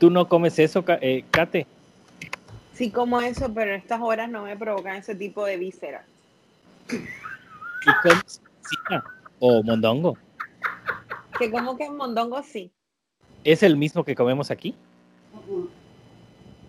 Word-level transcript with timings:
¿Tú 0.00 0.08
no 0.08 0.26
comes 0.26 0.58
eso, 0.58 0.82
eh, 1.02 1.24
Kate? 1.30 1.66
Sí 2.72 2.90
como 2.90 3.20
eso, 3.20 3.52
pero 3.52 3.74
estas 3.74 4.00
horas 4.00 4.30
no 4.30 4.44
me 4.44 4.56
provocan 4.56 4.96
ese 4.96 5.14
tipo 5.14 5.44
de 5.44 5.58
vísceras. 5.58 6.06
¿Y 6.90 7.90
comes 8.02 8.40
o 9.40 9.62
mondongo? 9.62 10.16
Que 11.38 11.50
como 11.50 11.76
que 11.76 11.84
en 11.84 11.98
mondongo 11.98 12.42
sí. 12.42 12.72
¿Es 13.44 13.62
el 13.62 13.76
mismo 13.76 14.02
que 14.02 14.14
comemos 14.14 14.50
aquí? 14.50 14.74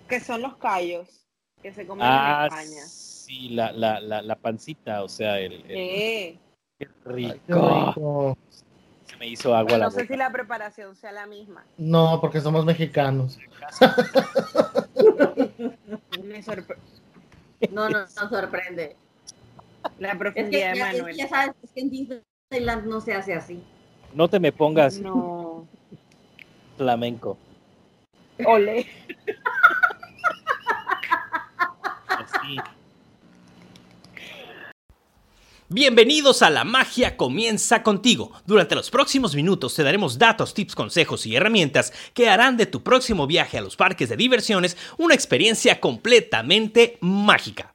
Que 0.09 0.20
son 0.20 0.41
los 0.41 0.57
callos 0.57 1.25
que 1.63 1.73
se 1.73 1.88
comen 1.88 2.05
ah, 2.05 2.50
en 2.52 2.57
España. 2.57 2.86
Sí, 2.86 3.50
la, 3.52 3.71
la, 3.71 4.02
la, 4.02 4.21
la 4.21 4.36
pancita, 4.36 5.04
o 5.04 5.07
sea, 5.07 5.39
el... 5.39 5.63
el... 5.70 6.38
Qué 6.77 6.89
rico. 7.05 8.38
Se 9.11 9.17
me 9.17 9.27
hizo 9.27 9.53
agua 9.53 9.77
la 9.77 9.85
No 9.85 9.91
sé 9.91 10.07
si 10.07 10.15
la 10.15 10.31
preparación 10.31 10.95
sea 10.95 11.11
la 11.11 11.25
misma. 11.25 11.65
No, 11.77 12.21
porque 12.21 12.39
somos 12.39 12.63
mexicanos. 12.63 13.37
me. 16.23 16.41
No, 17.71 17.89
no, 17.89 17.99
no 17.99 18.29
sorprende. 18.29 18.95
La 19.99 20.17
profundidad 20.17 20.71
es 20.71 20.77
que, 20.77 20.79
de 20.79 20.85
Manuel. 20.85 21.09
Es 21.09 21.16
que 21.16 21.21
ya 21.23 21.27
sabes, 21.27 21.55
es 21.61 21.71
que 21.71 21.81
en 21.81 21.89
Disneyland 21.89 22.85
no 22.88 23.02
se 23.02 23.13
hace 23.13 23.33
así. 23.33 23.61
No 24.13 24.29
te 24.29 24.39
me 24.39 24.53
pongas 24.53 24.97
no. 24.99 25.67
flamenco. 26.77 27.38
Ole. 28.45 28.88
Así. 32.07 32.57
Bienvenidos 35.73 36.41
a 36.41 36.49
La 36.49 36.66
Magia 36.66 37.16
Comienza 37.16 37.81
contigo. 37.81 38.34
Durante 38.45 38.75
los 38.75 38.91
próximos 38.91 39.35
minutos 39.35 39.73
te 39.73 39.84
daremos 39.84 40.17
datos, 40.17 40.53
tips, 40.53 40.75
consejos 40.75 41.25
y 41.25 41.34
herramientas 41.34 41.94
que 42.13 42.27
harán 42.27 42.57
de 42.57 42.66
tu 42.66 42.84
próximo 42.84 43.25
viaje 43.25 43.57
a 43.57 43.61
los 43.61 43.77
parques 43.77 44.09
de 44.09 44.17
diversiones 44.17 44.75
una 44.97 45.16
experiencia 45.16 45.80
completamente 45.80 46.97
mágica. 46.99 47.73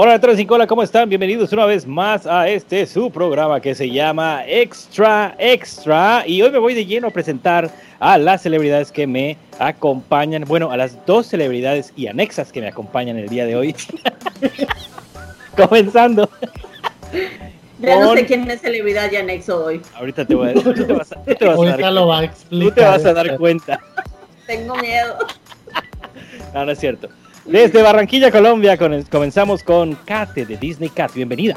Hola, 0.00 0.20
Transincola, 0.20 0.64
¿cómo 0.68 0.84
están? 0.84 1.08
Bienvenidos 1.08 1.52
una 1.52 1.66
vez 1.66 1.84
más 1.84 2.24
a 2.24 2.48
este 2.48 2.86
su 2.86 3.10
programa 3.10 3.60
que 3.60 3.74
se 3.74 3.90
llama 3.90 4.44
Extra 4.46 5.34
Extra. 5.40 6.22
Y 6.24 6.40
hoy 6.40 6.52
me 6.52 6.58
voy 6.58 6.74
de 6.74 6.86
lleno 6.86 7.08
a 7.08 7.10
presentar 7.10 7.68
a 7.98 8.16
las 8.16 8.42
celebridades 8.42 8.92
que 8.92 9.08
me 9.08 9.36
acompañan. 9.58 10.44
Bueno, 10.46 10.70
a 10.70 10.76
las 10.76 11.04
dos 11.04 11.26
celebridades 11.26 11.92
y 11.96 12.06
anexas 12.06 12.52
que 12.52 12.60
me 12.60 12.68
acompañan 12.68 13.16
el 13.16 13.28
día 13.28 13.44
de 13.44 13.56
hoy. 13.56 13.74
Comenzando. 15.56 16.30
Ya 17.80 17.98
no 17.98 18.14
sé 18.14 18.24
quién 18.24 18.48
es 18.48 18.60
celebridad 18.60 19.10
y 19.10 19.16
anexo 19.16 19.64
hoy. 19.64 19.82
Ahorita 19.96 20.24
te 20.24 20.36
voy 20.36 20.50
a, 20.50 20.54
tú 20.54 20.74
te 20.74 20.92
vas 20.92 21.10
a, 21.10 21.24
tú 21.24 21.34
te 21.34 21.44
vas 21.44 21.58
a 21.58 21.76
dar, 21.76 21.92
lo 21.92 22.06
va 22.06 22.20
a 22.20 22.24
explicar. 22.24 22.68
tú 22.68 22.74
te 22.76 22.84
vas 22.84 23.04
a 23.04 23.12
dar 23.14 23.36
cuenta. 23.36 23.80
Tengo 24.46 24.76
miedo. 24.76 25.18
No, 26.54 26.64
no 26.64 26.72
es 26.72 26.78
cierto. 26.78 27.08
Desde 27.48 27.82
Barranquilla, 27.82 28.30
Colombia, 28.30 28.76
con- 28.76 29.02
comenzamos 29.04 29.62
con 29.62 29.94
Kate 29.94 30.44
de 30.44 30.56
Disney 30.56 30.90
Cat. 30.90 31.12
Bienvenida. 31.14 31.56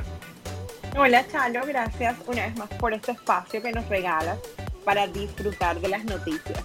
Hola, 0.97 1.25
Chalo. 1.29 1.61
Gracias 1.65 2.15
una 2.27 2.45
vez 2.47 2.55
más 2.57 2.69
por 2.79 2.93
este 2.93 3.11
espacio 3.11 3.61
que 3.61 3.71
nos 3.71 3.87
regalas 3.89 4.37
para 4.85 5.07
disfrutar 5.07 5.79
de 5.79 5.89
las 5.89 6.03
noticias. 6.05 6.63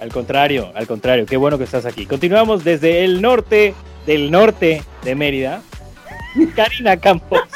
Al 0.00 0.10
contrario, 0.12 0.70
al 0.74 0.86
contrario, 0.86 1.26
qué 1.26 1.36
bueno 1.36 1.58
que 1.58 1.64
estás 1.64 1.86
aquí. 1.86 2.06
Continuamos 2.06 2.64
desde 2.64 3.04
el 3.04 3.20
norte 3.22 3.74
del 4.06 4.30
norte 4.30 4.82
de 5.02 5.14
Mérida. 5.14 5.62
Karina 6.54 6.96
Campos. 6.98 7.40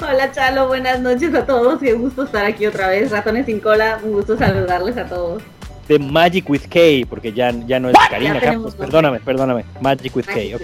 Hola 0.00 0.32
Chalo, 0.32 0.68
buenas 0.68 1.00
noches 1.00 1.34
a 1.34 1.44
todos. 1.46 1.78
Qué 1.80 1.92
gusto 1.92 2.24
estar 2.24 2.44
aquí 2.44 2.66
otra 2.66 2.88
vez. 2.88 3.10
Ratones 3.10 3.46
sin 3.46 3.60
cola, 3.60 4.00
un 4.02 4.12
gusto 4.12 4.36
saludarles 4.38 4.96
a 4.96 5.06
todos. 5.06 5.42
De 5.88 5.98
Magic 5.98 6.48
with 6.50 6.62
K, 6.68 7.06
porque 7.08 7.32
ya, 7.32 7.50
ya 7.66 7.80
no 7.80 7.88
es 7.88 7.96
Karina 8.10 8.38
Campos. 8.40 8.74
Perdóname, 8.74 9.20
perdóname. 9.20 9.64
Magic 9.80 10.14
with 10.14 10.26
K, 10.26 10.34
ok. 10.54 10.62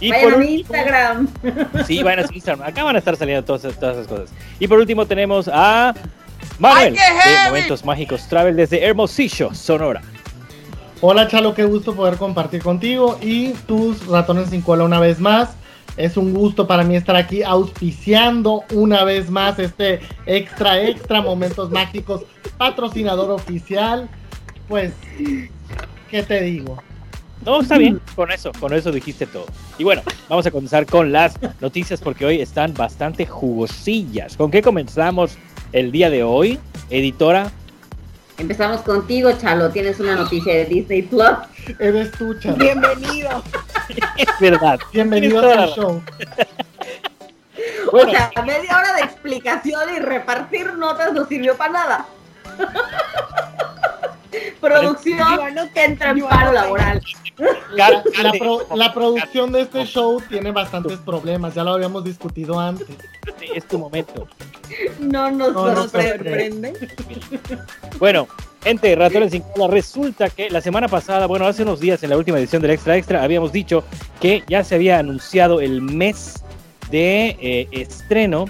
Y 0.00 0.10
Vayan 0.10 0.24
por 0.24 0.34
a 0.34 0.36
mi 0.38 0.44
último- 0.44 0.58
Instagram. 0.58 1.28
Sí, 1.86 2.02
vayan 2.02 2.24
a 2.24 2.26
su 2.26 2.34
Instagram. 2.34 2.68
Acá 2.68 2.82
van 2.84 2.96
a 2.96 2.98
estar 2.98 3.16
saliendo 3.16 3.44
todas, 3.44 3.62
todas 3.78 3.96
esas 3.96 4.08
cosas. 4.08 4.30
Y 4.58 4.66
por 4.66 4.78
último 4.78 5.06
tenemos 5.06 5.48
a 5.52 5.94
Manuel 6.58 6.94
de 6.94 7.00
Momentos 7.46 7.84
Mágicos 7.84 8.26
Travel 8.28 8.56
desde 8.56 8.84
Hermosillo, 8.84 9.54
Sonora. 9.54 10.02
Hola 11.00 11.28
Chalo, 11.28 11.54
qué 11.54 11.62
gusto 11.64 11.94
poder 11.94 12.16
compartir 12.16 12.60
contigo 12.62 13.18
y 13.22 13.50
tus 13.66 14.04
ratones 14.08 14.50
sin 14.50 14.62
cola 14.62 14.82
una 14.84 14.98
vez 14.98 15.20
más. 15.20 15.50
Es 15.96 16.16
un 16.16 16.32
gusto 16.34 16.66
para 16.66 16.82
mí 16.84 16.96
estar 16.96 17.14
aquí 17.16 17.42
auspiciando 17.44 18.64
una 18.72 19.04
vez 19.04 19.30
más 19.30 19.58
este 19.60 20.00
extra 20.26 20.80
extra 20.82 21.22
momentos 21.22 21.70
mágicos 21.70 22.22
patrocinador 22.56 23.30
oficial. 23.30 24.08
Pues, 24.68 24.92
¿qué 26.10 26.22
te 26.22 26.42
digo? 26.42 26.82
No, 27.44 27.60
está 27.62 27.78
bien, 27.78 28.00
con 28.14 28.30
eso, 28.30 28.52
con 28.60 28.74
eso 28.74 28.92
dijiste 28.92 29.26
todo. 29.26 29.46
Y 29.78 29.84
bueno, 29.84 30.02
vamos 30.28 30.46
a 30.46 30.50
comenzar 30.50 30.84
con 30.86 31.12
las 31.12 31.38
noticias 31.60 32.00
porque 32.00 32.26
hoy 32.26 32.40
están 32.40 32.74
bastante 32.74 33.24
jugosillas. 33.24 34.36
¿Con 34.36 34.50
qué 34.50 34.60
comenzamos 34.60 35.38
el 35.72 35.90
día 35.90 36.10
de 36.10 36.22
hoy, 36.22 36.58
editora? 36.90 37.50
Empezamos 38.36 38.82
contigo, 38.82 39.32
Chalo. 39.32 39.70
Tienes 39.70 39.98
una 40.00 40.16
noticia 40.16 40.54
de 40.54 40.64
Disney 40.66 41.02
Plus. 41.02 41.30
Eres 41.78 42.12
tú, 42.12 42.38
Chalo. 42.38 42.56
Bienvenido. 42.56 43.42
Es 44.18 44.28
verdad. 44.38 44.78
Bienvenido 44.92 45.40
al 45.40 45.56
la 45.56 45.66
show. 45.68 46.02
Bueno. 47.90 48.10
O 48.10 48.14
sea, 48.14 48.30
media 48.44 48.76
hora 48.76 48.92
de 48.96 49.00
explicación 49.02 49.94
y 49.96 49.98
repartir 49.98 50.74
notas 50.74 51.12
no 51.14 51.24
sirvió 51.24 51.56
para 51.56 51.72
nada. 51.72 52.06
Producción 54.60 55.18
no- 55.54 55.72
que 55.72 55.84
entra 55.84 56.10
en 56.10 56.20
paro 56.20 56.52
laboral. 56.52 57.02
La, 57.72 58.02
pro- 58.38 58.66
producción 58.92 59.52
de 59.52 59.62
este 59.62 59.84
show 59.84 60.20
tiene 60.28 60.50
bastantes 60.50 60.98
problemas, 60.98 61.54
ya 61.54 61.62
lo 61.64 61.74
habíamos 61.74 62.02
discutido 62.04 62.58
antes. 62.58 62.88
Es 63.54 63.66
tu 63.66 63.78
momento. 63.78 64.26
No 64.98 65.30
nos 65.30 65.52
No, 65.52 65.72
no 65.72 65.88
sorprende. 65.88 66.74
Bueno, 67.98 68.26
gente, 68.62 68.94
ratones 68.96 69.30
sin 69.32 69.42
cola, 69.42 69.68
resulta 69.72 70.28
que 70.30 70.50
la 70.50 70.60
semana 70.60 70.88
pasada, 70.88 71.26
bueno, 71.26 71.46
hace 71.46 71.62
unos 71.62 71.78
días 71.80 72.02
en 72.02 72.10
la 72.10 72.16
última 72.16 72.38
edición 72.38 72.60
del 72.60 72.72
Extra 72.72 72.96
Extra, 72.96 73.22
habíamos 73.22 73.52
dicho 73.52 73.84
que 74.20 74.42
ya 74.48 74.64
se 74.64 74.74
había 74.74 74.98
anunciado 74.98 75.60
el 75.60 75.80
mes 75.80 76.42
de 76.90 77.36
eh, 77.40 77.68
estreno 77.70 78.46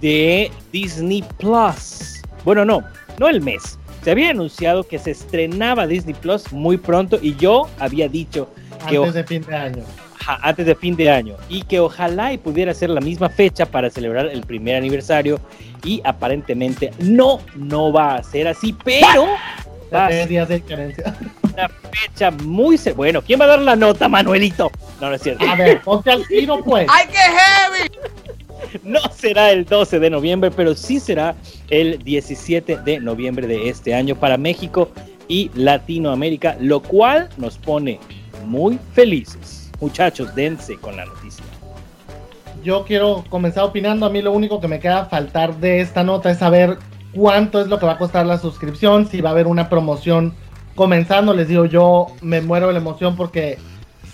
de 0.00 0.50
Disney 0.70 1.24
Plus. 1.38 2.20
Bueno, 2.44 2.64
no, 2.64 2.84
no 3.18 3.28
el 3.28 3.40
mes. 3.40 3.78
Se 4.04 4.10
había 4.10 4.30
anunciado 4.30 4.84
que 4.86 4.98
se 4.98 5.10
estrenaba 5.12 5.86
Disney 5.86 6.14
Plus 6.14 6.52
muy 6.52 6.76
pronto 6.76 7.18
y 7.20 7.34
yo 7.36 7.68
había 7.78 8.08
dicho 8.08 8.48
que 8.88 8.96
Antes 8.98 9.14
de 9.14 9.24
fin 9.24 9.42
de 9.46 9.56
año. 9.56 9.84
Ajá, 10.20 10.38
antes 10.42 10.66
de 10.66 10.74
fin 10.74 10.94
de 10.96 11.10
año 11.10 11.36
y 11.48 11.62
que 11.62 11.80
ojalá 11.80 12.32
y 12.32 12.38
pudiera 12.38 12.72
ser 12.74 12.90
la 12.90 13.00
misma 13.00 13.28
fecha 13.28 13.66
para 13.66 13.90
celebrar 13.90 14.26
el 14.26 14.42
primer 14.42 14.76
aniversario 14.76 15.38
y 15.82 16.00
aparentemente 16.04 16.92
no, 16.98 17.40
no 17.56 17.92
va 17.92 18.16
a 18.16 18.22
ser 18.22 18.48
así, 18.48 18.74
pero 18.84 19.26
va 19.92 20.04
a 20.06 20.08
Tres 20.08 20.20
ser 20.20 20.28
días 20.28 20.48
de 20.48 20.54
diferencia. 20.56 21.16
una 21.52 21.68
fecha 21.90 22.30
muy... 22.30 22.78
se- 22.78 22.92
Bueno, 22.92 23.20
¿quién 23.22 23.38
va 23.40 23.44
a 23.44 23.48
dar 23.48 23.58
la 23.60 23.76
nota, 23.76 24.08
Manuelito? 24.08 24.70
No, 25.00 25.08
no 25.10 25.14
es 25.14 25.22
cierto. 25.22 25.44
A 25.48 25.54
ver, 25.56 25.80
ponte 25.82 26.10
al 26.10 26.26
tiro, 26.26 26.62
pues. 26.64 26.86
No 28.84 29.00
será 29.14 29.50
el 29.50 29.64
12 29.64 29.98
de 29.98 30.10
noviembre, 30.10 30.50
pero 30.50 30.74
sí 30.74 31.00
será 31.00 31.34
el 31.70 31.98
17 31.98 32.78
de 32.78 33.00
noviembre 33.00 33.46
de 33.46 33.68
este 33.68 33.94
año 33.94 34.14
para 34.16 34.36
México 34.36 34.90
y 35.28 35.50
Latinoamérica, 35.54 36.56
lo 36.60 36.80
cual 36.80 37.28
nos 37.36 37.58
pone 37.58 37.98
muy 38.44 38.78
felices. 38.92 39.70
Muchachos, 39.80 40.34
dense 40.34 40.76
con 40.76 40.96
la 40.96 41.06
noticia. 41.06 41.44
Yo 42.62 42.84
quiero 42.84 43.24
comenzar 43.28 43.64
opinando. 43.64 44.06
A 44.06 44.10
mí 44.10 44.22
lo 44.22 44.32
único 44.32 44.60
que 44.60 44.68
me 44.68 44.80
queda 44.80 45.06
faltar 45.06 45.56
de 45.56 45.80
esta 45.80 46.02
nota 46.02 46.30
es 46.30 46.38
saber 46.38 46.78
cuánto 47.12 47.60
es 47.60 47.68
lo 47.68 47.78
que 47.78 47.86
va 47.86 47.92
a 47.92 47.98
costar 47.98 48.26
la 48.26 48.38
suscripción, 48.38 49.06
si 49.06 49.20
va 49.20 49.30
a 49.30 49.32
haber 49.32 49.46
una 49.46 49.68
promoción 49.68 50.34
comenzando. 50.74 51.34
Les 51.34 51.48
digo, 51.48 51.66
yo 51.66 52.06
me 52.22 52.40
muero 52.40 52.68
de 52.68 52.72
la 52.72 52.78
emoción 52.78 53.16
porque 53.16 53.58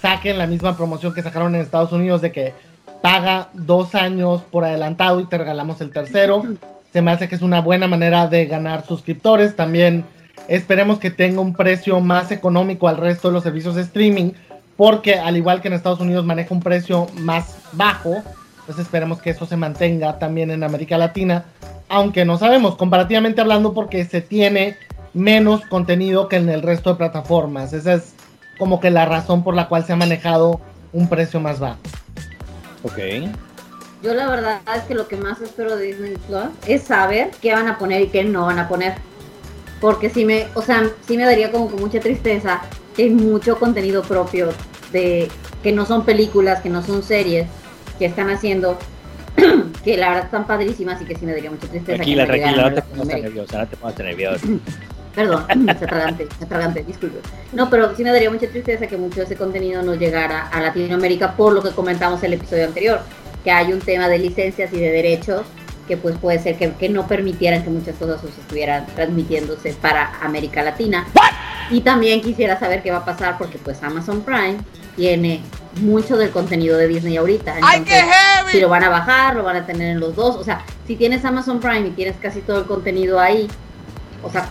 saquen 0.01 0.39
la 0.39 0.47
misma 0.47 0.77
promoción 0.77 1.15
que 1.15 1.23
sacaron 1.23 1.55
en 1.55 1.61
Estados 1.61 1.93
Unidos 1.93 2.21
de 2.23 2.33
que 2.33 2.55
paga 3.03 3.49
dos 3.53 3.95
años 3.95 4.43
por 4.51 4.65
adelantado 4.65 5.21
y 5.21 5.27
te 5.27 5.39
regalamos 5.39 5.81
el 5.81 5.91
tercero. 5.91 6.45
Se 6.93 7.03
me 7.03 7.11
hace 7.11 7.29
que 7.29 7.35
es 7.35 7.43
una 7.43 7.61
buena 7.61 7.87
manera 7.87 8.27
de 8.27 8.47
ganar 8.47 8.85
suscriptores. 8.87 9.57
También 9.57 10.05
esperemos 10.49 10.99
que 10.99 11.11
tenga 11.11 11.41
un 11.41 11.55
precio 11.55 12.01
más 12.01 12.31
económico 12.31 12.89
al 12.89 12.97
resto 12.97 13.29
de 13.29 13.35
los 13.35 13.43
servicios 13.43 13.75
de 13.77 13.83
streaming, 13.83 14.33
porque 14.77 15.15
al 15.15 15.37
igual 15.37 15.61
que 15.61 15.69
en 15.69 15.75
Estados 15.75 16.01
Unidos 16.01 16.25
maneja 16.25 16.55
un 16.55 16.63
precio 16.63 17.07
más 17.19 17.57
bajo, 17.73 18.23
pues 18.67 18.79
esperemos 18.79 19.21
que 19.21 19.31
eso 19.31 19.47
se 19.47 19.57
mantenga 19.57 20.19
también 20.19 20.51
en 20.51 20.63
América 20.63 20.99
Latina, 20.99 21.45
aunque 21.89 22.25
no 22.25 22.39
sabemos, 22.39 22.77
comparativamente 22.77 23.41
hablando, 23.41 23.73
porque 23.73 24.05
se 24.05 24.21
tiene 24.21 24.77
menos 25.13 25.63
contenido 25.67 26.29
que 26.29 26.37
en 26.37 26.49
el 26.49 26.63
resto 26.63 26.91
de 26.91 26.97
plataformas. 26.97 27.73
Esa 27.73 27.95
es 27.95 28.15
como 28.59 28.81
que 28.81 28.91
la 28.91 29.07
razón 29.07 29.43
por 29.43 29.55
la 29.55 29.69
cual 29.69 29.85
se 29.85 29.93
ha 29.93 29.97
manejado 29.97 30.61
un 30.93 31.09
precio 31.09 31.41
más 31.41 31.59
bajo. 31.59 31.79
Ok. 32.83 32.99
Yo 34.03 34.15
la 34.15 34.31
verdad 34.31 34.61
es 34.77 34.85
que 34.85 34.95
lo 34.95 35.07
que 35.09 35.17
más 35.17 35.41
espero 35.43 35.77
de 35.77 35.87
Disney 35.87 36.17
Plus 36.27 36.47
es 36.67 36.83
saber 36.83 37.31
qué 37.43 37.53
van 37.53 37.69
a 37.69 37.77
poner 37.77 38.01
y 38.01 38.09
qué 38.09 38.25
no 38.25 38.47
van 38.47 38.59
a 38.59 38.69
poner. 38.69 38.95
Porque 39.81 40.09
sí 40.11 40.25
me, 40.25 40.47
o 40.55 40.63
sea, 40.63 40.89
sí 41.07 41.17
me 41.17 41.25
daría 41.25 41.51
como 41.51 41.69
con 41.69 41.81
mucha 41.81 42.01
tristeza 42.01 42.63
que 42.97 43.05
hay 43.05 43.11
mucho 43.11 43.59
contenido 43.59 44.03
propio 44.03 44.51
de 44.93 45.29
que 45.63 45.73
no 45.73 45.85
son 45.85 46.05
películas, 46.05 46.63
que 46.63 46.71
no 46.71 46.83
son 46.83 47.03
series, 47.03 47.47
que 47.99 48.07
están 48.07 48.31
haciendo, 48.31 48.79
que 49.85 49.97
la 49.97 50.09
verdad 50.09 50.25
están 50.25 50.47
padrísimas 50.47 51.01
y 51.03 51.05
que 51.05 51.17
sí 51.17 51.27
me 51.27 51.33
daría 51.33 51.51
mucha 51.51 51.69
tristeza. 51.69 51.97
Tranquila, 51.97 52.27
que 52.27 52.39
tranquila, 52.39 52.71
no 52.71 52.75
te 52.75 52.83
pongas 52.83 53.07
nerviosa, 53.07 53.59
no 53.59 53.69
te 53.69 53.77
pongas 53.77 53.97
tan 53.97 54.07
nerviosa. 54.07 54.47
Perdón, 55.15 55.45
me 55.65 55.73
atragante, 55.73 56.29
me 56.39 56.47
atragante, 56.47 56.85
disculpe. 56.85 57.21
No, 57.53 57.69
pero 57.69 57.95
sí 57.97 58.05
me 58.05 58.13
daría 58.13 58.31
mucha 58.31 58.49
tristeza 58.49 58.87
que 58.87 58.97
mucho 58.97 59.17
de 59.17 59.27
ese 59.27 59.37
contenido 59.37 59.83
no 59.83 59.95
llegara 59.95 60.49
a 60.49 60.61
Latinoamérica 60.61 61.37
por 61.37 61.53
lo 61.53 61.63
que 61.63 61.71
comentamos 61.71 62.21
en 62.23 62.33
el 62.33 62.35
episodio 62.35 62.67
anterior, 62.67 63.01
que 63.45 63.51
hay 63.51 63.73
un 63.73 63.81
tema 63.81 64.09
de 64.09 64.19
licencias 64.19 64.73
y 64.73 64.79
de 64.79 64.91
derechos 64.91 65.43
que 65.89 65.97
pues 65.97 66.17
puede 66.19 66.39
ser 66.39 66.57
que, 66.57 66.73
que 66.75 66.89
no 66.89 67.09
permitieran 67.09 67.65
que 67.65 67.71
muchas 67.71 67.97
cosas 67.97 68.23
estuvieran 68.23 68.87
transmitiéndose 68.95 69.73
para 69.73 70.21
América 70.23 70.63
Latina. 70.63 71.05
Y 71.69 71.81
también 71.81 72.21
quisiera 72.21 72.59
saber 72.61 72.83
qué 72.83 72.93
va 72.93 72.99
a 72.99 73.05
pasar 73.05 73.39
porque 73.39 73.59
pues 73.59 73.83
Amazon 73.83 74.23
Prime 74.23 74.59
tiene 74.95 75.41
mucho 75.81 76.17
del 76.17 76.31
contenido 76.31 76.77
de 76.77 76.87
Disney 76.87 77.17
ahorita. 77.17 77.57
Entonces, 77.57 78.05
si 78.51 78.61
lo 78.61 78.69
van 78.69 78.85
a 78.85 78.89
bajar, 78.89 79.35
lo 79.35 79.43
van 79.43 79.57
a 79.57 79.67
tener 79.67 79.91
en 79.91 80.01
los 80.01 80.15
dos. 80.15 80.37
O 80.37 80.45
sea, 80.45 80.65
si 80.87 80.95
tienes 80.95 81.25
Amazon 81.25 81.59
Prime 81.59 81.89
y 81.89 81.91
tienes 81.91 82.17
casi 82.17 82.41
todo 82.41 82.59
el 82.59 82.67
contenido 82.67 83.19
ahí, 83.19 83.49
o 84.23 84.31
sea, 84.31 84.51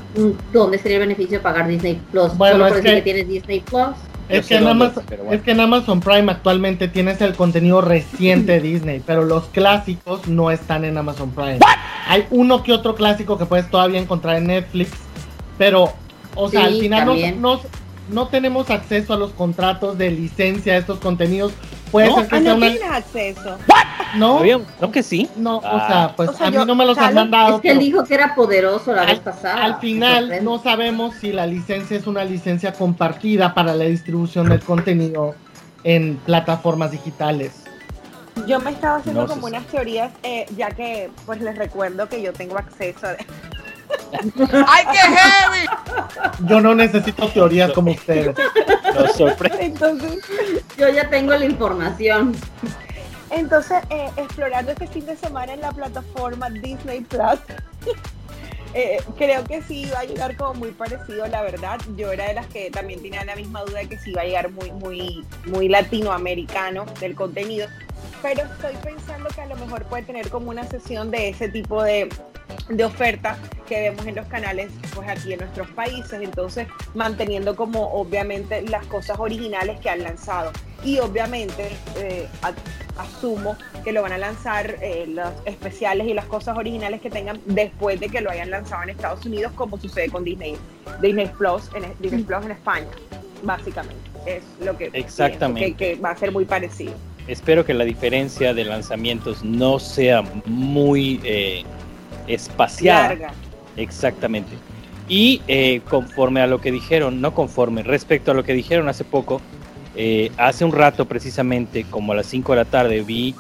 ¿dónde 0.54 0.78
sería 0.80 0.98
el 0.98 1.02
beneficio 1.04 1.38
de 1.40 1.44
pagar 1.44 1.68
Disney 1.68 2.02
Plus? 2.12 2.36
Bueno, 2.38 2.54
Solo 2.56 2.66
es 2.68 2.74
por 2.74 2.82
decir 2.82 2.92
que- 2.92 2.98
que 2.98 3.02
tienes 3.14 3.28
Disney 3.28 3.60
Plus. 3.62 3.96
Es 4.30 4.46
que, 4.46 4.58
en 4.58 4.64
dónde, 4.64 4.86
Amazon, 4.86 5.04
bueno. 5.08 5.32
es 5.32 5.42
que 5.42 5.52
en 5.52 5.60
Amazon 5.60 6.00
Prime 6.02 6.32
actualmente 6.32 6.88
tienes 6.88 7.20
el 7.22 7.34
contenido 7.36 7.82
reciente 7.82 8.52
de 8.54 8.60
Disney, 8.62 9.02
pero 9.04 9.24
los 9.24 9.46
clásicos 9.46 10.28
no 10.28 10.52
están 10.52 10.86
en 10.86 10.98
Amazon 11.00 11.32
Prime. 11.32 11.58
Hay 12.08 12.26
uno 12.30 12.62
que 12.62 12.72
otro 12.74 12.94
clásico 12.94 13.40
que 13.40 13.46
puedes 13.48 13.70
todavía 13.72 14.00
encontrar 14.00 14.36
en 14.38 14.46
Netflix, 14.48 14.92
pero, 15.58 15.94
o 16.36 16.48
sea, 16.50 16.62
Sí, 16.62 16.66
al 16.68 16.80
final 16.80 17.06
no, 17.40 17.56
no, 17.56 17.62
no 18.10 18.28
tenemos 18.28 18.70
acceso 18.70 19.14
a 19.14 19.18
los 19.18 19.32
contratos 19.32 19.98
de 19.98 20.12
licencia 20.12 20.74
de 20.74 20.80
estos 20.80 21.00
contenidos. 21.00 21.54
Puede 21.92 22.08
¿No? 22.10 22.16
ser 22.18 22.28
que 22.28 22.36
Ah, 22.36 22.40
sea 22.42 22.50
no 22.52 22.58
una... 22.58 22.70
tienes 22.70 22.92
acceso. 22.92 23.58
No, 24.18 24.40
¿Había- 24.40 24.60
¿No 24.82 24.92
que 24.92 25.02
sí? 25.04 25.30
no, 25.36 25.58
o 25.58 25.62
Ah. 25.64 25.88
sea, 25.88 26.14
pues 26.16 26.30
O 26.30 26.34
sea, 26.34 26.48
a 26.48 26.50
mí 26.52 26.58
yo- 26.58 26.66
no 26.66 26.76
me 26.76 26.86
los 26.86 26.98
han 26.98 27.14
mandado. 27.14 27.56
es 27.56 27.62
que 27.62 27.72
él 27.72 27.80
dijo 27.80 28.04
que 28.04 28.14
era 28.14 28.36
poderoso 28.36 28.94
la 28.94 29.02
vez 29.06 29.16
al, 29.18 29.22
pasada. 29.22 29.64
al 29.64 29.80
final 29.80 30.44
no 30.44 30.60
sabemos 30.60 31.16
si 31.16 31.32
la 31.32 31.46
licencia 31.48 31.98
es 31.98 32.06
una 32.08 32.24
licencia 32.24 32.74
compartida 32.74 33.54
para 33.54 33.74
la 33.76 33.86
distribución 33.86 34.50
del 34.50 34.62
contenido 34.62 35.36
en 35.84 36.18
plataformas 36.26 36.92
digitales. 36.92 37.64
Yo 38.48 38.60
me 38.60 38.72
estaba 38.72 38.98
haciendo 38.98 39.24
No 39.24 39.28
como 39.28 39.48
unas 39.48 39.66
teorías, 39.66 40.12
eh, 40.24 40.46
ya 40.56 40.70
que 40.72 41.10
pues 41.26 41.42
les 41.42 41.58
recuerdo 41.58 42.08
que 42.08 42.22
yo 42.22 42.32
tengo 42.34 42.58
acceso 42.58 43.08
a... 43.08 43.16
¡Ay, 44.68 44.86
qué 44.92 44.98
heavy! 44.98 45.68
Yo 46.48 46.62
no 46.62 46.76
necesito 46.76 47.28
teorías 47.30 47.72
como 47.72 47.92
ustedes. 47.92 48.36
Nos 48.94 49.14
sorprende. 49.14 49.66
Entonces, 49.66 50.20
Yo 50.78 50.90
ya 50.90 51.10
tengo 51.10 51.34
la 51.34 51.46
información. 51.46 52.36
entonces 53.30 53.84
eh, 53.90 54.10
explorando 54.18 54.72
este 54.72 54.88
fin 54.88 55.06
de 55.06 55.16
semana 55.16 55.54
en 55.54 55.62
la 55.62 55.72
plataforma 55.72 56.50
Disney 56.50 57.02
Plus, 57.02 57.40
eh, 58.74 59.02
creo 59.18 59.44
que 59.44 59.62
sí 59.62 59.84
iba 59.84 60.00
a 60.00 60.04
llegar 60.04 60.36
como 60.36 60.56
muy 60.56 60.72
parecido, 60.72 61.28
la 61.28 61.42
verdad. 61.42 61.80
Yo 61.96 62.12
era 62.12 62.28
de 62.28 62.34
las 62.34 62.48
que 62.48 62.70
también 62.72 63.02
tenía 63.02 63.24
la 63.26 63.36
misma 63.36 63.64
duda 63.64 63.80
de 63.80 63.90
que 63.90 64.00
sí 64.00 64.12
iba 64.12 64.22
a 64.22 64.26
llegar 64.26 64.52
muy, 64.52 64.72
muy, 64.72 65.26
muy 65.46 65.68
latinoamericano 65.70 66.86
del 67.00 67.16
contenido. 67.16 67.68
Pero 68.22 68.44
estoy 68.44 68.76
pensando 68.84 69.30
que 69.30 69.42
a 69.42 69.46
lo 69.46 69.56
mejor 69.56 69.86
puede 69.86 70.04
tener 70.04 70.30
como 70.30 70.50
una 70.50 70.66
sesión 70.66 71.10
de 71.10 71.30
ese 71.30 71.48
tipo 71.48 71.82
de, 71.82 72.10
de 72.70 72.84
oferta 72.84 73.38
que 73.68 73.82
vemos 73.82 74.06
en 74.06 74.16
los 74.16 74.28
canales 74.28 74.72
pues 74.96 75.08
aquí 75.08 75.34
en 75.34 75.40
nuestros 75.40 75.70
países, 75.72 76.22
entonces 76.22 76.68
manteniendo 76.94 77.56
como 77.56 77.92
obviamente 77.94 78.62
las 78.64 78.86
cosas 78.86 79.20
originales 79.20 79.80
que 79.80 79.90
han 79.90 80.04
lanzado. 80.04 80.52
Y 80.84 81.00
obviamente 81.00 81.70
eh, 81.98 82.28
asumo 82.98 83.58
que 83.84 83.92
lo 83.92 84.02
van 84.02 84.14
a 84.14 84.18
lanzar 84.18 84.78
eh, 84.82 85.06
los 85.08 85.30
especiales 85.46 86.08
y 86.08 86.14
las 86.14 86.26
cosas 86.26 86.58
originales 86.58 87.02
que 87.02 87.10
tengan 87.10 87.42
después 87.46 88.00
de 88.00 88.10
que 88.10 88.22
lo 88.22 88.30
hayan 88.30 88.50
lanzado 88.50 88.84
en 88.84 88.90
Estados 88.90 89.26
Unidos 89.26 89.52
como 89.56 89.78
sucede 89.78 90.10
con 90.10 90.24
Disney 90.24 90.56
Disney 91.02 91.28
Plus 91.38 91.70
en, 91.76 91.84
Disney 92.00 92.24
Plus 92.24 92.46
en 92.46 92.52
España 92.52 92.88
básicamente. 93.44 94.10
Es 94.26 94.44
lo 94.64 94.78
que 94.78 94.90
Exactamente. 94.94 95.74
que, 95.76 95.96
que 95.96 96.02
va 96.02 96.12
a 96.12 96.18
ser 96.18 96.32
muy 96.32 96.46
parecido. 96.46 96.94
Espero 97.28 97.64
que 97.64 97.74
la 97.74 97.86
diferencia 97.86 98.54
de 98.54 98.66
lanzamientos 98.66 99.44
no 99.44 99.80
sea 99.80 100.24
muy 100.46 101.20
eh, 101.24 101.64
espaciada. 102.30 103.10
larga 103.10 103.34
Exactamente. 103.78 104.52
Y 105.08 105.42
eh, 105.48 105.82
conforme 105.90 106.42
a 106.42 106.48
lo 106.48 106.62
que 106.62 106.72
dijeron, 106.72 107.20
no 107.22 107.34
conforme, 107.34 107.84
respecto 107.84 108.32
a 108.32 108.34
lo 108.34 108.44
que 108.44 108.54
dijeron 108.54 108.88
hace 108.90 109.04
poco, 109.04 109.42
eh, 109.96 110.32
hace 110.38 110.66
un 110.66 110.72
rato 110.72 111.06
precisamente, 111.06 111.86
como 111.90 112.12
a 112.12 112.16
las 112.16 112.28
5 112.28 112.52
de 112.52 112.56
la 112.58 112.66
tarde, 112.66 113.02
vi 113.02 113.34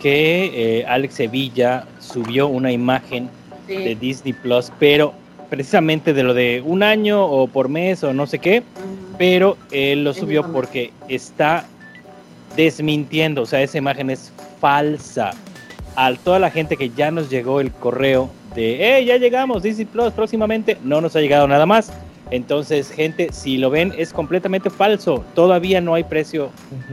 que 0.00 0.80
eh, 0.80 0.84
Alex 0.86 1.14
Sevilla 1.14 1.84
subió 2.00 2.46
una 2.48 2.70
imagen 2.72 3.28
Sí. 3.66 3.74
de 3.74 3.96
Disney 3.96 4.32
Plus, 4.32 4.70
pero 4.78 5.12
precisamente 5.50 6.12
de 6.14 6.22
lo 6.22 6.34
de 6.34 6.62
un 6.64 6.84
año 6.84 7.24
o 7.24 7.48
por 7.48 7.68
mes 7.68 8.04
o 8.04 8.12
no 8.12 8.28
sé 8.28 8.38
qué, 8.38 8.62
pero 9.18 9.56
él 9.72 10.04
lo 10.04 10.14
subió 10.14 10.52
porque 10.52 10.92
está 11.08 11.64
desmintiendo, 12.54 13.42
o 13.42 13.46
sea, 13.46 13.60
esa 13.62 13.78
imagen 13.78 14.10
es 14.10 14.32
falsa. 14.60 15.32
A 15.96 16.14
toda 16.14 16.38
la 16.38 16.50
gente 16.50 16.76
que 16.76 16.90
ya 16.90 17.10
nos 17.10 17.30
llegó 17.30 17.60
el 17.60 17.72
correo 17.72 18.30
de, 18.54 18.98
eh, 18.98 19.04
ya 19.04 19.16
llegamos, 19.16 19.62
Disney 19.62 19.86
Plus 19.86 20.12
próximamente, 20.12 20.78
no 20.84 21.00
nos 21.00 21.16
ha 21.16 21.20
llegado 21.20 21.48
nada 21.48 21.66
más. 21.66 21.92
Entonces, 22.30 22.90
gente, 22.90 23.32
si 23.32 23.56
lo 23.56 23.70
ven, 23.70 23.94
es 23.96 24.12
completamente 24.12 24.68
falso. 24.68 25.24
Todavía 25.34 25.80
no 25.80 25.94
hay 25.94 26.04
precio 26.04 26.50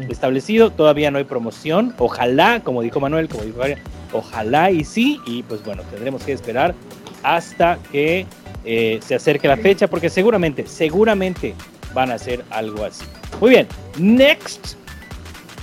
establecido, 0.10 0.72
todavía 0.72 1.10
no 1.10 1.18
hay 1.18 1.24
promoción. 1.24 1.94
Ojalá, 1.98 2.60
como 2.64 2.82
dijo 2.82 3.00
Manuel, 3.00 3.28
como 3.28 3.44
dijo 3.44 3.58
María, 3.58 3.80
ojalá 4.12 4.70
y 4.70 4.84
sí. 4.84 5.20
Y 5.26 5.42
pues 5.44 5.64
bueno, 5.66 5.82
tendremos 5.90 6.24
que 6.24 6.34
esperar 6.34 6.76
hasta 7.24 7.80
que 7.92 8.28
eh, 8.64 9.00
se 9.02 9.16
acerque 9.16 9.48
la 9.48 9.58
fecha, 9.58 9.88
porque 9.88 10.10
seguramente, 10.10 10.68
seguramente 10.68 11.56
van 11.94 12.12
a 12.12 12.16
hacer 12.16 12.44
algo 12.52 12.86
así. 12.86 13.04
Muy 13.42 13.50
bien, 13.50 13.68
next. 13.98 14.76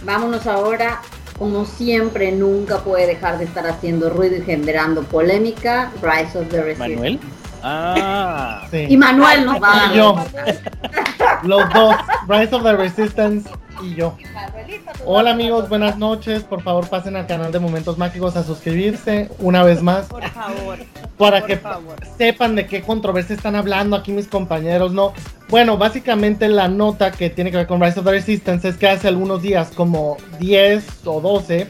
Vámonos 0.05 0.47
ahora, 0.47 1.01
como 1.41 1.65
siempre, 1.65 2.33
nunca 2.33 2.81
puede 2.81 3.07
dejar 3.07 3.39
de 3.39 3.47
estar 3.47 3.67
haciendo 3.67 4.11
ruido 4.11 4.37
y 4.37 4.43
generando 4.43 5.05
polémica. 5.05 5.91
Rise 6.03 6.39
of 6.39 6.49
the 6.49 6.61
Resistance. 6.63 6.95
Manuel. 6.97 7.21
Ah, 7.63 8.67
Sí. 8.71 8.85
Y 8.91 8.97
Manuel 8.99 9.47
nos 9.47 9.55
va 9.55 9.73
a 9.73 9.77
dar. 9.77 9.93
Y 9.93 9.97
yo. 9.97 10.17
Los 11.45 11.73
dos, 11.73 11.97
Rise 12.29 12.55
of 12.55 12.63
the 12.63 12.77
Resistance 12.77 13.49
y 13.83 13.95
yo. 13.95 14.17
Hola 15.05 15.31
amigos, 15.33 15.69
buenas 15.69 15.97
noches. 15.99 16.43
Por 16.43 16.63
favor 16.63 16.89
pasen 16.89 17.17
al 17.17 17.27
canal 17.27 17.53
de 17.53 17.59
Momentos 17.59 17.99
Mágicos 17.99 18.37
a 18.37 18.43
suscribirse 18.45 19.29
una 19.39 19.63
vez 19.63 19.83
más 19.83 20.07
por 20.07 20.23
favor 20.31 20.79
para 21.19 21.39
por 21.41 21.47
que 21.49 21.57
favor. 21.57 21.97
sepan 22.19 22.55
de 22.57 22.67
qué 22.67 22.83
controversia 22.83 23.35
están 23.37 23.57
hablando 23.57 23.97
aquí 23.97 24.13
mis 24.13 24.29
compañeros, 24.29 24.93
¿no? 24.93 25.13
Bueno, 25.49 25.77
básicamente 25.77 26.49
la 26.49 26.69
nota 26.69 27.11
que 27.11 27.31
tiene 27.31 27.51
que 27.51 27.57
ver 27.59 27.67
con 27.67 27.81
Rise 27.81 27.99
of 28.01 28.05
the 28.07 28.13
Resistance 28.13 28.69
es 28.69 28.77
que 28.77 28.89
hace 28.89 29.09
algunos 29.09 29.43
días, 29.43 29.71
como 29.75 30.17
10 30.39 30.85
o 31.07 31.21
12, 31.21 31.67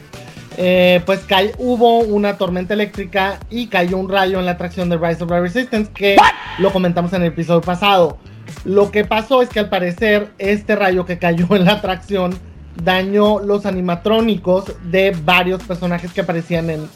eh, 0.57 1.01
pues 1.05 1.21
cay- 1.21 1.51
hubo 1.57 1.99
una 1.99 2.37
tormenta 2.37 2.73
eléctrica 2.73 3.39
y 3.49 3.67
cayó 3.67 3.97
un 3.97 4.09
rayo 4.09 4.39
en 4.39 4.45
la 4.45 4.51
atracción 4.51 4.89
de 4.89 4.97
Rise 4.97 5.23
of 5.23 5.29
the 5.29 5.39
Resistance 5.39 5.91
que 5.93 6.17
lo 6.59 6.71
comentamos 6.71 7.13
en 7.13 7.21
el 7.23 7.29
episodio 7.29 7.61
pasado. 7.61 8.17
Lo 8.65 8.91
que 8.91 9.05
pasó 9.05 9.41
es 9.41 9.49
que 9.49 9.59
al 9.59 9.69
parecer 9.69 10.31
este 10.37 10.75
rayo 10.75 11.05
que 11.05 11.17
cayó 11.17 11.55
en 11.55 11.65
la 11.65 11.73
atracción 11.73 12.37
dañó 12.83 13.39
los 13.39 13.65
animatrónicos 13.65 14.73
de 14.83 15.15
varios 15.23 15.63
personajes 15.63 16.13
que 16.13 16.21
aparecían 16.21 16.89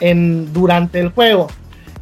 en, 0.00 0.52
durante 0.52 1.00
el 1.00 1.08
juego. 1.10 1.48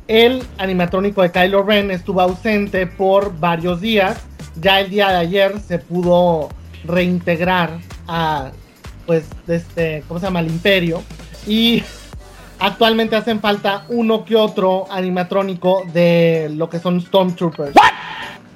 El 0.08 0.42
animatrónico 0.58 1.22
de 1.22 1.30
Kylo 1.30 1.62
Ren 1.62 1.90
estuvo 1.90 2.20
ausente 2.20 2.86
por 2.86 3.38
varios 3.38 3.80
días. 3.80 4.18
Ya 4.60 4.80
el 4.80 4.90
día 4.90 5.08
de 5.10 5.16
ayer 5.16 5.60
se 5.60 5.78
pudo 5.78 6.48
reintegrar 6.84 7.78
a, 8.08 8.50
pues, 9.06 9.24
este, 9.46 10.02
¿cómo 10.08 10.18
se 10.18 10.26
llama? 10.26 10.40
Al 10.40 10.48
imperio. 10.48 11.02
Y 11.46 11.84
actualmente 12.58 13.14
hacen 13.14 13.40
falta 13.40 13.84
uno 13.88 14.24
que 14.24 14.34
otro 14.34 14.86
animatrónico 14.90 15.84
de 15.92 16.50
lo 16.54 16.68
que 16.68 16.80
son 16.80 17.00
Stormtroopers. 17.00 17.74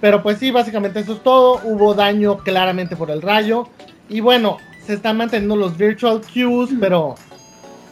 Pero 0.04 0.22
pues 0.22 0.36
sí, 0.36 0.50
básicamente 0.50 1.00
eso 1.00 1.14
es 1.14 1.22
todo. 1.22 1.62
Hubo 1.64 1.94
daño 1.94 2.36
claramente 2.36 2.94
por 2.94 3.10
el 3.10 3.22
rayo. 3.22 3.70
Y 4.10 4.20
bueno, 4.20 4.58
se 4.84 4.92
están 4.92 5.16
manteniendo 5.16 5.56
los 5.56 5.78
virtual 5.78 6.20
queues, 6.20 6.68
pero 6.78 7.14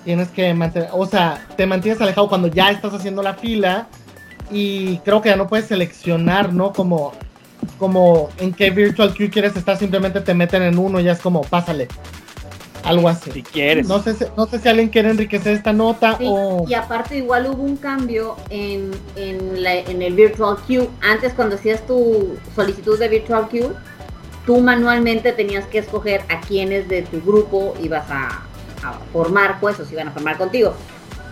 tienes 0.04 0.28
que 0.28 0.52
mantener, 0.52 0.90
o 0.92 1.06
sea, 1.06 1.42
te 1.56 1.64
mantienes 1.64 2.02
alejado 2.02 2.28
cuando 2.28 2.48
ya 2.48 2.70
estás 2.70 2.92
haciendo 2.92 3.22
la 3.22 3.32
fila 3.32 3.86
y 4.50 4.98
creo 4.98 5.22
que 5.22 5.30
ya 5.30 5.36
no 5.36 5.48
puedes 5.48 5.68
seleccionar, 5.68 6.52
¿no? 6.52 6.74
Como, 6.74 7.14
como 7.78 8.28
en 8.36 8.52
qué 8.52 8.68
Virtual 8.68 9.14
Queue 9.14 9.30
quieres 9.30 9.56
estar, 9.56 9.78
simplemente 9.78 10.20
te 10.20 10.34
meten 10.34 10.64
en 10.64 10.76
uno 10.76 11.00
y 11.00 11.04
ya 11.04 11.12
es 11.12 11.20
como, 11.20 11.40
pásale. 11.40 11.88
Algo 12.84 13.08
así. 13.08 13.30
Si 13.30 13.42
quieres. 13.42 13.86
No 13.88 14.02
sé, 14.02 14.14
si, 14.14 14.24
no 14.36 14.46
sé 14.46 14.58
si 14.58 14.68
alguien 14.68 14.88
quiere 14.88 15.10
enriquecer 15.10 15.54
esta 15.54 15.72
nota 15.72 16.16
Sí, 16.18 16.24
o... 16.28 16.64
Y 16.68 16.74
aparte 16.74 17.16
igual 17.16 17.46
hubo 17.46 17.62
un 17.62 17.76
cambio 17.76 18.36
en, 18.50 18.90
en, 19.16 19.62
la- 19.62 19.78
en 19.78 20.02
el 20.02 20.14
Virtual 20.14 20.56
Queue. 20.66 20.88
Antes 21.00 21.32
cuando 21.34 21.54
hacías 21.56 21.86
tu 21.86 22.36
solicitud 22.56 22.98
de 22.98 23.08
Virtual 23.08 23.48
Queue, 23.48 23.70
tú 24.46 24.58
manualmente 24.60 25.32
tenías 25.32 25.64
que 25.66 25.78
escoger 25.78 26.22
a 26.28 26.40
quienes 26.40 26.88
de 26.88 27.02
tu 27.02 27.20
grupo 27.20 27.74
ibas 27.80 28.10
a, 28.10 28.42
a 28.82 28.92
formar, 29.12 29.60
pues, 29.60 29.78
o 29.78 29.84
si 29.84 29.94
iban 29.94 30.08
a 30.08 30.10
formar 30.10 30.36
contigo. 30.36 30.74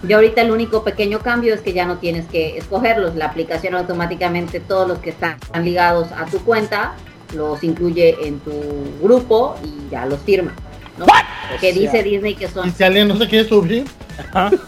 Y 0.07 0.12
ahorita 0.14 0.40
el 0.40 0.50
único 0.50 0.83
pequeño 0.83 1.19
cambio 1.19 1.52
es 1.52 1.61
que 1.61 1.73
ya 1.75 1.85
no 1.85 1.99
tienes 1.99 2.26
que 2.26 2.57
escogerlos. 2.57 3.16
La 3.16 3.26
aplicación 3.26 3.75
automáticamente 3.75 4.59
todos 4.61 4.88
los 4.88 4.99
que 5.00 5.11
están 5.11 5.37
ligados 5.62 6.09
a 6.12 6.25
tu 6.26 6.38
cuenta 6.38 6.95
los 7.35 7.62
incluye 7.62 8.16
en 8.26 8.38
tu 8.40 8.50
grupo 9.02 9.57
y 9.62 9.90
ya 9.90 10.07
los 10.07 10.21
firma. 10.21 10.54
¿No? 10.99 11.06
Que 11.06 11.70
O 11.70 11.73
sea- 11.73 11.73
dice 11.73 12.02
Disney 12.02 12.35
que 12.35 12.49
son 12.49 12.68
Y 12.68 12.70
si 12.73 12.85
alguien 12.85 13.09
no 13.09 13.16
se 13.16 13.28
quiere 13.28 13.49
subir, 13.49 13.85
Ajá. 14.32 14.50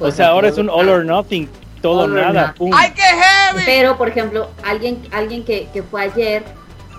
O 0.00 0.10
sea, 0.12 0.28
ahora 0.28 0.48
es 0.48 0.58
un 0.58 0.70
all 0.70 0.88
or 0.88 1.04
nothing, 1.04 1.48
todo 1.82 2.02
or 2.04 2.10
nada. 2.10 2.54
¡Ay, 2.72 2.92
qué 2.94 3.02
heavy! 3.02 3.62
Pero, 3.66 3.96
por 3.98 4.08
ejemplo, 4.08 4.48
alguien, 4.64 5.02
alguien 5.10 5.44
que, 5.44 5.68
que 5.72 5.82
fue 5.82 6.02
ayer, 6.02 6.44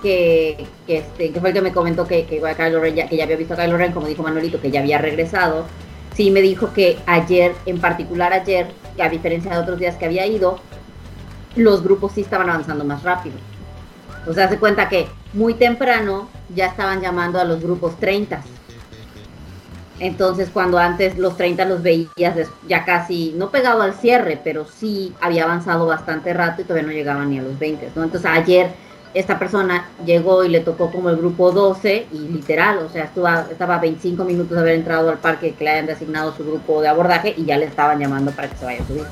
que, 0.01 0.65
que, 0.85 0.97
este, 0.97 1.31
que 1.31 1.39
fue 1.39 1.49
el 1.49 1.55
que 1.55 1.61
me 1.61 1.71
comentó 1.71 2.05
que, 2.05 2.25
que, 2.25 2.35
igual 2.35 2.57
Kylo 2.57 2.81
Ren 2.81 2.95
ya, 2.95 3.07
que 3.07 3.15
ya 3.15 3.23
había 3.23 3.37
visto 3.37 3.53
a 3.53 3.57
Kylo 3.57 3.77
Ren, 3.77 3.93
como 3.93 4.05
dijo 4.07 4.21
Manuelito, 4.21 4.59
que 4.59 4.69
ya 4.69 4.81
había 4.81 4.97
regresado, 4.97 5.65
sí 6.13 6.29
me 6.29 6.41
dijo 6.41 6.73
que 6.73 6.97
ayer, 7.05 7.53
en 7.65 7.79
particular 7.79 8.33
ayer, 8.33 8.67
que 8.97 9.03
a 9.03 9.07
diferencia 9.09 9.51
de 9.53 9.59
otros 9.59 9.79
días 9.79 9.95
que 9.95 10.03
había 10.05 10.25
ido, 10.25 10.59
los 11.55 11.81
grupos 11.83 12.11
sí 12.13 12.21
estaban 12.21 12.49
avanzando 12.49 12.83
más 12.83 13.03
rápido. 13.03 13.35
O 14.27 14.33
sea, 14.33 14.49
se 14.49 14.59
cuenta 14.59 14.89
que 14.89 15.07
muy 15.33 15.53
temprano 15.53 16.27
ya 16.53 16.67
estaban 16.67 17.01
llamando 17.01 17.39
a 17.39 17.43
los 17.43 17.61
grupos 17.61 17.97
30. 17.99 18.41
Entonces, 19.99 20.49
cuando 20.51 20.77
antes 20.79 21.17
los 21.17 21.35
30 21.35 21.65
los 21.65 21.83
veías 21.83 22.35
ya 22.67 22.85
casi, 22.85 23.33
no 23.35 23.49
pegado 23.51 23.81
al 23.81 23.93
cierre, 23.93 24.39
pero 24.41 24.65
sí 24.65 25.13
había 25.19 25.43
avanzado 25.43 25.85
bastante 25.85 26.33
rato 26.33 26.61
y 26.61 26.63
todavía 26.63 26.87
no 26.87 26.93
llegaban 26.93 27.29
ni 27.29 27.39
a 27.39 27.41
los 27.41 27.59
20, 27.59 27.91
¿no? 27.95 28.03
Entonces, 28.03 28.29
ayer 28.31 28.71
esta 29.13 29.37
persona 29.37 29.89
llegó 30.05 30.45
y 30.45 30.49
le 30.49 30.61
tocó 30.61 30.91
como 30.91 31.09
el 31.09 31.17
grupo 31.17 31.51
12 31.51 32.07
y 32.13 32.17
literal, 32.17 32.77
o 32.77 32.89
sea, 32.89 33.05
estuvo, 33.05 33.27
estaba 33.27 33.75
a 33.75 33.79
25 33.79 34.23
minutos 34.23 34.51
de 34.51 34.59
haber 34.59 34.75
entrado 34.75 35.09
al 35.09 35.17
parque 35.17 35.53
que 35.53 35.63
le 35.63 35.71
hayan 35.71 35.87
designado 35.87 36.33
su 36.35 36.45
grupo 36.45 36.81
de 36.81 36.87
abordaje 36.87 37.33
y 37.35 37.43
ya 37.43 37.57
le 37.57 37.65
estaban 37.65 37.99
llamando 37.99 38.31
para 38.31 38.49
que 38.49 38.55
se 38.55 38.65
vaya 38.65 38.81
a 38.81 38.87
subir. 38.87 39.05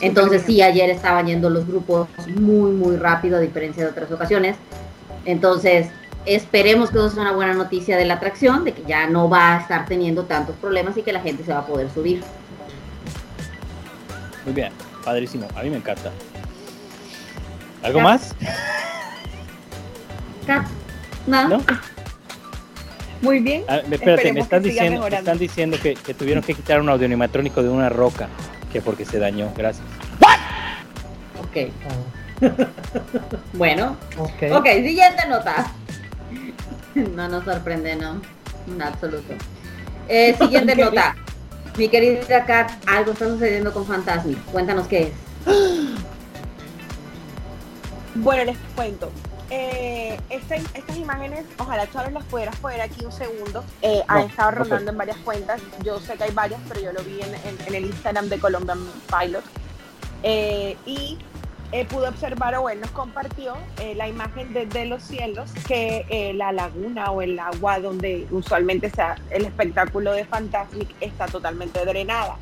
Entonces, 0.00 0.42
sí, 0.42 0.62
ayer 0.62 0.90
estaban 0.90 1.26
yendo 1.26 1.50
los 1.50 1.66
grupos 1.66 2.08
muy, 2.34 2.72
muy 2.72 2.96
rápido, 2.96 3.36
a 3.36 3.40
diferencia 3.40 3.84
de 3.84 3.90
otras 3.90 4.10
ocasiones. 4.10 4.56
Entonces, 5.24 5.88
esperemos 6.26 6.90
que 6.90 6.98
eso 6.98 7.10
sea 7.10 7.22
una 7.22 7.32
buena 7.32 7.54
noticia 7.54 7.96
de 7.96 8.04
la 8.04 8.14
atracción, 8.14 8.64
de 8.64 8.72
que 8.72 8.82
ya 8.84 9.06
no 9.06 9.28
va 9.28 9.56
a 9.56 9.60
estar 9.60 9.86
teniendo 9.86 10.24
tantos 10.24 10.56
problemas 10.56 10.96
y 10.96 11.02
que 11.02 11.12
la 11.12 11.20
gente 11.20 11.44
se 11.44 11.52
va 11.52 11.60
a 11.60 11.66
poder 11.66 11.90
subir. 11.90 12.22
Muy 14.44 14.54
bien, 14.54 14.72
padrísimo. 15.04 15.46
A 15.54 15.62
mí 15.62 15.70
me 15.70 15.76
encanta. 15.76 16.10
¿Algo 17.82 18.00
más? 18.00 18.34
¿Nada? 21.26 21.48
¿No? 21.48 21.62
Muy 23.22 23.40
bien. 23.40 23.64
Ah, 23.68 23.80
espérate, 23.90 24.32
me 24.32 24.40
están 24.40 24.62
diciendo, 24.62 25.06
me 25.08 25.16
están 25.16 25.38
diciendo 25.38 25.76
que, 25.80 25.94
que 25.94 26.14
tuvieron 26.14 26.42
que 26.42 26.54
quitar 26.54 26.80
un 26.80 26.88
audioanimatrónico 26.88 27.62
de 27.62 27.68
una 27.68 27.88
roca, 27.90 28.28
que 28.72 28.80
porque 28.80 29.04
se 29.04 29.18
dañó. 29.18 29.52
Gracias. 29.56 29.86
Ok, 31.40 31.70
ah, 31.86 32.19
bueno. 33.54 33.96
ok. 34.18 34.42
Ok, 34.56 34.66
siguiente 34.66 35.26
nota. 35.28 35.72
No 36.94 37.28
nos 37.28 37.44
sorprende, 37.44 37.94
¿no? 37.94 38.20
En 38.66 38.82
absoluto. 38.82 39.34
Eh, 40.08 40.34
siguiente 40.40 40.74
nota. 40.74 41.14
Mi 41.76 41.88
querida 41.88 42.44
Kat, 42.44 42.72
algo 42.86 43.12
está 43.12 43.26
sucediendo 43.26 43.72
con 43.72 43.86
Fantasmic. 43.86 44.44
Cuéntanos 44.46 44.88
qué 44.88 45.02
es. 45.02 45.12
Bueno, 48.16 48.44
les 48.44 48.58
cuento. 48.74 49.10
Eh, 49.50 50.18
esta- 50.30 50.56
estas 50.56 50.96
imágenes, 50.96 51.44
ojalá 51.58 51.88
Chávez 51.90 52.12
las 52.12 52.24
pudieras 52.24 52.56
poner 52.56 52.80
aquí 52.80 53.04
un 53.04 53.12
segundo. 53.12 53.64
Eh, 53.82 54.02
han 54.08 54.22
estado 54.28 54.50
rondando 54.52 54.90
en 54.90 54.98
varias 54.98 55.16
cuentas. 55.18 55.60
Yo 55.84 55.98
sé 56.00 56.14
que 56.14 56.24
hay 56.24 56.30
varias, 56.32 56.60
pero 56.68 56.80
yo 56.80 56.92
lo 56.92 57.02
vi 57.02 57.20
en, 57.22 57.34
en- 57.34 57.58
en 57.66 57.74
el 57.74 57.84
Instagram 57.86 58.28
de 58.28 58.38
Colombian 58.38 58.78
Pilot. 59.08 59.44
Eh, 60.22 60.76
y 60.86 61.18
eh, 61.72 61.84
pude 61.84 62.08
observar, 62.08 62.54
o 62.56 62.68
él 62.68 62.80
nos 62.80 62.90
compartió, 62.90 63.54
eh, 63.80 63.94
la 63.94 64.08
imagen 64.08 64.52
desde 64.52 64.86
los 64.86 65.02
cielos, 65.02 65.50
que 65.68 66.04
eh, 66.08 66.32
la 66.34 66.52
laguna 66.52 67.10
o 67.12 67.22
el 67.22 67.38
agua 67.38 67.78
donde 67.80 68.26
usualmente 68.30 68.90
se 68.90 69.02
ha- 69.02 69.16
el 69.30 69.44
espectáculo 69.44 70.12
de 70.12 70.24
Fantasmic 70.24 70.88
está 71.00 71.26
totalmente 71.26 71.84
drenada. 71.84 72.36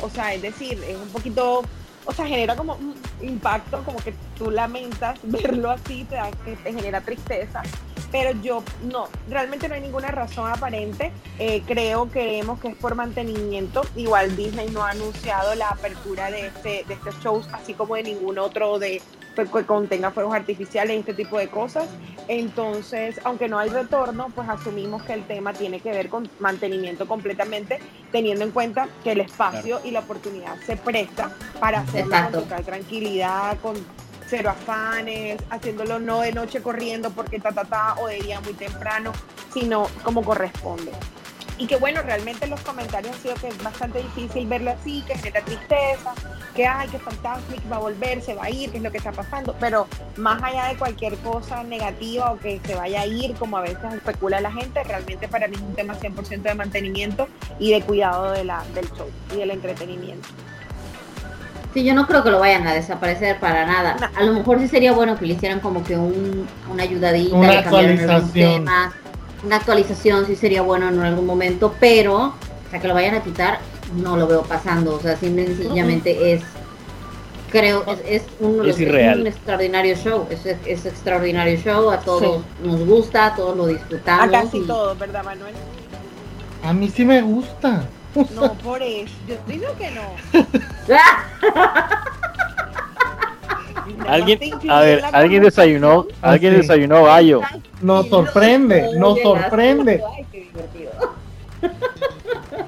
O 0.00 0.08
sea, 0.10 0.32
es 0.34 0.42
decir, 0.42 0.82
es 0.88 0.96
un 0.96 1.08
poquito 1.08 1.62
o 2.04 2.12
sea, 2.14 2.26
genera 2.26 2.56
como 2.56 2.72
un 2.76 2.94
impacto, 3.20 3.82
como 3.84 3.98
que 3.98 4.14
tú 4.38 4.50
lamentas 4.50 5.18
verlo 5.24 5.70
así, 5.70 6.04
te, 6.04 6.14
da, 6.14 6.30
te 6.44 6.56
genera 6.72 7.02
tristeza. 7.02 7.62
Pero 8.10 8.32
yo 8.40 8.62
no, 8.90 9.08
realmente 9.28 9.68
no 9.68 9.74
hay 9.74 9.80
ninguna 9.80 10.08
razón 10.08 10.50
aparente. 10.50 11.12
Eh, 11.38 11.62
creo, 11.66 12.06
creemos 12.06 12.58
que 12.60 12.68
es 12.68 12.76
por 12.76 12.94
mantenimiento. 12.94 13.82
Igual 13.96 14.34
Disney 14.36 14.70
no 14.70 14.82
ha 14.82 14.90
anunciado 14.90 15.54
la 15.54 15.68
apertura 15.68 16.30
de 16.30 16.46
este, 16.46 16.84
de 16.86 16.94
estos 16.94 17.18
shows, 17.20 17.48
así 17.52 17.74
como 17.74 17.96
de 17.96 18.04
ningún 18.04 18.38
otro 18.38 18.78
de 18.78 19.02
pues, 19.38 19.50
que 19.50 19.64
contenga 19.64 20.10
fuegos 20.10 20.34
artificiales 20.34 20.96
y 20.96 21.00
este 21.00 21.14
tipo 21.14 21.38
de 21.38 21.48
cosas. 21.48 21.86
Entonces, 22.26 23.20
aunque 23.22 23.48
no 23.48 23.58
hay 23.58 23.68
retorno, 23.68 24.32
pues 24.34 24.48
asumimos 24.48 25.02
que 25.04 25.12
el 25.12 25.24
tema 25.26 25.52
tiene 25.52 25.78
que 25.80 25.90
ver 25.90 26.08
con 26.08 26.28
mantenimiento 26.40 27.06
completamente, 27.06 27.78
teniendo 28.10 28.44
en 28.44 28.50
cuenta 28.50 28.88
que 29.04 29.12
el 29.12 29.20
espacio 29.20 29.80
y 29.84 29.92
la 29.92 30.00
oportunidad 30.00 30.56
se 30.66 30.76
presta 30.76 31.30
para 31.60 31.80
hacerlo 31.80 32.14
Exacto. 32.16 32.40
con 32.40 32.48
total 32.48 32.64
tranquilidad, 32.64 33.58
con 33.60 33.76
cero 34.28 34.50
afanes, 34.50 35.40
haciéndolo 35.50 35.98
no 35.98 36.20
de 36.20 36.32
noche 36.32 36.62
corriendo 36.62 37.10
porque 37.10 37.40
ta 37.40 37.52
ta 37.52 37.64
ta 37.64 37.94
o 38.00 38.06
de 38.06 38.20
día 38.20 38.40
muy 38.40 38.54
temprano, 38.54 39.12
sino 39.52 39.88
como 40.02 40.22
corresponde. 40.22 40.92
Y 41.58 41.66
que 41.66 41.76
bueno, 41.76 42.02
realmente 42.02 42.44
en 42.44 42.52
los 42.52 42.60
comentarios 42.60 43.16
ha 43.16 43.18
sido 43.18 43.34
que 43.34 43.48
es 43.48 43.62
bastante 43.62 44.00
difícil 44.00 44.46
verlo 44.46 44.70
así, 44.70 45.02
que 45.02 45.16
genera 45.16 45.40
tristeza, 45.44 46.14
que 46.54 46.64
ay, 46.64 46.88
que 46.88 47.00
Fantasmic 47.00 47.60
va 47.70 47.76
a 47.76 47.80
volver, 47.80 48.22
se 48.22 48.34
va 48.34 48.44
a 48.44 48.50
ir, 48.50 48.70
que 48.70 48.76
es 48.76 48.82
lo 48.82 48.92
que 48.92 48.98
está 48.98 49.10
pasando, 49.10 49.56
pero 49.58 49.88
más 50.16 50.40
allá 50.40 50.66
de 50.66 50.76
cualquier 50.76 51.16
cosa 51.18 51.64
negativa 51.64 52.30
o 52.30 52.38
que 52.38 52.60
se 52.64 52.76
vaya 52.76 53.00
a 53.00 53.06
ir, 53.06 53.34
como 53.34 53.58
a 53.58 53.62
veces 53.62 53.92
especula 53.92 54.40
la 54.40 54.52
gente, 54.52 54.84
realmente 54.84 55.26
para 55.26 55.48
mí 55.48 55.56
es 55.56 55.62
un 55.62 55.74
tema 55.74 55.94
100% 55.98 56.42
de 56.42 56.54
mantenimiento 56.54 57.26
y 57.58 57.72
de 57.72 57.82
cuidado 57.82 58.30
de 58.30 58.44
la, 58.44 58.64
del 58.74 58.88
show 58.92 59.10
y 59.32 59.38
del 59.38 59.50
entretenimiento. 59.50 60.28
Sí, 61.74 61.84
yo 61.84 61.94
no 61.94 62.06
creo 62.06 62.22
que 62.22 62.30
lo 62.30 62.38
vayan 62.40 62.66
a 62.66 62.72
desaparecer 62.74 63.38
para 63.38 63.66
nada. 63.66 63.96
No. 64.00 64.18
A 64.18 64.24
lo 64.24 64.32
mejor 64.32 64.58
sí 64.58 64.68
sería 64.68 64.92
bueno 64.92 65.16
que 65.18 65.26
le 65.26 65.34
hicieran 65.34 65.60
como 65.60 65.84
que 65.84 65.96
un, 65.96 66.46
una 66.70 66.82
ayudadita, 66.82 67.36
Una 67.36 67.50
le 67.52 67.58
actualización. 67.58 68.30
tema. 68.64 68.92
Una 69.44 69.56
actualización 69.56 70.26
sí 70.26 70.34
sería 70.34 70.62
bueno 70.62 70.88
en 70.88 70.98
algún 71.00 71.26
momento, 71.26 71.74
pero 71.78 72.16
o 72.16 72.70
sea, 72.70 72.80
que 72.80 72.88
lo 72.88 72.94
vayan 72.94 73.14
a 73.14 73.22
quitar, 73.22 73.58
no 73.94 74.16
lo 74.16 74.26
veo 74.26 74.42
pasando. 74.42 74.94
O 74.96 75.00
sea, 75.00 75.16
simple 75.16 75.44
y 75.44 75.54
sencillamente 75.54 76.32
es, 76.32 76.42
creo, 77.50 77.84
es, 77.86 77.98
es 78.06 78.22
un, 78.40 78.66
Es 78.68 78.80
irreal. 78.80 79.20
un 79.20 79.26
extraordinario 79.26 79.94
show. 79.94 80.26
Es, 80.30 80.44
es, 80.46 80.86
extraordinario 80.86 81.58
show, 81.58 81.90
a 81.90 82.00
todos 82.00 82.40
nos 82.64 82.80
gusta, 82.86 83.26
a 83.26 83.34
todos 83.36 83.56
lo 83.56 83.66
disfrutamos. 83.66 84.26
A 84.28 84.30
casi 84.30 84.58
y- 84.58 84.66
todos, 84.66 84.98
¿verdad, 84.98 85.22
Manuel? 85.22 85.54
A 86.64 86.72
mí 86.72 86.88
sí 86.88 87.04
me 87.04 87.20
gusta. 87.22 87.82
No, 88.34 88.54
por 88.54 88.82
eso. 88.82 89.14
Yo 89.28 89.36
digo 89.46 89.66
que 89.78 89.90
no. 89.90 90.02
¡Ah! 90.94 92.04
Alguien, 94.06 94.38
a 94.68 94.80
ver, 94.80 95.04
alguien 95.12 95.42
desayunó. 95.42 96.06
Ah, 96.20 96.32
alguien 96.32 96.54
sí. 96.54 96.60
desayunó 96.60 97.04
gallo. 97.04 97.40
Nos 97.80 98.06
Y 98.06 98.10
sorprende, 98.10 98.90
nos 98.98 99.20
sorprende. 99.20 100.02
Ay, 100.16 100.26
qué 100.30 100.38
divertido. 100.40 100.90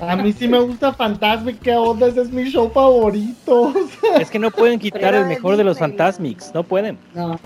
A 0.01 0.17
mí 0.17 0.33
sí 0.33 0.49
me 0.49 0.59
gusta 0.61 0.95
Fantasmic, 0.95 1.61
que 1.61 1.75
onda, 1.75 2.07
ese 2.07 2.23
es 2.23 2.31
mi 2.31 2.45
show 2.45 2.71
favorito. 2.71 3.73
Es 4.19 4.31
que 4.31 4.39
no 4.39 4.51
pueden 4.51 4.79
quitar 4.81 5.15
el 5.15 5.27
mejor 5.27 5.57
de 5.57 5.65
los. 5.65 5.79
Fantasmics, 5.79 6.53
no 6.55 6.63
pueden. 6.63 6.99
No. 7.15 7.39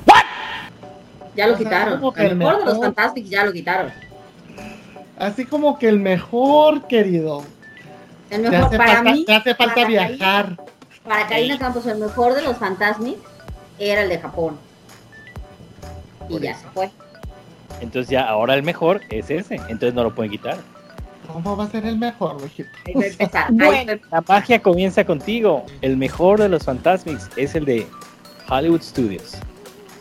Ya 1.35 1.49
lo 1.49 1.55
O 1.55 1.57
sea, 1.57 1.65
quitaron. 1.65 2.01
El 2.17 2.27
el 2.27 2.37
mejor 2.37 2.59
de 2.59 2.65
los 2.65 2.75
mejor. 2.75 2.95
Fantastics 2.95 3.29
ya 3.31 3.45
lo 3.45 3.53
quitaron. 3.53 3.93
Así 5.19 5.45
como 5.45 5.79
que 5.79 5.89
el 5.89 5.99
mejor, 5.99 6.87
querido. 6.87 7.43
El 8.35 8.43
Te 8.43 8.51
mejor 8.51 8.67
hace 8.67 8.77
para 8.77 8.95
falta, 8.95 9.13
mí, 9.13 9.25
te 9.25 9.35
hace 9.35 9.55
falta 9.55 9.75
para 9.75 9.89
viajar. 9.89 10.57
para 11.05 11.27
Karina 11.27 11.59
Campos, 11.59 11.87
el 11.87 11.99
mejor 11.99 12.35
de 12.35 12.43
los 12.43 12.57
Fantasmics 12.57 13.21
era 13.79 14.03
el 14.03 14.09
de 14.09 14.19
Japón. 14.19 14.59
Y 16.29 16.33
Por 16.35 16.43
ya 16.43 16.51
eso. 16.53 16.61
se 16.63 16.69
fue. 16.69 16.91
Entonces 17.81 18.11
ya 18.11 18.27
ahora 18.29 18.55
el 18.55 18.63
mejor 18.63 19.01
es 19.11 19.31
ese, 19.31 19.57
entonces 19.57 19.95
no 19.95 20.05
lo 20.05 20.15
pueden 20.15 20.31
quitar. 20.33 20.57
¿Cómo 21.33 21.57
va 21.57 21.65
a 21.65 21.71
ser 21.71 21.87
el 21.87 21.97
mejor? 21.99 22.37
Ahí 22.87 22.95
va 22.95 23.03
a 23.03 23.07
empezar. 23.07 23.47
ahí 23.49 23.55
Bueno. 23.57 23.93
va 24.13 24.19
a 24.19 24.21
La 24.21 24.25
magia 24.27 24.63
comienza 24.63 25.05
contigo. 25.05 25.65
El 25.81 25.97
mejor 25.97 26.41
de 26.41 26.49
los 26.49 26.65
Fantasmics 26.65 27.31
es 27.37 27.55
el 27.55 27.65
de 27.65 27.87
Hollywood 28.49 28.83
Studios. 28.83 29.37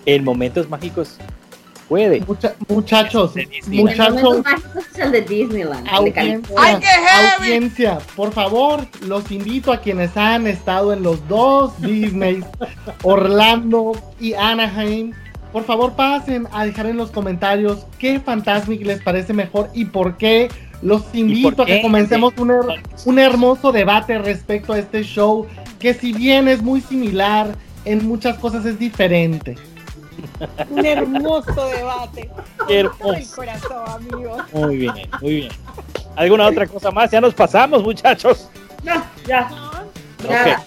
En 0.05 0.23
momentos 0.23 0.69
mágicos 0.69 1.17
puede. 1.87 2.21
Mucha- 2.21 2.55
muchachos, 2.67 3.33
muchachos, 3.67 4.43
el 4.97 5.11
de 5.11 5.21
Disneyland, 5.21 5.83
de 5.83 5.89
audiencia, 5.89 6.13
California. 6.13 6.63
¡Ay, 6.63 6.75
qué 6.79 6.85
heavy! 6.87 7.53
audiencia, 7.53 7.97
por 8.15 8.31
favor, 8.31 8.87
los 9.05 9.31
invito 9.31 9.71
a 9.71 9.81
quienes 9.81 10.15
han 10.17 10.47
estado 10.47 10.93
en 10.93 11.03
los 11.03 11.27
dos 11.27 11.73
Disney, 11.81 12.43
Orlando 13.03 13.91
y 14.19 14.33
Anaheim. 14.33 15.13
Por 15.51 15.63
favor, 15.65 15.93
pasen 15.93 16.47
a 16.51 16.65
dejar 16.65 16.87
en 16.87 16.97
los 16.97 17.11
comentarios 17.11 17.85
qué 17.99 18.19
Fantasmic 18.19 18.83
les 18.85 19.01
parece 19.01 19.33
mejor 19.33 19.69
y 19.73 19.85
por 19.85 20.17
qué. 20.17 20.49
Los 20.81 21.03
invito 21.13 21.61
a 21.61 21.65
que 21.65 21.81
comencemos 21.81 22.33
un, 22.37 22.49
her- 22.49 22.81
un 23.05 23.17
hermoso 23.19 23.71
debate 23.71 24.17
respecto 24.17 24.73
a 24.73 24.79
este 24.79 25.03
show, 25.03 25.47
que 25.79 25.93
si 25.93 26.11
bien 26.11 26.47
es 26.49 26.61
muy 26.61 26.81
similar, 26.81 27.55
en 27.85 28.05
muchas 28.05 28.37
cosas 28.37 28.65
es 28.65 28.77
diferente. 28.79 29.55
Un 30.69 30.85
hermoso 30.85 31.65
debate. 31.67 32.29
Qué 32.67 32.79
El 32.81 32.85
hermoso. 32.87 33.35
corazón, 33.35 33.85
amigos. 34.11 34.41
Muy 34.53 34.77
bien, 34.77 34.93
muy 35.21 35.35
bien. 35.35 35.51
¿Alguna 36.15 36.47
otra 36.47 36.67
cosa 36.67 36.91
más? 36.91 37.11
Ya 37.11 37.21
nos 37.21 37.33
pasamos, 37.33 37.83
muchachos. 37.83 38.49
No, 38.83 39.03
ya. 39.27 39.49
Nada. 40.29 40.61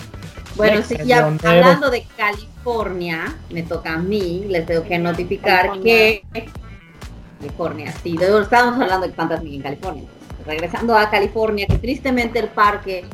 Bueno, 0.57 0.83
sí, 0.83 0.97
ya 1.05 1.27
hablando 1.27 1.91
de 1.91 2.05
California, 2.17 3.37
me 3.51 3.63
toca 3.63 3.95
a 3.95 3.99
mí, 3.99 4.45
les 4.49 4.65
tengo 4.67 4.83
que 4.85 4.99
notificar 4.99 5.81
que 5.81 6.23
California, 7.41 7.93
sí, 8.03 8.17
de- 8.17 8.41
estábamos 8.41 8.81
hablando 8.81 9.07
de 9.07 9.13
Fantasmic 9.13 9.53
en 9.55 9.63
California. 9.63 10.03
entonces, 10.03 10.47
regresando 10.47 10.97
a 10.97 11.11
California, 11.11 11.67
que 11.67 11.79
tristemente 11.79 12.39
el 12.39 12.49
parque 12.49 13.05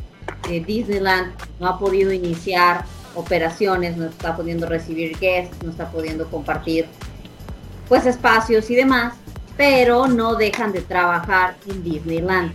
de 0.47 0.59
Disneyland 0.61 1.33
no 1.59 1.67
ha 1.67 1.77
podido 1.79 2.13
iniciar 2.13 2.85
operaciones, 3.15 3.97
no 3.97 4.05
está 4.05 4.35
pudiendo 4.35 4.67
recibir 4.67 5.17
guests, 5.19 5.55
no 5.63 5.71
está 5.71 5.89
pudiendo 5.89 6.27
compartir 6.29 6.85
pues 7.87 8.05
espacios 8.05 8.69
y 8.69 8.75
demás, 8.75 9.13
pero 9.57 10.07
no 10.07 10.35
dejan 10.35 10.71
de 10.71 10.81
trabajar 10.81 11.55
en 11.69 11.83
Disneyland. 11.83 12.53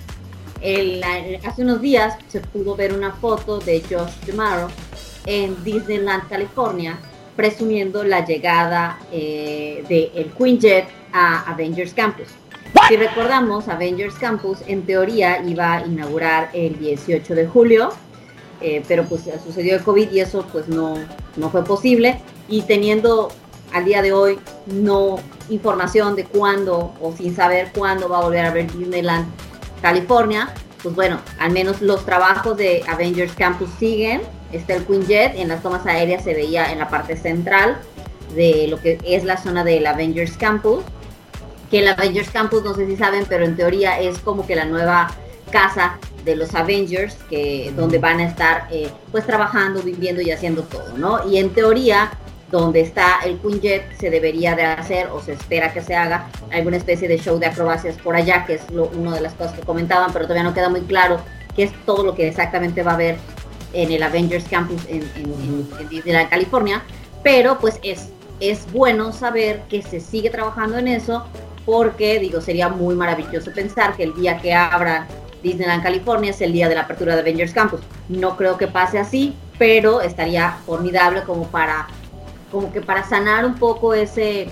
El- 0.60 1.02
hace 1.46 1.62
unos 1.62 1.80
días 1.80 2.14
se 2.28 2.40
pudo 2.40 2.74
ver 2.74 2.92
una 2.92 3.12
foto 3.12 3.58
de 3.58 3.80
Josh 3.82 4.12
Tomorrow 4.26 4.68
en 5.26 5.62
Disneyland, 5.62 6.28
California, 6.28 6.98
presumiendo 7.36 8.02
la 8.02 8.24
llegada 8.24 8.98
eh, 9.12 9.84
de 9.88 10.30
Queen 10.36 10.58
Jet 10.58 10.86
a 11.12 11.48
Avengers 11.50 11.94
Campus. 11.94 12.26
Si 12.88 12.96
recordamos, 12.96 13.68
Avengers 13.68 14.14
Campus 14.14 14.58
en 14.66 14.82
teoría 14.82 15.40
iba 15.42 15.74
a 15.74 15.86
inaugurar 15.86 16.50
el 16.52 16.78
18 16.78 17.34
de 17.34 17.46
julio, 17.46 17.90
eh, 18.60 18.82
pero 18.88 19.04
pues 19.04 19.22
sucedió 19.44 19.76
el 19.76 19.82
COVID 19.82 20.10
y 20.10 20.20
eso 20.20 20.44
pues 20.52 20.68
no, 20.68 20.96
no 21.36 21.50
fue 21.50 21.64
posible. 21.64 22.20
Y 22.48 22.62
teniendo 22.62 23.30
al 23.72 23.84
día 23.84 24.02
de 24.02 24.12
hoy 24.12 24.38
no 24.66 25.18
información 25.50 26.16
de 26.16 26.24
cuándo 26.24 26.94
o 27.00 27.14
sin 27.16 27.34
saber 27.34 27.70
cuándo 27.74 28.08
va 28.08 28.18
a 28.18 28.22
volver 28.22 28.44
a 28.44 28.52
ver 28.52 28.72
Disneyland 28.72 29.26
California, 29.82 30.52
pues 30.82 30.94
bueno, 30.94 31.20
al 31.38 31.52
menos 31.52 31.80
los 31.80 32.04
trabajos 32.04 32.56
de 32.56 32.84
Avengers 32.88 33.32
Campus 33.32 33.68
siguen. 33.78 34.22
Está 34.52 34.74
el 34.74 34.84
Queen 34.84 35.06
Jet, 35.06 35.34
en 35.36 35.48
las 35.48 35.62
tomas 35.62 35.84
aéreas 35.86 36.24
se 36.24 36.34
veía 36.34 36.72
en 36.72 36.78
la 36.78 36.88
parte 36.88 37.16
central 37.16 37.78
de 38.34 38.66
lo 38.68 38.80
que 38.80 38.98
es 39.04 39.24
la 39.24 39.36
zona 39.36 39.64
del 39.64 39.86
Avengers 39.86 40.36
Campus. 40.36 40.82
Que 41.70 41.80
el 41.80 41.88
Avengers 41.88 42.30
Campus, 42.30 42.62
no 42.62 42.74
sé 42.74 42.86
si 42.86 42.96
saben, 42.96 43.26
pero 43.28 43.44
en 43.44 43.56
teoría 43.56 44.00
es 44.00 44.18
como 44.20 44.46
que 44.46 44.56
la 44.56 44.64
nueva 44.64 45.08
casa 45.50 45.98
de 46.28 46.36
los 46.36 46.54
Avengers, 46.54 47.14
que 47.30 47.72
donde 47.76 47.98
van 47.98 48.20
a 48.20 48.26
estar 48.26 48.68
eh, 48.70 48.88
pues 49.10 49.26
trabajando, 49.26 49.82
viviendo 49.82 50.20
y 50.22 50.30
haciendo 50.30 50.62
todo, 50.62 50.96
¿no? 50.96 51.28
Y 51.28 51.38
en 51.38 51.50
teoría, 51.50 52.10
donde 52.50 52.80
está 52.80 53.20
el 53.24 53.38
Queen 53.38 53.60
Jet, 53.60 53.98
se 53.98 54.10
debería 54.10 54.54
de 54.54 54.62
hacer 54.64 55.08
o 55.08 55.20
se 55.22 55.32
espera 55.32 55.72
que 55.72 55.82
se 55.82 55.94
haga 55.94 56.28
alguna 56.52 56.76
especie 56.76 57.08
de 57.08 57.18
show 57.18 57.38
de 57.38 57.46
acrobacias 57.46 57.96
por 57.96 58.14
allá, 58.16 58.44
que 58.46 58.54
es 58.54 58.70
lo, 58.70 58.84
una 58.88 59.14
de 59.14 59.20
las 59.20 59.34
cosas 59.34 59.52
que 59.54 59.62
comentaban, 59.62 60.12
pero 60.12 60.24
todavía 60.26 60.44
no 60.44 60.54
queda 60.54 60.68
muy 60.68 60.80
claro 60.82 61.20
qué 61.56 61.64
es 61.64 61.72
todo 61.84 62.04
lo 62.04 62.14
que 62.14 62.28
exactamente 62.28 62.82
va 62.82 62.92
a 62.92 62.94
haber 62.94 63.16
en 63.74 63.92
el 63.92 64.02
Avengers 64.02 64.44
Campus 64.48 64.80
en, 64.88 65.02
en- 65.16 65.32
en- 65.32 65.68
en 65.80 65.88
Disneyland, 65.88 66.30
California. 66.30 66.82
Pero 67.22 67.58
pues 67.58 67.78
es, 67.82 68.08
es 68.40 68.70
bueno 68.72 69.12
saber 69.12 69.62
que 69.68 69.82
se 69.82 70.00
sigue 70.00 70.30
trabajando 70.30 70.78
en 70.78 70.88
eso, 70.88 71.26
porque 71.66 72.18
digo, 72.18 72.40
sería 72.40 72.70
muy 72.70 72.94
maravilloso 72.94 73.50
pensar 73.52 73.94
que 73.94 74.04
el 74.04 74.14
día 74.14 74.38
que 74.38 74.54
abra 74.54 75.06
Disneyland 75.42 75.82
California 75.82 76.30
es 76.30 76.40
el 76.40 76.52
día 76.52 76.68
de 76.68 76.74
la 76.74 76.82
apertura 76.82 77.14
de 77.14 77.20
Avengers 77.20 77.52
Campus. 77.52 77.80
No 78.08 78.36
creo 78.36 78.56
que 78.58 78.66
pase 78.68 78.98
así, 78.98 79.34
pero 79.58 80.00
estaría 80.00 80.52
formidable 80.66 81.22
como 81.24 81.46
para 81.48 81.86
como 82.50 82.72
que 82.72 82.80
para 82.80 83.04
sanar 83.04 83.44
un 83.44 83.54
poco 83.54 83.92
ese 83.94 84.48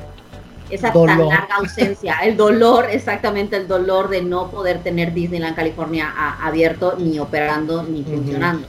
esa 0.69 0.93
tan 0.93 1.29
larga 1.29 1.55
ausencia, 1.57 2.17
el 2.25 2.37
dolor, 2.37 2.89
exactamente 2.91 3.57
el 3.57 3.69
dolor 3.69 4.09
de 4.09 4.23
no 4.23 4.51
poder 4.51 4.83
tener 4.83 5.15
Disneyland 5.15 5.55
California 5.55 6.13
a- 6.17 6.45
abierto, 6.47 6.97
ni 6.99 7.19
operando, 7.21 7.85
ni 7.85 8.03
funcionando. 8.03 8.67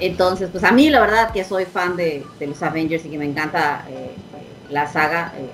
Entonces, 0.00 0.48
pues 0.50 0.64
a 0.64 0.72
mí 0.72 0.90
la 0.90 1.00
verdad 1.00 1.30
que 1.30 1.44
soy 1.44 1.64
fan 1.64 1.96
de, 1.96 2.26
de 2.40 2.46
los 2.48 2.60
Avengers 2.62 3.04
y 3.04 3.08
que 3.10 3.18
me 3.18 3.24
encanta 3.24 3.84
eh, 3.88 4.10
la 4.68 4.88
saga, 4.88 5.32
eh, 5.36 5.48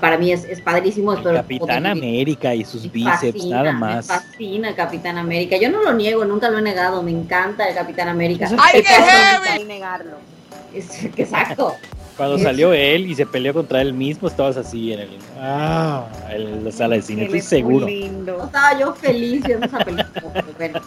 para 0.00 0.18
mí 0.18 0.32
es, 0.32 0.44
es 0.44 0.60
padrísimo. 0.60 1.12
El 1.14 1.22
Capitán. 1.22 1.86
América 1.86 2.54
y 2.54 2.64
sus 2.64 2.84
Me 2.84 2.90
bíceps, 2.90 3.32
fascina, 3.34 3.56
nada 3.58 3.72
Me 3.72 3.78
más. 3.78 4.06
fascina 4.06 4.68
el 4.70 4.74
Capitán 4.74 5.18
América. 5.18 5.56
Yo 5.56 5.70
no 5.70 5.82
lo 5.82 5.92
niego, 5.92 6.24
nunca 6.24 6.48
lo 6.50 6.58
he 6.58 6.62
negado. 6.62 7.02
Me 7.02 7.10
encanta 7.12 7.68
el 7.68 7.74
Capitán 7.74 8.08
América. 8.08 8.48
¡Ay, 8.58 8.82
qué 8.82 8.88
heavy! 8.88 9.64
Negarlo. 9.64 10.16
es- 10.74 11.04
Exacto. 11.04 11.74
Cuando 12.16 12.36
Es- 12.36 12.42
salió 12.44 12.72
él 12.72 13.06
y 13.10 13.14
se 13.14 13.26
peleó 13.26 13.52
contra 13.52 13.82
él 13.82 13.92
mismo, 13.92 14.26
estabas 14.28 14.56
así 14.56 14.92
en 14.92 15.00
el, 15.00 15.10
ah, 15.38 16.06
en 16.30 16.64
la 16.64 16.72
sala 16.72 16.96
de 16.96 17.02
cine, 17.02 17.24
estoy 17.24 17.42
seguro. 17.42 17.86
lindo. 17.86 18.42
Estaba 18.44 18.78
yo 18.78 18.94
feliz 18.94 19.42
viendo 19.44 19.66
esa 19.66 19.78
película. 19.78 20.44
bueno. 20.56 20.80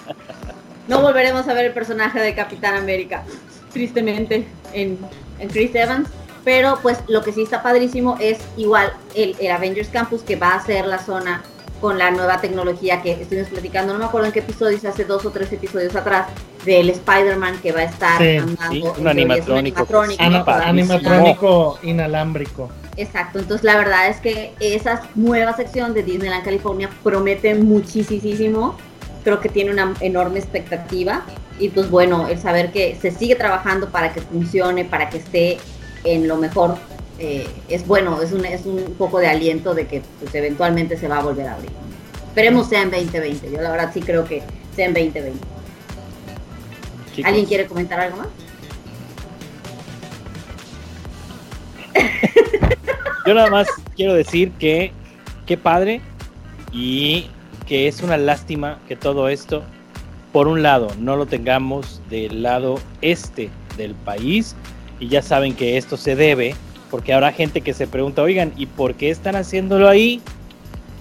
No 0.87 1.01
volveremos 1.01 1.47
a 1.47 1.53
ver 1.53 1.65
el 1.65 1.71
personaje 1.73 2.19
de 2.19 2.33
Capitán 2.33 2.73
América, 2.73 3.23
tristemente, 3.71 4.47
en, 4.73 4.97
en 5.37 5.49
Chris 5.49 5.73
Evans. 5.75 6.09
Pero 6.43 6.79
pues 6.81 6.97
lo 7.07 7.21
que 7.21 7.31
sí 7.33 7.43
está 7.43 7.61
padrísimo 7.61 8.17
es 8.19 8.39
igual 8.57 8.93
el, 9.15 9.35
el 9.39 9.51
Avengers 9.51 9.89
Campus 9.89 10.21
que 10.21 10.35
va 10.35 10.55
a 10.55 10.65
ser 10.65 10.85
la 10.85 10.99
zona 10.99 11.43
con 11.81 11.97
la 11.97 12.11
nueva 12.11 12.41
tecnología 12.41 13.01
que 13.01 13.13
estuvimos 13.13 13.49
platicando, 13.49 13.93
no 13.93 13.99
me 13.99 14.05
acuerdo 14.05 14.27
en 14.27 14.33
qué 14.33 14.39
episodios, 14.39 14.83
hace 14.83 15.05
dos 15.05 15.25
o 15.25 15.31
tres 15.31 15.51
episodios 15.53 15.95
atrás, 15.95 16.27
del 16.65 16.89
Spider-Man 16.89 17.59
que 17.61 17.71
va 17.71 17.79
a 17.79 17.83
estar 17.83 18.17
Sí, 18.21 18.35
andando. 18.35 18.69
sí, 18.69 18.79
en 18.79 18.85
un 18.87 19.15
teoría 19.15 19.35
es 19.37 19.49
animatrónico, 19.49 20.51
animatrónico 20.51 21.79
inalámbrico. 21.83 22.69
Exacto, 22.97 23.39
entonces 23.39 23.63
la 23.63 23.77
verdad 23.77 24.09
es 24.09 24.17
que 24.17 24.53
esa 24.59 25.01
nueva 25.15 25.55
sección 25.55 25.93
de 25.93 26.03
Disneyland 26.03 26.43
California 26.43 26.89
promete 27.01 27.55
muchísimo, 27.55 28.75
creo 29.23 29.39
que 29.39 29.47
tiene 29.47 29.71
una 29.71 29.93
enorme 30.01 30.39
expectativa 30.39 31.21
y 31.59 31.69
pues 31.69 31.89
bueno, 31.89 32.27
el 32.27 32.39
saber 32.39 32.71
que 32.73 32.97
se 33.01 33.11
sigue 33.11 33.35
trabajando 33.35 33.89
para 33.89 34.11
que 34.11 34.19
funcione, 34.19 34.83
para 34.83 35.09
que 35.09 35.17
esté 35.19 35.57
en 36.03 36.27
lo 36.27 36.37
mejor, 36.37 36.75
eh, 37.19 37.47
es 37.67 37.85
bueno, 37.85 38.21
es 38.21 38.31
un, 38.31 38.45
es 38.45 38.65
un 38.65 38.95
poco 38.97 39.19
de 39.19 39.27
aliento 39.27 39.73
de 39.73 39.87
que 39.87 40.01
pues, 40.19 40.33
eventualmente 40.35 40.97
se 40.97 41.07
va 41.07 41.17
a 41.19 41.23
volver 41.23 41.47
a 41.47 41.55
abrir. 41.55 41.71
Esperemos 42.27 42.67
sea 42.67 42.81
en 42.81 42.91
2020, 42.91 43.51
yo 43.51 43.61
la 43.61 43.71
verdad 43.71 43.91
sí 43.93 44.01
creo 44.01 44.25
que 44.25 44.41
sea 44.75 44.85
en 44.85 44.93
2020. 44.93 45.39
chicos. 47.13 47.27
¿Alguien 47.27 47.45
quiere 47.45 47.65
comentar 47.65 47.99
algo 47.99 48.17
más? 48.17 48.27
Yo 53.25 53.33
nada 53.33 53.49
más 53.49 53.67
quiero 53.95 54.13
decir 54.13 54.51
que 54.53 54.91
qué 55.45 55.57
padre 55.57 56.01
y 56.71 57.27
que 57.67 57.87
es 57.87 58.01
una 58.01 58.17
lástima 58.17 58.79
que 58.87 58.95
todo 58.95 59.29
esto, 59.29 59.63
por 60.31 60.47
un 60.47 60.63
lado, 60.63 60.87
no 60.97 61.15
lo 61.15 61.25
tengamos 61.25 62.01
del 62.09 62.41
lado 62.41 62.79
este 63.01 63.49
del 63.77 63.93
país 63.93 64.55
y 64.99 65.07
ya 65.07 65.21
saben 65.21 65.55
que 65.55 65.77
esto 65.77 65.97
se 65.97 66.15
debe 66.15 66.55
porque 66.89 67.13
habrá 67.13 67.31
gente 67.31 67.61
que 67.61 67.73
se 67.73 67.87
pregunta, 67.87 68.21
oigan, 68.21 68.51
¿y 68.57 68.65
por 68.65 68.95
qué 68.95 69.09
están 69.11 69.35
haciéndolo 69.35 69.87
ahí 69.87 70.21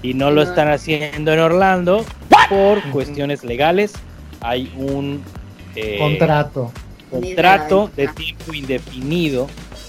y 0.02 0.14
no 0.14 0.30
lo 0.30 0.42
están 0.42 0.68
haciendo 0.68 1.32
en 1.32 1.40
Orlando? 1.40 2.04
Por 2.48 2.82
cuestiones 2.90 3.42
legales 3.44 3.94
hay 4.40 4.72
un 4.76 5.22
eh, 5.74 5.96
Contrato. 5.98 6.72
contrato 7.10 7.90
de 7.96 8.08
tiempo 8.08 8.54
indefinido 8.54 9.48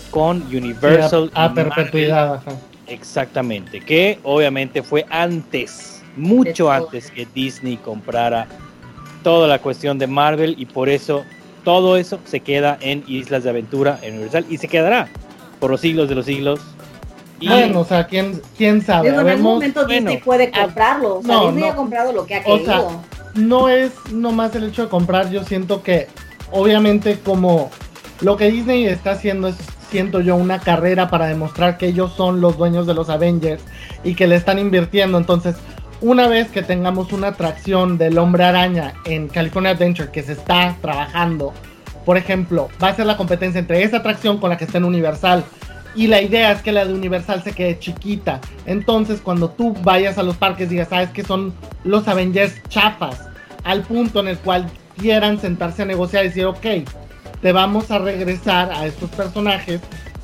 con 0.10 0.42
Universal 0.44 1.32
a, 1.34 1.54
perpetuidad. 1.54 2.36
ajá. 2.36 2.52
Exactamente, 2.88 3.82
que 3.82 4.18
obviamente 4.24 4.82
fue 4.82 5.06
antes, 5.12 6.02
mucho 6.18 6.72
antes 6.72 7.12
que 7.12 7.28
Disney 7.36 7.78
comprara 7.78 8.48
toda 9.24 9.48
la 9.48 9.60
cuestión 9.60 10.00
de 10.00 10.08
Marvel 10.08 10.56
y 10.58 10.66
por 10.66 10.90
eso 10.90 11.24
todo 11.70 11.98
eso 11.98 12.20
se 12.26 12.40
queda 12.40 12.80
en 12.82 13.04
Islas 13.08 13.44
de 13.44 13.52
Aventura 13.52 14.00
en 14.02 14.14
Universal 14.16 14.44
y 14.50 14.58
se 14.58 14.68
quedará 14.68 15.08
por 15.60 15.70
los 15.70 15.80
siglos 15.82 16.10
de 16.10 16.16
los 16.16 16.26
siglos 16.26 16.60
Y- 17.40 17.48
Bueno, 17.48 17.82
o 17.82 17.86
sea, 17.86 18.08
quién, 18.08 18.42
quién 18.58 18.82
sabe. 18.82 19.10
En 19.10 19.16
algún 19.16 19.42
momento 19.44 19.86
bueno, 19.86 19.94
Disney 20.10 20.18
puede 20.18 20.52
comprarlo. 20.52 21.20
O 21.20 21.22
sea, 21.24 21.36
no, 21.36 21.46
Disney 21.46 21.64
no. 21.64 21.70
ha 21.70 21.76
comprado 21.76 22.12
lo 22.12 22.26
que 22.26 22.36
ha 22.36 22.40
O 22.40 22.58
querido. 22.58 22.66
sea, 22.66 22.82
no 23.36 23.70
es 23.70 23.92
nomás 24.12 24.54
el 24.56 24.64
hecho 24.66 24.82
de 24.82 24.90
comprar, 24.90 25.30
yo 25.30 25.44
siento 25.46 25.82
que 25.84 26.08
obviamente 26.52 27.20
como 27.24 27.70
lo 28.22 28.36
que 28.36 28.50
Disney 28.52 28.86
está 28.88 29.12
haciendo 29.12 29.48
es, 29.48 29.56
siento 29.92 30.20
yo, 30.22 30.36
una 30.36 30.60
carrera 30.60 31.10
para 31.10 31.28
demostrar 31.28 31.78
que 31.78 31.86
ellos 31.88 32.12
son 32.18 32.42
los 32.42 32.58
dueños 32.58 32.86
de 32.88 32.94
los 32.96 33.10
Avengers 33.10 33.62
y 34.04 34.16
que 34.16 34.28
le 34.28 34.36
están 34.36 34.60
invirtiendo. 34.60 35.18
Entonces, 35.18 35.56
una 36.02 36.28
vez 36.28 36.50
que 36.50 36.62
tengamos 36.62 37.12
una 37.12 37.30
atracción 37.30 37.98
del 37.98 38.18
hombre 38.18 38.46
araña 38.46 38.94
en 39.06 39.28
California 39.28 39.72
Adventure 39.72 40.12
que 40.12 40.24
se 40.24 40.34
está 40.34 40.76
trabajando, 40.82 41.54
por 42.06 42.18
ejemplo, 42.18 42.70
va 42.82 42.90
a 42.90 42.96
ser 42.96 43.06
la 43.06 43.18
competencia 43.18 43.60
entre 43.60 43.84
esa 43.84 43.98
atracción 43.98 44.38
con 44.38 44.50
la 44.50 44.58
que 44.58 44.66
está 44.66 44.78
en 44.78 44.86
Universal. 44.86 45.44
Y 45.96 46.08
la 46.08 46.22
idea 46.22 46.52
es 46.52 46.62
que 46.62 46.72
la 46.72 46.86
de 46.86 46.94
Universal 46.94 47.44
se 47.44 47.52
quede 47.52 47.80
chiquita. 47.80 48.40
Entonces, 48.66 49.20
cuando 49.22 49.50
tú 49.50 49.76
vayas 49.84 50.18
a 50.18 50.24
los 50.24 50.38
parques, 50.38 50.70
digas, 50.70 50.88
sabes 50.90 51.10
que 51.10 51.24
son 51.24 51.54
los 51.84 52.08
Avengers 52.08 52.54
chafas. 52.70 53.28
Al 53.64 53.82
punto 53.82 54.22
en 54.22 54.30
el 54.30 54.38
cual 54.38 54.70
quieran 54.98 55.40
sentarse 55.40 55.82
a 55.82 55.86
negociar 55.86 56.24
y 56.24 56.30
decir, 56.30 56.46
ok, 56.46 56.66
te 57.42 57.52
vamos 57.52 57.92
a 57.92 58.00
regresar 58.00 58.72
a 58.72 58.86
estos 58.86 59.10
personajes, 59.10 59.82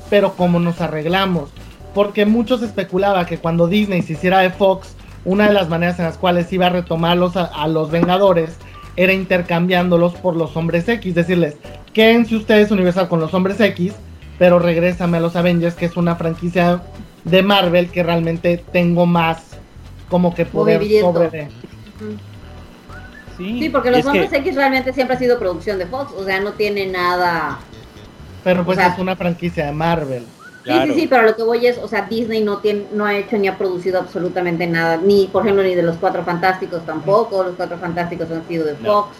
pero 0.08 0.34
¿cómo 0.34 0.58
nos 0.58 0.80
arreglamos? 0.80 1.50
Porque 1.94 2.26
muchos 2.26 2.62
especulaba 2.62 3.26
que 3.26 3.38
cuando 3.38 3.68
Disney 3.68 4.02
se 4.02 4.14
hiciera 4.14 4.40
de 4.40 4.50
Fox, 4.50 4.95
una 5.26 5.48
de 5.48 5.52
las 5.52 5.68
maneras 5.68 5.98
en 5.98 6.06
las 6.06 6.16
cuales 6.16 6.50
iba 6.52 6.66
a 6.66 6.70
retomarlos 6.70 7.36
a, 7.36 7.44
a 7.44 7.68
los 7.68 7.90
Vengadores 7.90 8.56
era 8.96 9.12
intercambiándolos 9.12 10.14
por 10.14 10.36
los 10.36 10.56
hombres 10.56 10.88
X, 10.88 11.14
decirles, 11.14 11.56
quédense 11.92 12.34
ustedes 12.36 12.70
Universal 12.70 13.08
con 13.08 13.20
los 13.20 13.34
hombres 13.34 13.60
X, 13.60 13.92
pero 14.38 14.58
regrésame 14.58 15.18
a 15.18 15.20
los 15.20 15.36
Avengers, 15.36 15.74
que 15.74 15.84
es 15.86 15.96
una 15.98 16.16
franquicia 16.16 16.80
de 17.24 17.42
Marvel 17.42 17.90
que 17.90 18.02
realmente 18.02 18.64
tengo 18.72 19.04
más 19.04 19.42
como 20.08 20.34
que 20.34 20.46
poder 20.46 20.80
sobre. 21.00 21.42
Ujú. 21.44 22.16
Sí, 23.36 23.58
Sí, 23.60 23.68
porque 23.68 23.90
los 23.90 24.00
que- 24.02 24.08
hombres 24.08 24.32
X 24.32 24.54
realmente 24.54 24.92
siempre 24.94 25.16
ha 25.16 25.18
sido 25.18 25.38
producción 25.38 25.78
de 25.78 25.86
Fox. 25.86 26.12
O 26.16 26.24
sea, 26.24 26.40
no 26.40 26.52
tiene 26.52 26.86
nada. 26.86 27.58
Pero 28.44 28.64
pues 28.64 28.78
O 28.78 28.80
sea- 28.80 28.92
es 28.94 28.98
una 28.98 29.16
franquicia 29.16 29.66
de 29.66 29.72
Marvel. 29.72 30.24
Claro. 30.66 30.82
Sí, 30.82 30.94
sí, 30.94 31.00
sí, 31.02 31.06
pero 31.06 31.22
lo 31.22 31.36
que 31.36 31.44
voy 31.44 31.64
es, 31.64 31.78
o 31.78 31.86
sea, 31.86 32.02
Disney 32.02 32.42
no 32.42 32.58
tiene, 32.58 32.86
no 32.92 33.04
ha 33.06 33.16
hecho 33.16 33.38
ni 33.38 33.46
ha 33.46 33.56
producido 33.56 34.00
absolutamente 34.00 34.66
nada, 34.66 34.96
ni 34.96 35.28
por 35.28 35.42
ejemplo 35.44 35.62
ni 35.62 35.76
de 35.76 35.82
los 35.84 35.96
Cuatro 35.96 36.24
Fantásticos 36.24 36.84
tampoco, 36.84 37.44
los 37.44 37.54
Cuatro 37.54 37.78
Fantásticos 37.78 38.28
han 38.32 38.46
sido 38.48 38.66
de 38.66 38.72
No. 38.82 39.04
Fox. 39.04 39.16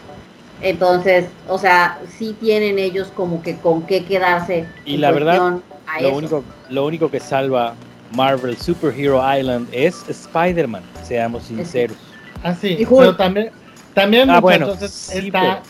Entonces, 0.61 1.27
o 1.49 1.57
sea, 1.59 2.01
sí 2.19 2.35
tienen 2.41 2.79
ellos 2.81 3.13
como 3.15 3.43
que 3.43 3.57
con 3.59 3.83
qué 3.87 4.05
quedarse. 4.05 4.67
Y 4.85 4.95
en 4.97 5.01
la 5.03 5.11
verdad, 5.13 5.61
a 5.87 6.01
lo 6.01 6.09
eso. 6.09 6.17
único, 6.17 6.45
lo 6.71 6.85
único 6.87 7.11
que 7.11 7.21
salva 7.21 7.75
Marvel 8.13 8.57
Superhero 8.57 9.23
Island 9.39 9.69
es 9.71 10.05
Spider-Man, 10.09 10.83
seamos 11.05 11.45
sinceros. 11.45 11.97
Así, 12.43 12.77
Y 12.79 12.85
Hulk. 12.85 12.99
pero 12.99 13.17
también, 13.17 13.51
también 13.95 14.31
Ah, 14.31 14.41
bueno, 14.41 14.73
es- 14.81 14.91
sí, 14.91 15.29
está 15.29 15.63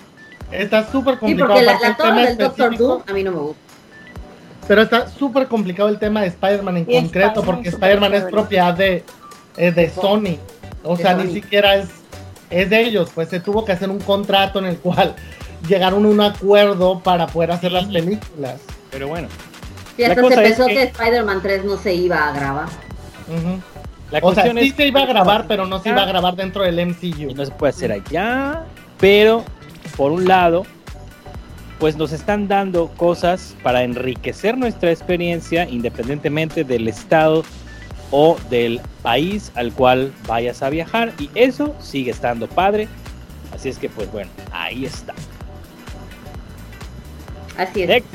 está 0.53 0.91
súper 0.91 1.15
Sí, 1.15 1.21
complicado. 1.21 1.49
porque 1.55 1.65
la, 1.65 1.79
la 1.81 1.97
tema 1.97 2.23
del 2.25 2.39
Doctor 2.39 2.77
Doom 2.79 3.03
a 3.07 3.13
mí 3.13 3.23
no 3.25 3.33
me 3.33 3.39
gusta. 3.41 3.66
Pero 4.69 4.83
está 4.83 5.09
súper 5.09 5.47
complicado 5.47 5.89
el 5.89 5.99
tema 5.99 6.23
de 6.23 6.29
Spider-Man 6.29 6.77
en 6.79 6.83
Y 6.91 6.95
concreto, 7.03 7.29
Spider-Man 7.41 7.45
porque 7.55 7.69
Spider-Man 7.69 8.15
es 8.15 8.25
propiedad 8.25 8.75
de, 8.75 9.05
eh, 9.57 9.71
de 9.73 9.91
Sony. 9.91 10.39
O 10.83 10.97
De 10.97 11.03
sea, 11.03 11.13
Sony. 11.17 11.25
ni 11.25 11.33
siquiera 11.33 11.77
es, 11.77 11.89
es 12.51 12.69
de 12.71 12.81
ellos. 12.83 13.11
Pues 13.15 13.29
se 13.29 13.41
tuvo 13.41 13.65
que 13.65 13.73
hacer 13.73 13.91
un 13.91 14.01
contrato 14.01 14.59
en 14.59 14.67
el 14.67 14.79
cual 14.79 15.15
llegaron 15.69 16.05
a 16.05 16.09
un 16.09 16.21
acuerdo 16.21 17.01
para 17.01 17.27
poder 17.27 17.53
hacer 17.53 17.73
las 17.73 17.87
películas. 17.87 18.61
Pero 18.91 19.09
bueno, 19.09 19.29
Y 19.97 20.03
hasta 20.05 20.23
se 20.29 20.35
pensó 20.37 20.67
que- 20.67 20.75
que, 20.75 20.83
Spider-Man 20.85 21.41
3 21.43 21.65
no 21.65 21.77
se 21.77 21.95
iba 21.95 22.29
a 22.29 22.33
grabar. 22.33 22.67
La 24.11 24.19
O 24.23 24.33
sea, 24.35 24.45
cuestión 24.45 24.59
sí 24.59 24.69
es 24.69 24.75
se 24.77 24.87
iba 24.87 25.01
a 25.03 25.07
grabar, 25.07 25.47
pero 25.49 25.67
no 25.67 25.81
se 25.81 25.89
iba 25.89 26.03
a 26.03 26.07
grabar 26.07 26.37
dentro 26.37 26.63
del 26.63 26.79
y 26.79 26.83
MCU. 26.85 27.35
no 27.35 27.45
se 27.45 27.51
puede 27.51 27.71
hacer 27.71 27.91
allá, 27.93 28.63
pero 29.01 29.45
por 29.97 30.13
un 30.13 30.27
lado, 30.27 30.65
pues 31.79 31.97
nos 31.97 32.13
están 32.13 32.49
dando 32.49 32.89
cosas 32.89 33.55
para 33.63 33.83
enriquecer 33.83 34.57
nuestra 34.57 34.91
experiencia 34.91 35.69
independientemente 35.69 36.65
del 36.65 36.89
estado 36.89 37.45
o 38.11 38.37
del 38.51 38.81
país 39.03 39.53
al 39.55 39.73
cual 39.73 40.13
vayas 40.27 40.63
a 40.63 40.71
viajar 40.71 41.13
y 41.19 41.31
eso 41.35 41.75
sigue 41.81 42.11
estando 42.11 42.47
padre. 42.47 42.89
Así 43.55 43.69
es 43.69 43.79
que 43.79 43.89
pues 43.89 44.11
bueno, 44.13 44.31
ahí 44.53 44.85
está. 44.87 45.15
Así 47.59 47.83
es. 47.83 47.89
Next. 47.89 48.09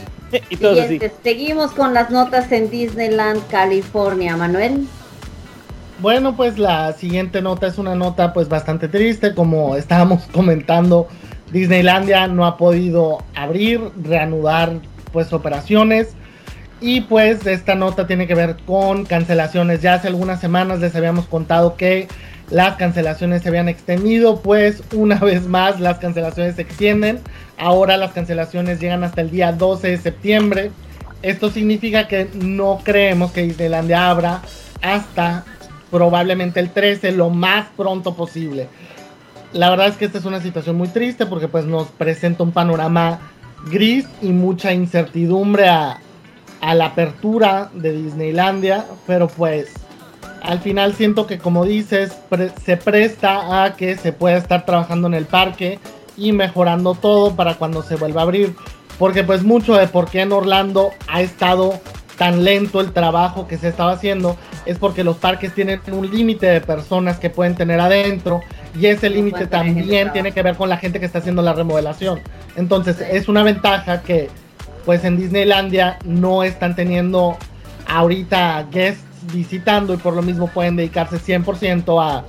Y 0.49 0.57
todos 0.57 0.79
así. 0.79 0.99
Seguimos 1.23 1.71
con 1.71 1.93
las 1.93 2.09
notas 2.09 2.51
en 2.51 2.69
Disneyland, 2.69 3.45
California. 3.49 4.37
Manuel. 4.37 4.87
Bueno, 5.99 6.35
pues 6.35 6.57
la 6.57 6.93
siguiente 6.93 7.41
nota 7.41 7.67
es 7.67 7.77
una 7.77 7.95
nota 7.95 8.33
pues 8.33 8.49
bastante 8.49 8.87
triste, 8.87 9.35
como 9.35 9.75
estábamos 9.75 10.23
comentando, 10.31 11.07
Disneylandia 11.51 12.27
no 12.27 12.45
ha 12.45 12.57
podido 12.57 13.23
abrir, 13.35 13.81
reanudar 14.01 14.79
pues 15.11 15.33
operaciones 15.33 16.15
y 16.79 17.01
pues 17.01 17.45
esta 17.45 17.75
nota 17.75 18.07
tiene 18.07 18.25
que 18.25 18.35
ver 18.35 18.57
con 18.65 19.05
cancelaciones. 19.05 19.81
Ya 19.81 19.95
hace 19.95 20.07
algunas 20.07 20.39
semanas 20.39 20.79
les 20.79 20.95
habíamos 20.95 21.27
contado 21.27 21.75
que 21.75 22.07
las 22.49 22.75
cancelaciones 22.75 23.43
se 23.43 23.49
habían 23.49 23.69
extendido, 23.69 24.41
pues 24.41 24.83
una 24.93 25.15
vez 25.19 25.45
más 25.47 25.79
las 25.79 25.99
cancelaciones 25.99 26.55
se 26.55 26.63
extienden. 26.63 27.19
Ahora 27.57 27.97
las 27.97 28.11
cancelaciones 28.11 28.79
llegan 28.79 29.03
hasta 29.03 29.21
el 29.21 29.29
día 29.29 29.51
12 29.51 29.89
de 29.89 29.97
septiembre. 29.97 30.71
Esto 31.21 31.51
significa 31.51 32.07
que 32.07 32.29
no 32.33 32.79
creemos 32.83 33.31
que 33.31 33.43
Disneylandia 33.43 34.09
abra 34.09 34.41
hasta 34.81 35.45
probablemente 35.91 36.59
el 36.59 36.71
13, 36.71 37.11
lo 37.11 37.29
más 37.29 37.67
pronto 37.77 38.15
posible. 38.15 38.69
La 39.53 39.69
verdad 39.69 39.87
es 39.87 39.97
que 39.97 40.05
esta 40.05 40.17
es 40.17 40.25
una 40.25 40.39
situación 40.39 40.77
muy 40.77 40.87
triste 40.87 41.25
porque 41.25 41.47
pues 41.47 41.65
nos 41.65 41.87
presenta 41.87 42.43
un 42.43 42.51
panorama 42.51 43.19
gris 43.69 44.07
y 44.21 44.29
mucha 44.29 44.73
incertidumbre 44.73 45.67
a, 45.67 45.99
la 46.61 46.85
apertura 46.85 47.69
de 47.73 47.91
Disneylandia, 47.91 48.85
pero 49.07 49.27
pues 49.27 49.73
al 50.41 50.59
final 50.59 50.93
siento 50.93 51.25
que 51.27 51.39
como 51.39 51.65
dices, 51.65 52.15
se 52.63 52.77
presta 52.77 53.63
a 53.63 53.75
que 53.75 53.97
se 53.97 54.13
pueda 54.13 54.37
estar 54.37 54.65
trabajando 54.65 55.07
en 55.07 55.15
el 55.15 55.25
parque 55.25 55.79
y 56.15 56.31
mejorando 56.31 56.93
todo 56.93 57.35
para 57.35 57.55
cuando 57.55 57.81
se 57.81 57.95
vuelva 57.95 58.21
a 58.21 58.23
abrir. 58.23 58.55
Porque 58.99 59.23
pues 59.23 59.43
mucho 59.43 59.75
de 59.75 59.87
por 59.87 60.09
qué 60.09 60.21
en 60.21 60.31
Orlando 60.31 60.91
ha 61.07 61.21
estado 61.21 61.81
tan 62.17 62.43
lento 62.43 62.79
el 62.79 62.93
trabajo 62.93 63.47
que 63.47 63.57
se 63.57 63.69
estaba 63.69 63.93
haciendo 63.93 64.37
es 64.67 64.77
porque 64.77 65.03
los 65.03 65.17
parques 65.17 65.55
tienen 65.55 65.81
un 65.91 66.11
límite 66.11 66.45
de 66.45 66.61
personas 66.61 67.17
que 67.17 67.31
pueden 67.31 67.55
tener 67.55 67.79
adentro 67.79 68.41
y 68.79 68.85
ese 68.87 69.09
límite 69.09 69.47
también 69.47 70.11
tiene 70.13 70.31
que 70.31 70.41
ver 70.41 70.55
con 70.55 70.69
la 70.69 70.77
gente 70.77 70.99
que 70.99 71.05
está 71.05 71.19
haciendo 71.19 71.41
la 71.41 71.53
remodelación. 71.53 72.19
Entonces 72.55 72.99
es 73.01 73.27
una 73.27 73.43
ventaja 73.43 74.01
que 74.01 74.29
pues 74.85 75.03
en 75.03 75.17
Disneylandia 75.17 75.99
no 76.05 76.43
están 76.43 76.75
teniendo 76.75 77.37
ahorita 77.87 78.67
guests 78.71 79.03
visitando 79.33 79.93
y 79.93 79.97
por 79.97 80.13
lo 80.13 80.21
mismo 80.21 80.47
pueden 80.47 80.75
dedicarse 80.75 81.17
100% 81.17 82.01
a 82.01 82.23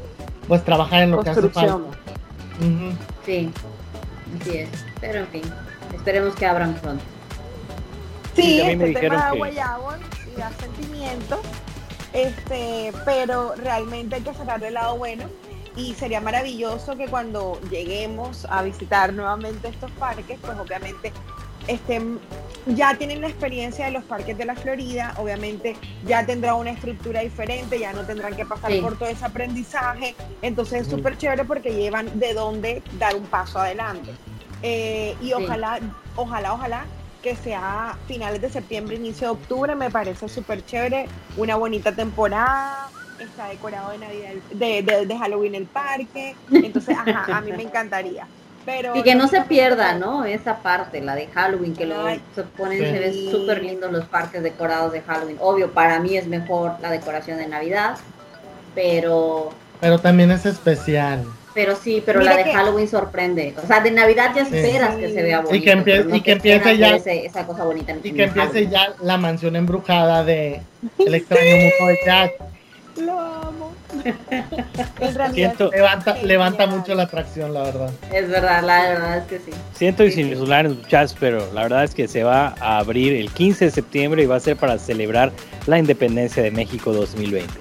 pues 0.48 0.64
trabajar 0.64 1.02
en 1.02 1.12
lo 1.12 1.22
que 1.22 1.30
hace 1.30 1.48
falta. 1.48 1.76
Ujú. 1.76 2.92
Sí, 3.24 3.50
así 4.40 4.58
es. 4.58 4.68
Pero 5.00 5.20
en 5.20 5.26
fin, 5.28 5.42
esperemos 5.94 6.34
que 6.34 6.44
abran 6.46 6.74
pronto. 6.74 7.02
Sí, 8.34 8.60
me 8.64 8.72
este 8.72 8.76
tema 8.76 8.86
dijeron 8.86 9.18
da 9.20 9.30
que- 9.32 9.38
guayabo 9.38 9.92
y 10.34 10.38
da 10.40 10.50
sentimiento, 10.60 11.40
este, 12.12 12.92
pero 13.04 13.54
realmente 13.56 14.16
hay 14.16 14.22
que 14.22 14.34
sacar 14.34 14.60
del 14.60 14.74
lado 14.74 14.96
bueno 14.96 15.24
y 15.76 15.94
sería 15.94 16.20
maravilloso 16.20 16.96
que 16.96 17.06
cuando 17.06 17.60
lleguemos 17.70 18.46
a 18.50 18.62
visitar 18.62 19.12
nuevamente 19.12 19.68
estos 19.68 19.90
parques, 19.92 20.38
pues 20.40 20.58
obviamente 20.58 21.12
estén, 21.66 22.18
ya 22.66 22.96
tienen 22.96 23.20
la 23.20 23.28
experiencia 23.28 23.86
de 23.86 23.92
los 23.92 24.04
parques 24.04 24.36
de 24.36 24.44
la 24.44 24.54
Florida, 24.54 25.14
obviamente 25.18 25.76
ya 26.04 26.26
tendrá 26.26 26.54
una 26.54 26.70
estructura 26.70 27.20
diferente, 27.20 27.78
ya 27.78 27.92
no 27.92 28.02
tendrán 28.02 28.34
que 28.36 28.44
pasar 28.44 28.72
Sí. 28.72 28.80
por 28.80 28.98
todo 28.98 29.08
ese 29.08 29.24
aprendizaje, 29.24 30.14
entonces 30.42 30.82
es 30.82 30.88
súper 30.88 31.16
chévere 31.16 31.44
porque 31.44 31.72
llevan 31.74 32.18
de 32.18 32.34
dónde 32.34 32.82
dar 32.98 33.14
un 33.14 33.24
paso 33.26 33.58
adelante. 33.60 34.12
Eh, 34.62 35.16
y 35.20 35.32
ojalá, 35.32 35.80
ojalá, 36.16 36.54
ojalá 36.54 36.84
que 37.22 37.36
sea 37.36 37.96
finales 38.06 38.40
de 38.40 38.50
septiembre, 38.50 38.96
inicio 38.96 39.28
de 39.28 39.32
octubre, 39.34 39.74
me 39.76 39.90
parece 39.90 40.28
súper 40.28 40.64
chévere, 40.64 41.06
una 41.36 41.56
bonita 41.56 41.92
temporada, 41.94 42.90
está 43.24 43.48
decorado 43.48 43.90
de 43.90 43.98
Navidad, 43.98 44.30
de, 44.52 44.82
de- 44.82 45.06
de 45.06 45.18
Halloween 45.18 45.54
el 45.54 45.66
parque, 45.66 46.34
entonces 46.50 46.96
ajá, 46.96 47.36
a 47.36 47.40
mí 47.40 47.52
me 47.52 47.62
encantaría. 47.62 48.26
Pero 48.64 48.94
Y 48.96 49.02
que 49.02 49.16
no 49.16 49.26
se 49.26 49.40
pierda, 49.40 49.94
¿no? 49.94 50.24
Esa 50.24 50.58
parte, 50.58 51.00
la 51.00 51.16
de 51.16 51.26
Halloween, 51.26 51.74
que 51.74 51.84
luego 51.84 52.08
se 52.34 52.42
ponen, 52.44 52.78
Sí. 52.78 52.84
se 52.84 52.98
ven 53.00 53.30
súper 53.32 53.60
lindos 53.62 53.90
los 53.90 54.04
parques 54.04 54.40
decorados 54.42 54.92
de 54.92 55.00
Halloween. 55.02 55.36
Obvio, 55.40 55.72
para 55.72 55.98
mí 55.98 56.16
es 56.16 56.28
mejor 56.28 56.74
la 56.80 56.90
decoración 56.90 57.38
de 57.38 57.48
Navidad, 57.48 57.96
pero 58.74 59.50
Pero 59.80 59.98
también 59.98 60.30
es 60.30 60.46
especial. 60.46 61.24
Pero 61.54 61.74
sí, 61.76 62.02
pero 62.06 62.20
Mira 62.20 62.30
la 62.32 62.38
de 62.38 62.44
que- 62.44 62.52
Halloween 62.54 62.88
sorprende. 62.88 63.52
O 63.62 63.66
sea, 63.66 63.80
de 63.80 63.90
Navidad 63.90 64.30
ya 64.34 64.44
Sí. 64.46 64.56
esperas 64.56 64.94
que 64.94 65.12
se 65.12 65.22
vea 65.22 65.40
Y 65.40 65.42
bonito. 65.44 65.64
que 65.64 65.72
empie- 65.76 65.84
pero 65.84 66.04
no 66.04 66.16
y 66.16 66.20
que 66.22 66.32
empiece 66.32 66.78
ya- 66.78 66.96
ese- 66.96 67.26
esa 67.26 67.46
cosa 67.46 67.64
bonita. 67.64 67.92
en- 67.92 67.98
Y 68.02 68.12
que 68.12 68.24
empiece 68.24 68.48
Halloween. 68.48 68.70
ya 68.70 68.94
la 69.02 69.16
mansión 69.18 69.56
embrujada 69.56 70.24
de 70.24 70.62
El 70.98 71.14
extraño 71.14 71.56
mundo 71.56 71.86
de 71.88 71.98
Jack. 72.06 72.32
Lo 72.96 73.18
amo. 73.20 73.72
En 75.00 75.14
realidad, 75.14 75.34
Siento, 75.34 75.70
Levanta, 75.70 76.12
Genial. 76.12 76.28
levanta 76.28 76.66
mucho 76.66 76.94
la 76.94 77.02
atracción, 77.04 77.52
la 77.52 77.62
verdad. 77.62 77.90
Es 78.12 78.28
verdad, 78.28 78.62
la 78.64 78.82
verdad 78.88 79.18
es 79.18 79.24
que 79.24 79.38
sí. 79.38 79.50
siento 79.74 80.02
disimular 80.04 80.68
muchachos, 80.68 81.16
pero 81.18 81.52
la 81.52 81.62
verdad 81.62 81.84
es 81.84 81.94
que 81.94 82.06
se 82.08 82.22
va 82.24 82.54
a 82.60 82.78
abrir 82.78 83.12
el 83.14 83.30
15 83.32 83.66
de 83.66 83.70
septiembre 83.70 84.22
y 84.22 84.26
va 84.26 84.36
a 84.36 84.40
ser 84.40 84.56
para 84.56 84.78
celebrar 84.78 85.32
la 85.66 85.78
independencia 85.78 86.42
de 86.42 86.50
México 86.50 86.92
2020. 86.92 87.52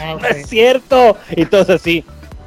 Ah, 0.00 0.14
ok. 0.14 0.20
¡No 0.22 0.28
es 0.28 0.46
cierto! 0.48 1.16
Y 1.30 1.46
todos 1.46 1.70
así. 1.70 2.04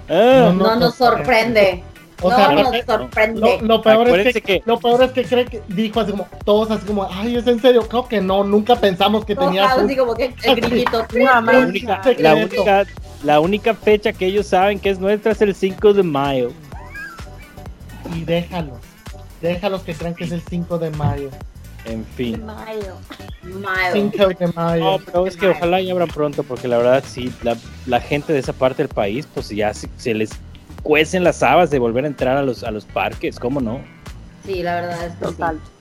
Ah, 0.10 0.52
No, 0.54 0.54
No, 0.54 0.76
nos 0.76 0.96
sorprende. 0.96 1.84
O 2.22 2.30
no 2.30 2.36
sea, 2.36 2.52
nos 2.52 2.68
aparte- 2.68 2.86
sorprende. 2.86 3.40
Lo, 3.40 3.62
lo 3.62 3.82
peor 3.82 4.10
es 4.20 4.34
que, 4.34 4.42
que- 4.42 4.64
lo 4.66 4.78
peor 4.80 5.04
es 5.04 5.12
que 5.12 5.24
cree 5.24 5.46
que 5.46 5.62
dijo 5.70 6.00
así 6.02 6.12
como 6.12 6.28
todos 6.44 6.70
así 6.72 6.86
como 6.86 7.08
ay 7.10 7.38
es 7.38 7.48
en 7.48 7.62
serio 7.62 7.88
creo 7.88 8.08
que 8.08 8.20
no 8.20 8.44
nunca 8.44 8.76
pensamos 8.76 9.24
que 9.24 9.36
tenía 9.36 9.74
su- 9.74 9.82
así 9.82 9.96
como 9.96 10.14
que 10.16 10.34
el 10.44 10.56
grillito. 10.62 11.06
La, 11.14 11.40
única, 11.40 11.98
la, 11.98 12.04
secreto. 12.04 12.36
única, 12.36 12.86
la 13.24 13.40
única 13.40 13.74
fecha 13.74 14.12
que 14.12 14.26
ellos 14.26 14.48
saben 14.48 14.80
que 14.80 14.90
es 14.90 15.00
nuestra 15.00 15.32
es 15.32 15.42
el 15.42 15.56
5 15.56 15.94
de 15.94 16.04
mayo. 16.04 16.52
y 18.16 18.24
déjalos 18.24 18.78
déjalos 19.42 19.84
que 19.84 19.94
crean 19.94 20.16
que 20.16 20.26
es 20.26 20.32
el 20.32 20.42
5 20.42 20.78
de 20.80 20.90
mayo 20.92 21.30
En 21.86 22.04
fin. 22.06 22.46
Mayo. 22.46 22.96
Mayo. 23.44 23.94
5 23.94 24.28
de 24.38 24.48
mayo 24.54 24.84
No, 24.84 25.00
pero 25.06 25.28
es 25.28 25.38
que 25.38 25.48
ojalá 25.48 25.80
ya 25.80 25.94
abran 25.94 26.10
pronto, 26.10 26.44
porque 26.44 26.68
la 26.68 26.78
verdad 26.78 27.04
sí, 27.08 27.32
la, 27.44 27.56
la 27.86 28.02
gente 28.02 28.34
de 28.34 28.40
esa 28.40 28.52
parte 28.52 28.84
del 28.84 28.90
país, 28.94 29.26
pues 29.34 29.48
ya 29.50 29.74
se, 29.74 29.88
se 29.96 30.14
les 30.14 30.32
cuecen 30.84 31.24
las 31.24 31.44
habas 31.44 31.70
de 31.70 31.80
volver 31.80 32.06
a 32.06 32.08
entrar 32.08 32.38
a 32.38 32.42
los, 32.44 32.64
a 32.64 32.72
los 32.72 32.86
parques, 32.86 33.40
¿cómo 33.40 33.62
no? 33.62 33.82
Sí, 34.46 34.64
la 34.64 34.76
verdad 34.82 35.06
es 35.06 35.14
que 35.14 35.26
Total. 35.26 35.60
sí. 35.64 35.72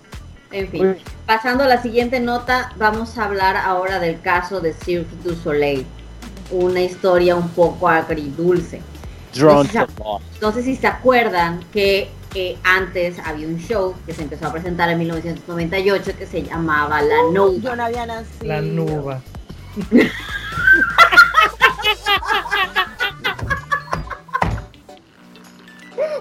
En 0.51 0.69
fin. 0.69 0.97
Pasando 1.27 1.65
a 1.65 1.69
la 1.69 1.83
siguiente 1.83 2.21
nota, 2.21 2.73
vamos 2.77 3.19
a 3.19 3.25
hablar 3.25 3.57
ahora 3.57 3.99
del 4.01 4.21
caso 4.21 4.61
de 4.61 4.73
Cirque 4.73 5.15
du 5.25 5.35
Soleil. 5.35 5.87
Una 6.51 6.81
historia 6.81 7.37
un 7.37 7.49
poco 7.51 7.89
agridulce. 7.89 8.81
Drone 9.35 9.69
ya- 9.71 9.87
to 9.87 9.93
law. 10.03 10.21
No 10.41 10.53
sé 10.53 10.63
si 10.63 10.75
se 10.75 10.87
acuerdan 10.87 11.61
que 11.73 12.09
eh, 12.35 12.57
antes 12.65 13.19
había 13.19 13.47
un 13.47 13.59
show 13.59 13.95
que 14.07 14.15
se 14.15 14.23
empezó 14.23 14.47
a 14.47 14.53
presentar 14.53 14.89
en 14.89 14.99
1998 14.99 16.13
que 16.19 16.27
se 16.27 16.43
llamaba 16.43 17.03
La 17.03 17.17
Nova. 17.33 17.53
Yo 17.61 17.77
no 17.77 17.85
había 17.85 18.07
nacido. 18.07 18.47
la 18.47 18.61
nuba 18.63 19.21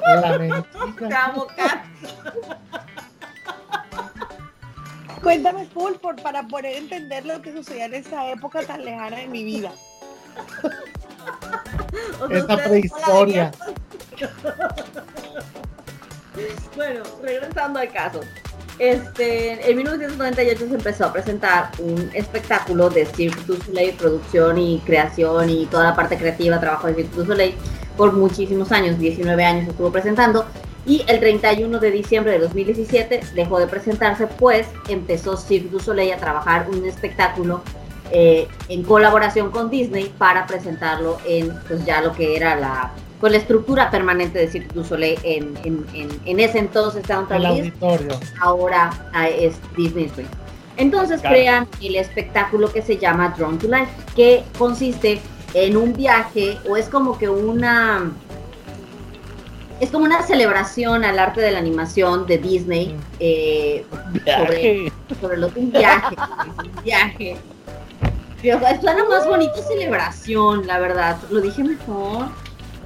la 0.05 0.37
mentira 0.37 1.25
Amo, 1.25 1.47
Kat. 1.55 1.85
Cuéntame 5.21 5.65
full 5.65 5.93
por, 5.93 6.15
para 6.21 6.43
poder 6.43 6.77
entender 6.77 7.25
lo 7.25 7.41
que 7.41 7.51
sucedía 7.51 7.85
en 7.85 7.95
esa 7.95 8.29
época 8.29 8.61
tan 8.63 8.85
lejana 8.85 9.17
de 9.17 9.27
mi 9.27 9.43
vida. 9.43 9.71
Esa 12.29 12.57
prehistoria 12.57 13.51
Bueno, 16.75 17.03
regresando 17.21 17.79
al 17.79 17.91
caso. 17.91 18.21
Este, 18.79 19.69
en 19.69 19.75
1998 19.75 20.67
se 20.67 20.75
empezó 20.75 21.05
a 21.05 21.13
presentar 21.13 21.71
un 21.79 22.11
espectáculo 22.13 22.91
de 22.91 23.07
Cirque 23.07 23.41
du 23.47 23.57
Soleil, 23.59 23.95
producción 23.95 24.59
y 24.59 24.79
creación 24.85 25.49
y 25.49 25.65
toda 25.65 25.85
la 25.85 25.95
parte 25.95 26.15
creativa, 26.15 26.59
trabajo 26.59 26.85
de 26.87 26.93
Cirque 26.93 27.15
du 27.15 27.25
Soleil 27.25 27.55
por 27.97 28.13
muchísimos 28.13 28.71
años, 28.71 28.97
19 28.99 29.43
años 29.43 29.67
estuvo 29.67 29.91
presentando 29.91 30.45
y 30.85 31.03
el 31.07 31.19
31 31.19 31.79
de 31.79 31.91
diciembre 31.91 32.31
de 32.31 32.39
2017 32.39 33.19
dejó 33.35 33.59
de 33.59 33.67
presentarse 33.67 34.27
pues 34.27 34.67
empezó 34.87 35.35
Cirque 35.35 35.69
du 35.69 35.79
Soleil 35.79 36.13
a 36.13 36.17
trabajar 36.17 36.67
un 36.69 36.85
espectáculo 36.85 37.61
eh, 38.11 38.47
en 38.69 38.83
colaboración 38.83 39.51
con 39.51 39.69
Disney 39.69 40.13
para 40.17 40.47
presentarlo 40.47 41.17
en 41.27 41.53
pues 41.67 41.85
ya 41.85 42.01
lo 42.01 42.13
que 42.13 42.37
era 42.37 42.55
la 42.55 42.91
con 43.19 43.31
la 43.31 43.37
estructura 43.39 43.89
permanente 43.89 44.39
de 44.39 44.47
Cirque 44.47 44.73
du 44.73 44.83
Soleil 44.83 45.19
en, 45.23 45.57
en, 45.65 45.85
en, 45.93 46.07
en 46.23 46.39
ese 46.39 46.59
entonces 46.59 47.05
Downtown 47.05 47.39
el 47.39 47.45
auditorio 47.47 48.17
ahora 48.41 48.91
ah, 49.13 49.27
es 49.27 49.55
Disney 49.75 50.05
Springs. 50.05 50.29
Entonces 50.77 51.19
Claro. 51.19 51.35
crean 51.35 51.67
el 51.81 51.95
espectáculo 51.95 52.71
que 52.71 52.81
se 52.83 52.97
llama 52.97 53.33
Drawn 53.35 53.57
to 53.57 53.67
Life, 53.67 53.91
que 54.15 54.43
consiste 54.57 55.19
en 55.65 55.75
un 55.77 55.93
viaje 55.93 56.57
o 56.69 56.77
es 56.77 56.87
como 56.87 57.17
que 57.17 57.29
una 57.29 58.11
es 59.79 59.91
como 59.91 60.05
una 60.05 60.23
celebración 60.23 61.03
al 61.05 61.19
arte 61.19 61.39
de 61.41 61.51
la 61.51 61.59
animación 61.59 62.25
de 62.25 62.37
Disney 62.39 62.95
eh, 63.19 63.85
sobre, 64.25 64.61
Viaje. 64.73 64.91
sobre 65.21 65.37
lo 65.37 65.53
que 65.53 65.59
un 65.59 65.71
viaje, 65.71 66.15
un 66.77 66.83
viaje. 66.83 67.37
Pero 68.41 68.59
suena 68.81 69.03
más 69.05 69.27
bonito 69.27 69.53
celebración, 69.67 70.65
la 70.67 70.79
verdad. 70.79 71.17
Lo 71.29 71.41
dije 71.41 71.63
mejor. 71.63 72.27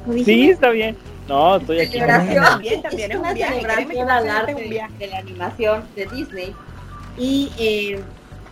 Lo 0.05 0.13
dije 0.13 0.25
Sí, 0.25 0.37
mejor. 0.39 0.53
está 0.53 0.69
bien. 0.71 0.97
No, 1.27 1.55
estoy 1.57 1.79
aquí. 1.79 1.91
Celebración. 1.93 2.43
También, 2.43 2.81
también 2.81 3.11
es 3.11 3.15
un 3.17 3.21
una 3.21 3.33
viaje, 3.33 3.61
créeme 3.61 3.85
que 3.87 3.93
celebración 3.93 4.09
al 4.09 4.29
arte 4.29 4.55
un 4.55 4.69
viaje. 4.69 4.93
de 4.97 5.07
la 5.07 5.17
animación 5.19 5.83
de 5.95 6.05
Disney. 6.07 6.55
Y, 7.17 7.51
eh, 7.57 8.01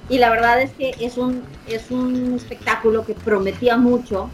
y 0.10 0.18
la 0.18 0.32
verdad 0.32 0.62
es 0.62 0.72
que 0.72 0.96
es 1.00 1.18
un, 1.18 1.44
es 1.68 1.92
un 1.92 2.34
espectáculo 2.36 3.06
que 3.06 3.14
prometía 3.14 3.78
mucho. 3.78 4.30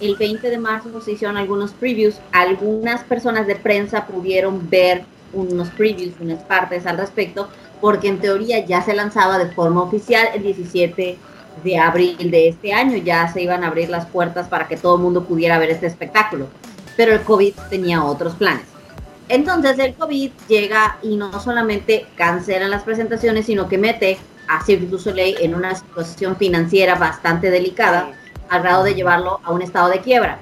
El 0.00 0.16
20 0.16 0.50
de 0.50 0.58
marzo 0.58 1.00
se 1.00 1.12
hicieron 1.12 1.36
algunos 1.36 1.72
previews. 1.72 2.16
Algunas 2.32 3.04
personas 3.04 3.46
de 3.46 3.54
prensa 3.54 4.06
pudieron 4.06 4.68
ver 4.68 5.04
unos 5.32 5.68
previews, 5.70 6.14
unas 6.20 6.42
partes 6.42 6.84
al 6.86 6.98
respecto, 6.98 7.48
porque 7.80 8.08
en 8.08 8.18
teoría 8.18 8.64
ya 8.66 8.82
se 8.82 8.92
lanzaba 8.92 9.38
de 9.38 9.52
forma 9.52 9.82
oficial 9.82 10.28
el 10.34 10.42
17 10.42 11.16
de 11.62 11.78
abril 11.78 12.30
de 12.32 12.48
este 12.48 12.72
año. 12.72 12.96
Ya 12.96 13.32
se 13.32 13.40
iban 13.40 13.62
a 13.62 13.68
abrir 13.68 13.90
las 13.90 14.06
puertas 14.06 14.48
para 14.48 14.66
que 14.66 14.76
todo 14.76 14.96
el 14.96 15.02
mundo 15.02 15.24
pudiera 15.24 15.58
ver 15.58 15.70
este 15.70 15.86
espectáculo. 15.86 16.48
Pero 16.96 17.12
el 17.12 17.20
COVID 17.20 17.54
tenía 17.70 18.02
otros 18.02 18.34
planes. 18.34 18.66
Entonces 19.28 19.78
el 19.78 19.94
COVID 19.94 20.32
llega 20.48 20.98
y 21.02 21.16
no 21.16 21.40
solamente 21.40 22.06
cancelan 22.16 22.70
las 22.70 22.82
presentaciones, 22.82 23.46
sino 23.46 23.68
que 23.68 23.78
mete 23.78 24.18
a 24.48 24.64
Cirque 24.64 24.86
du 24.86 24.98
Soleil 24.98 25.36
en 25.40 25.54
una 25.54 25.74
situación 25.74 26.36
financiera 26.36 26.94
bastante 26.96 27.50
delicada, 27.50 28.12
al 28.48 28.62
grado 28.62 28.84
de 28.84 28.94
llevarlo 28.94 29.40
a 29.44 29.52
un 29.52 29.62
estado 29.62 29.88
de 29.88 30.00
quiebra. 30.00 30.38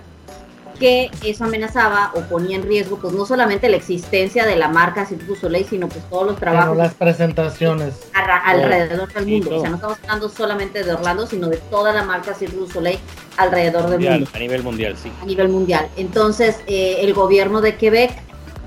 Que 0.81 1.11
eso 1.23 1.45
amenazaba 1.45 2.11
o 2.15 2.23
ponía 2.23 2.57
en 2.57 2.65
riesgo, 2.65 2.97
pues 2.97 3.13
no 3.13 3.25
solamente 3.25 3.69
la 3.69 3.77
existencia 3.77 4.45
de 4.45 4.57
la 4.57 4.69
marca 4.69 5.07
Cirque 5.07 5.25
du 5.27 5.37
Soleil, 5.37 5.65
sino 5.65 5.89
pues 5.89 6.03
todos 6.11 6.27
los 6.27 6.37
pero 6.37 6.53
trabajos 6.53 6.77
las 6.77 6.95
presentaciones 6.95 7.95
alrededor 8.15 9.13
del 9.13 9.25
Sí, 9.25 9.31
mundo. 9.31 9.59
O 9.59 9.61
sea, 9.61 9.71
no 9.71 9.77
estamos 9.77 9.99
hablando 10.03 10.29
solamente 10.29 10.83
de 10.83 10.93
Orlando, 10.93 11.27
sino 11.27 11.49
de 11.49 11.59
toda 11.59 11.93
la 11.93 12.03
marca 12.03 12.35
Cirque 12.35 12.57
du 12.57 12.69
Soleil 12.69 12.99
alrededor 13.37 13.83
del 13.83 13.93
Mundial, 13.93 14.15
mundo 14.21 14.31
a 14.35 14.39
nivel 14.39 14.63
mundial, 14.63 14.97
sí. 15.01 15.13
a 15.23 15.25
nivel 15.25 15.49
mundial. 15.51 15.89
Entonces, 15.97 16.59
eh, 16.67 16.97
el 17.01 17.15
gobierno 17.15 17.61
de 17.61 17.77
Quebec 17.77 18.11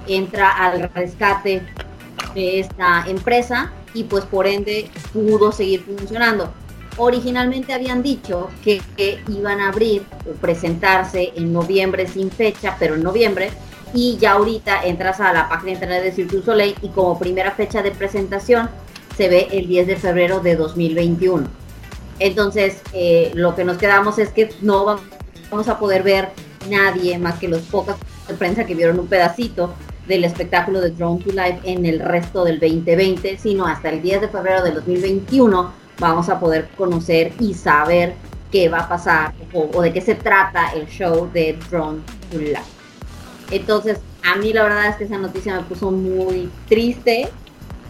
entra 0.08 0.52
al 0.52 0.90
rescate 0.94 1.64
de 2.34 2.60
esta 2.60 3.04
empresa 3.08 3.72
y 3.96 4.04
pues 4.04 4.26
por 4.26 4.46
ende 4.46 4.90
pudo 5.12 5.52
seguir 5.52 5.82
funcionando. 5.84 6.52
Originalmente 6.98 7.74
habían 7.74 8.04
dicho 8.04 8.50
que, 8.64 8.82
iban 9.28 9.60
a 9.60 9.70
abrir 9.70 10.04
o 10.30 10.34
presentarse 10.34 11.34
en 11.36 11.52
noviembre 11.52 12.08
sin 12.08 12.30
fecha, 12.30 12.76
pero 12.80 12.96
en 12.96 13.04
noviembre, 13.04 13.50
y 13.94 14.18
ya 14.18 14.34
ahorita 14.34 14.86
entras 14.86 15.20
a 15.20 15.34
la 15.34 15.50
página 15.50 15.66
de 15.68 15.72
internet 15.74 16.04
de 16.04 16.12
Cirque 16.12 16.42
Soleil 16.44 16.76
y 16.82 16.90
como 16.90 17.18
primera 17.18 17.52
fecha 17.52 17.82
de 17.82 17.92
presentación 17.92 18.70
se 19.18 19.30
ve 19.30 19.48
el 19.52 19.68
10 19.68 19.88
de 19.88 19.96
febrero 19.96 20.40
de 20.42 20.56
2021. 20.56 21.48
Entonces, 22.20 22.82
eh, 22.94 23.32
lo 23.34 23.56
que 23.56 23.64
nos 23.66 23.78
quedamos 23.78 24.20
es 24.20 24.30
que 24.30 24.50
no 24.62 24.86
va- 24.86 25.00
vamos 25.50 25.68
a 25.68 25.80
poder 25.80 26.04
ver 26.04 26.30
nadie 26.70 27.18
más 27.18 27.40
que 27.40 27.48
los 27.48 27.62
pocos 27.64 27.96
de 28.28 28.34
prensa 28.36 28.66
que 28.66 28.74
vieron 28.76 29.00
un 29.00 29.08
pedacito 29.08 29.74
del 30.08 30.24
espectáculo 30.24 30.82
de 30.82 30.92
Drone 30.92 31.24
to 31.24 31.32
Life 31.32 31.60
en 31.64 31.86
el 31.86 32.00
resto 32.00 32.44
del 32.44 32.60
2020, 32.60 33.38
sino 33.38 33.66
hasta 33.66 33.90
el 33.90 34.02
10 34.02 34.22
de 34.22 34.28
febrero 34.28 34.64
del 34.64 34.76
2021 34.76 35.86
vamos 36.00 36.30
a 36.30 36.40
poder 36.40 36.68
conocer 36.78 37.34
y 37.40 37.54
saber 37.54 38.14
qué 38.52 38.70
va 38.70 38.80
a 38.82 38.90
pasar 38.90 39.34
o, 39.54 39.70
o 39.74 39.82
de 39.82 39.94
qué 39.94 40.02
se 40.02 40.16
trata 40.16 40.72
el 40.74 40.88
show 40.88 41.30
de 41.34 41.58
Drone 41.70 42.02
to 42.32 42.38
Life. 42.38 42.62
Entonces, 43.52 44.00
a 44.24 44.36
mí 44.38 44.54
la 44.54 44.64
verdad 44.64 44.88
es 44.88 44.96
que 44.96 45.04
esa 45.06 45.18
noticia 45.18 45.56
me 45.56 45.64
puso 45.64 45.92
muy 45.92 46.50
triste 46.68 47.30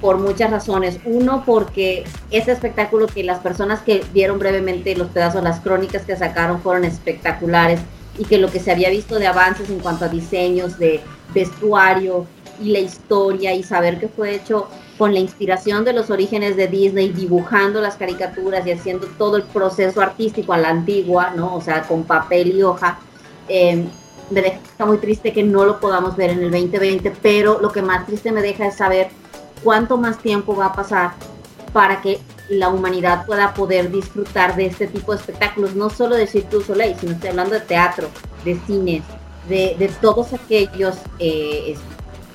por 0.01 0.17
muchas 0.17 0.51
razones. 0.51 0.99
Uno, 1.05 1.43
porque 1.45 2.03
ese 2.29 2.51
espectáculo 2.51 3.07
que 3.07 3.23
las 3.23 3.39
personas 3.39 3.81
que 3.81 4.03
vieron 4.13 4.37
brevemente 4.37 4.95
los 4.95 5.07
pedazos, 5.07 5.43
las 5.43 5.61
crónicas 5.61 6.03
que 6.03 6.15
sacaron 6.15 6.61
fueron 6.61 6.83
espectaculares 6.85 7.79
y 8.17 8.25
que 8.25 8.37
lo 8.37 8.49
que 8.49 8.59
se 8.59 8.71
había 8.71 8.89
visto 8.89 9.19
de 9.19 9.27
avances 9.27 9.69
en 9.69 9.79
cuanto 9.79 10.05
a 10.05 10.07
diseños, 10.07 10.77
de 10.77 11.01
vestuario 11.33 12.25
y 12.61 12.71
la 12.71 12.79
historia 12.79 13.53
y 13.53 13.63
saber 13.63 13.99
que 13.99 14.07
fue 14.07 14.35
hecho 14.35 14.67
con 14.97 15.13
la 15.13 15.19
inspiración 15.19 15.83
de 15.83 15.91
los 15.91 16.09
orígenes 16.09 16.55
de 16.55 16.67
Disney, 16.67 17.09
dibujando 17.09 17.81
las 17.81 17.95
caricaturas 17.95 18.65
y 18.65 18.71
haciendo 18.71 19.07
todo 19.17 19.35
el 19.35 19.43
proceso 19.43 20.01
artístico 20.01 20.53
a 20.53 20.57
la 20.57 20.69
antigua, 20.69 21.31
¿no? 21.35 21.55
O 21.55 21.61
sea, 21.61 21.83
con 21.83 22.03
papel 22.03 22.55
y 22.55 22.63
hoja, 22.63 22.99
Eh, 23.47 23.85
me 24.31 24.41
deja 24.41 24.85
muy 24.87 24.97
triste 24.97 25.31
que 25.31 25.43
no 25.43 25.65
lo 25.65 25.79
podamos 25.79 26.15
ver 26.15 26.31
en 26.31 26.39
el 26.39 26.49
2020, 26.49 27.11
pero 27.21 27.59
lo 27.61 27.71
que 27.71 27.83
más 27.83 28.07
triste 28.07 28.31
me 28.31 28.41
deja 28.41 28.65
es 28.65 28.75
saber 28.75 29.09
cuánto 29.63 29.97
más 29.97 30.17
tiempo 30.17 30.55
va 30.55 30.67
a 30.67 30.73
pasar 30.73 31.11
para 31.71 32.01
que 32.01 32.19
la 32.49 32.69
humanidad 32.69 33.25
pueda 33.25 33.53
poder 33.53 33.91
disfrutar 33.91 34.55
de 34.55 34.67
este 34.67 34.87
tipo 34.87 35.13
de 35.13 35.19
espectáculos, 35.19 35.75
no 35.75 35.89
solo 35.89 36.15
de 36.15 36.27
Cirque 36.27 36.55
du 36.55 36.61
Soleil, 36.61 36.95
sino 36.99 37.13
estoy 37.13 37.29
hablando 37.29 37.55
de 37.55 37.61
teatro, 37.61 38.07
de 38.43 38.59
cines, 38.67 39.03
de, 39.49 39.75
de 39.77 39.87
todos 40.01 40.33
aquellos 40.33 40.95
eh, 41.19 41.75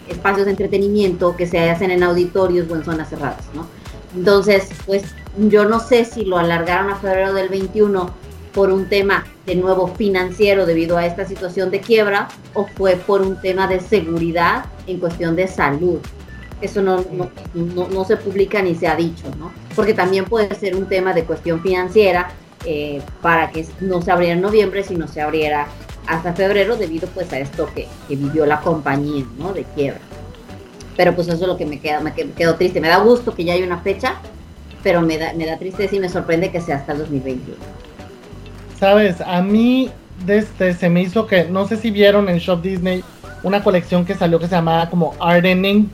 espacios 0.09 0.47
de 0.47 0.53
entretenimiento 0.53 1.37
que 1.37 1.47
se 1.47 1.71
hacen 1.71 1.91
en 1.91 2.03
auditorios 2.03 2.71
o 2.71 2.77
en 2.77 2.85
zonas 2.85 3.09
cerradas, 3.09 3.45
¿no? 3.55 3.67
Entonces, 4.17 4.69
pues 4.87 5.05
yo 5.39 5.65
no 5.65 5.79
sé 5.79 6.05
si 6.05 6.25
lo 6.25 6.39
alargaron 6.39 6.91
a 6.91 6.97
febrero 6.97 7.33
del 7.33 7.49
21 7.49 8.11
por 8.53 8.71
un 8.71 8.89
tema 8.89 9.25
de 9.47 9.55
nuevo 9.55 9.87
financiero 9.87 10.67
debido 10.67 10.97
a 10.97 11.07
esta 11.07 11.25
situación 11.25 11.71
de 11.71 11.81
quiebra 11.81 12.29
o 12.55 12.67
fue 12.67 12.97
por 12.97 13.23
un 13.23 13.41
tema 13.41 13.69
de 13.69 13.79
seguridad 13.79 14.65
en 14.87 14.99
cuestión 14.99 15.37
de 15.37 15.47
salud. 15.47 15.99
Eso 16.61 16.83
no, 16.83 17.05
no, 17.55 17.89
no, 17.89 18.05
se 18.05 18.17
publica 18.17 18.61
ni 18.61 18.75
se 18.75 18.87
ha 18.87 18.95
dicho, 18.95 19.25
¿no? 19.39 19.51
Porque 19.75 19.95
también 19.95 20.27
puede 20.27 20.55
ser 20.55 20.77
un 20.77 20.87
tema 20.87 21.13
de 21.13 21.25
cuestión 21.25 21.63
financiera 21.63 22.31
eh, 22.67 23.01
para 23.23 23.51
que 23.51 23.67
no 23.81 24.03
se 24.03 24.11
abriera 24.11 24.35
en 24.35 24.43
noviembre, 24.43 24.83
sino 24.83 25.09
se 25.09 25.23
abriera 25.23 25.67
hasta 26.07 26.33
febrero 26.35 26.77
debido 26.77 27.09
pues 27.09 27.33
a 27.33 27.39
esto 27.39 27.69
que, 27.75 27.87
que 28.09 28.17
vivió 28.17 28.45
la 28.45 28.61
compañía, 28.61 29.25
¿no? 29.39 29.53
De 29.53 29.65
quiebra. 29.65 30.01
Pero 30.97 31.15
pues 31.15 31.29
eso 31.29 31.43
es 31.43 31.49
lo 31.49 31.57
que 31.57 31.65
me 31.65 31.81
queda, 31.81 32.01
me 32.01 32.13
quedo 32.13 32.57
triste. 32.57 32.81
Me 32.81 32.89
da 32.89 32.99
gusto 32.99 33.35
que 33.35 33.45
ya 33.45 33.55
hay 33.55 33.63
una 33.63 33.79
fecha, 33.79 34.17
pero 34.83 35.01
me 35.01 35.19
da, 35.19 35.33
me 35.33 35.47
da 35.47 35.59
tristeza 35.59 35.97
y 35.97 36.01
me 36.01 36.09
sorprende 36.09 36.51
que 36.51 36.61
sea 36.61 36.77
hasta 36.77 36.93
el 36.93 36.99
2021. 36.99 37.57
Sabes, 38.79 39.21
a 39.21 39.41
mí 39.41 39.91
desde 40.25 40.75
se 40.75 40.89
me 40.89 41.03
hizo 41.03 41.27
que, 41.27 41.45
no 41.45 41.67
sé 41.67 41.77
si 41.77 41.91
vieron 41.91 42.29
en 42.29 42.39
Shop 42.39 42.61
Disney 42.61 43.03
una 43.43 43.63
colección 43.63 44.05
que 44.05 44.15
salió 44.15 44.39
que 44.39 44.47
se 44.47 44.55
llamaba 44.55 44.91
como 44.91 45.15
Arden 45.21 45.65
Ink, 45.65 45.91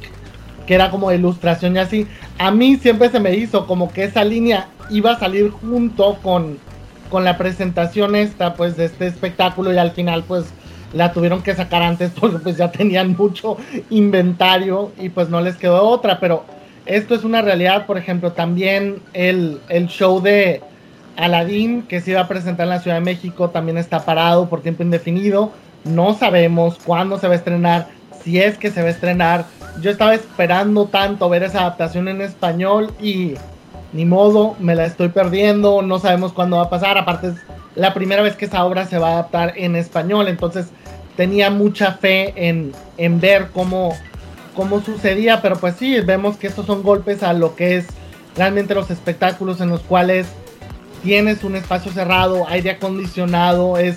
que 0.67 0.75
era 0.75 0.91
como 0.91 1.13
ilustración 1.13 1.77
y 1.77 1.79
así. 1.79 2.07
A 2.39 2.51
mí 2.51 2.77
siempre 2.77 3.11
se 3.11 3.21
me 3.21 3.35
hizo 3.35 3.67
como 3.67 3.93
que 3.93 4.05
esa 4.05 4.25
línea 4.25 4.69
iba 4.91 5.13
a 5.13 5.19
salir 5.19 5.51
junto 5.51 6.17
con, 6.23 6.59
con 7.11 7.25
la 7.25 7.39
presentación 7.39 8.17
esta, 8.17 8.55
pues, 8.55 8.77
de 8.77 8.87
este 8.87 9.07
espectáculo 9.07 9.73
y 9.73 9.79
al 9.79 9.93
final, 9.93 10.25
pues, 10.25 10.47
la 10.93 11.13
tuvieron 11.13 11.43
que 11.43 11.55
sacar 11.55 11.83
antes 11.83 12.11
porque 12.21 12.39
pues 12.39 12.57
ya 12.57 12.71
tenían 12.71 13.17
mucho 13.17 13.57
inventario 13.91 14.93
y 14.99 15.09
pues 15.09 15.29
no 15.29 15.41
les 15.41 15.57
quedó 15.57 15.83
otra, 15.83 16.21
pero 16.21 16.45
esto 16.87 17.15
es 17.15 17.25
una 17.25 17.43
realidad, 17.43 17.87
por 17.87 17.99
ejemplo, 17.99 18.33
también 18.33 19.01
el, 19.13 19.61
el 19.69 19.89
show 19.89 20.21
de 20.23 20.61
Aladdin 21.17 21.83
que 21.83 22.01
se 22.01 22.13
iba 22.13 22.21
a 22.21 22.29
presentar 22.29 22.65
en 22.65 22.71
la 22.71 22.81
Ciudad 22.81 22.99
de 22.99 23.05
México 23.05 23.51
también 23.51 23.79
está 23.79 24.05
parado 24.05 24.49
por 24.49 24.63
tiempo 24.63 24.83
indefinido, 24.83 25.53
no 25.85 26.15
sabemos 26.15 26.79
cuándo 26.85 27.19
se 27.19 27.27
va 27.27 27.35
a 27.35 27.37
estrenar, 27.37 27.89
si 28.27 28.41
es 28.41 28.59
que 28.59 28.73
se 28.73 28.83
va 28.83 28.89
a 28.89 28.91
estrenar, 28.91 29.45
yo 29.81 29.89
estaba 29.89 30.13
esperando 30.13 30.87
tanto 30.87 31.29
ver 31.29 31.45
esa 31.45 31.61
adaptación 31.61 32.09
en 32.09 32.21
español 32.21 32.93
y 33.01 33.35
ni 33.93 34.05
modo, 34.05 34.57
me 34.59 34.75
la 34.75 34.85
estoy 34.85 35.11
perdiendo, 35.11 35.81
no 35.81 36.01
sabemos 36.01 36.33
cuándo 36.33 36.57
va 36.57 36.65
a 36.65 36.69
pasar, 36.69 36.99
aparte 36.99 37.29
es 37.29 37.35
la 37.77 37.95
primera 37.95 38.23
vez 38.23 38.35
que 38.35 38.47
esa 38.47 38.65
obra 38.65 38.85
se 38.85 38.99
va 38.99 39.11
a 39.11 39.13
adaptar 39.13 39.53
en 39.55 39.77
español, 39.77 40.27
entonces 40.27 40.67
tenía 41.17 41.51
mucha 41.51 41.93
fe 41.93 42.49
en, 42.49 42.73
en 42.97 43.21
ver 43.21 43.51
cómo, 43.55 43.97
cómo 44.57 44.81
sucedía, 44.81 45.41
pero 45.41 45.57
pues 45.61 45.77
sí, 45.77 46.01
vemos 46.01 46.37
que 46.37 46.49
estos 46.49 46.67
son 46.67 46.83
golpes 46.83 47.23
a 47.23 47.33
lo 47.33 47.55
que 47.55 47.77
es 47.77 47.87
realmente 48.35 48.75
los 48.75 48.91
espectáculos 48.91 49.61
en 49.61 49.69
los 49.69 49.83
cuales 49.83 50.27
tienes 51.05 51.45
un 51.45 51.55
espacio 51.55 51.93
cerrado, 51.93 52.45
aire 52.49 52.73
acondicionado, 52.73 53.79
es, 53.79 53.97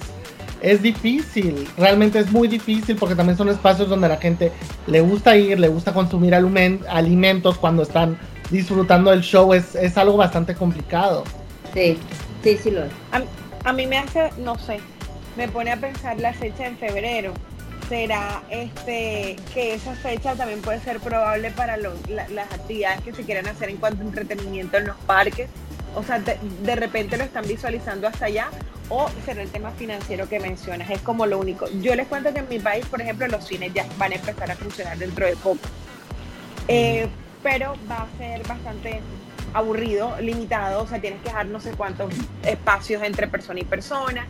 es 0.61 0.81
difícil, 0.81 1.67
realmente 1.77 2.19
es 2.19 2.31
muy 2.31 2.47
difícil 2.47 2.95
porque 2.95 3.15
también 3.15 3.37
son 3.37 3.49
espacios 3.49 3.89
donde 3.89 4.07
a 4.07 4.09
la 4.09 4.17
gente 4.17 4.51
le 4.87 5.01
gusta 5.01 5.35
ir, 5.35 5.59
le 5.59 5.67
gusta 5.67 5.93
consumir 5.93 6.35
alimentos 6.35 7.57
cuando 7.57 7.83
están 7.83 8.17
disfrutando 8.49 9.11
del 9.11 9.21
show, 9.21 9.53
es, 9.53 9.75
es 9.75 9.97
algo 9.97 10.17
bastante 10.17 10.55
complicado. 10.55 11.23
Sí, 11.73 11.97
sí, 12.43 12.57
sí 12.57 12.71
lo 12.71 12.83
es 12.83 12.91
a 13.63 13.73
mí 13.73 13.85
me 13.85 13.97
hace, 13.97 14.31
no 14.37 14.57
sé, 14.57 14.79
me 15.35 15.47
pone 15.47 15.71
a 15.71 15.77
pensar 15.77 16.19
la 16.19 16.33
fecha 16.33 16.67
en 16.67 16.77
febrero. 16.77 17.33
Será 17.87 18.43
este 18.51 19.35
que 19.53 19.73
esa 19.73 19.95
fecha 19.95 20.35
también 20.35 20.61
puede 20.61 20.79
ser 20.79 20.99
probable 20.99 21.49
para 21.51 21.75
las 21.77 22.53
actividades 22.53 23.01
que 23.01 23.13
se 23.13 23.23
quieran 23.23 23.47
hacer 23.47 23.69
en 23.69 23.77
cuanto 23.77 24.03
a 24.03 24.05
entretenimiento 24.05 24.77
en 24.77 24.87
los 24.87 24.95
parques. 24.97 25.49
O 25.95 26.03
sea, 26.03 26.19
de, 26.19 26.75
repente 26.75 27.17
lo 27.17 27.23
están 27.23 27.47
visualizando 27.47 28.07
hasta 28.07 28.25
allá 28.25 28.49
o 28.89 29.09
será 29.25 29.41
el 29.41 29.49
tema 29.49 29.71
financiero 29.71 30.27
que 30.29 30.39
mencionas. 30.39 30.89
Es 30.89 31.01
como 31.01 31.25
lo 31.25 31.39
único. 31.39 31.67
Yo 31.81 31.95
les 31.95 32.07
cuento 32.07 32.33
que 32.33 32.39
en 32.39 32.49
mi 32.49 32.59
país, 32.59 32.85
por 32.85 33.01
ejemplo, 33.01 33.27
los 33.27 33.45
cines 33.45 33.73
ya 33.73 33.85
van 33.97 34.11
a 34.11 34.15
empezar 34.15 34.49
a 34.51 34.55
funcionar 34.55 34.97
dentro 34.97 35.25
de 35.25 35.35
poco. 35.35 35.59
Eh, 36.67 37.07
pero 37.41 37.75
va 37.89 38.03
a 38.03 38.17
ser 38.17 38.45
bastante 38.47 39.01
aburrido, 39.53 40.15
limitado, 40.21 40.83
o 40.83 40.87
sea, 40.87 40.99
tienes 40.99 41.21
que 41.21 41.29
dejar 41.29 41.47
no 41.47 41.59
sé 41.59 41.71
cuántos 41.71 42.13
espacios 42.43 43.01
entre 43.03 43.27
persona 43.27 43.59
y 43.59 43.63
persona. 43.63 44.27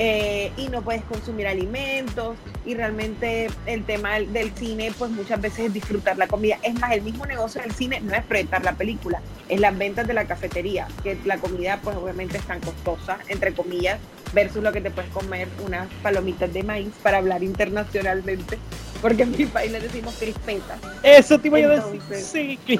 Eh, 0.00 0.52
y 0.56 0.68
no 0.68 0.82
puedes 0.82 1.02
consumir 1.02 1.48
alimentos 1.48 2.36
y 2.64 2.74
realmente 2.74 3.48
el 3.66 3.82
tema 3.82 4.20
del, 4.20 4.52
cine 4.54 4.92
pues 4.96 5.10
muchas 5.10 5.40
veces 5.40 5.66
es 5.66 5.74
disfrutar 5.74 6.16
la 6.16 6.28
comida. 6.28 6.56
Es 6.62 6.74
más, 6.74 6.92
el 6.92 7.02
mismo 7.02 7.26
negocio 7.26 7.60
del 7.60 7.72
cine 7.72 8.00
no 8.00 8.14
es 8.14 8.24
proyectar 8.24 8.64
la 8.64 8.74
película, 8.74 9.20
es 9.48 9.58
las 9.58 9.76
ventas 9.76 10.06
de 10.06 10.14
la 10.14 10.24
cafetería, 10.24 10.86
que 11.02 11.18
la 11.24 11.38
comida 11.38 11.80
pues 11.82 11.96
obviamente 11.96 12.38
es 12.38 12.44
tan 12.44 12.60
costosa, 12.60 13.18
entre 13.26 13.52
comillas, 13.52 13.98
versus 14.32 14.62
lo 14.62 14.70
que 14.70 14.80
te 14.80 14.92
puedes 14.92 15.10
comer 15.10 15.48
unas 15.66 15.88
palomitas 16.00 16.52
de 16.52 16.62
maíz 16.62 16.92
para 17.02 17.18
hablar 17.18 17.42
internacionalmente 17.42 18.56
porque 19.02 19.22
en 19.22 19.30
mi 19.30 19.46
país 19.46 19.70
le 19.70 19.80
decimos 19.80 20.14
crispetas. 20.18 20.78
Eso 21.02 21.38
te 21.38 21.48
iba 21.48 21.58
a 21.58 21.80
decir. 21.80 22.00
Sí, 22.14 22.58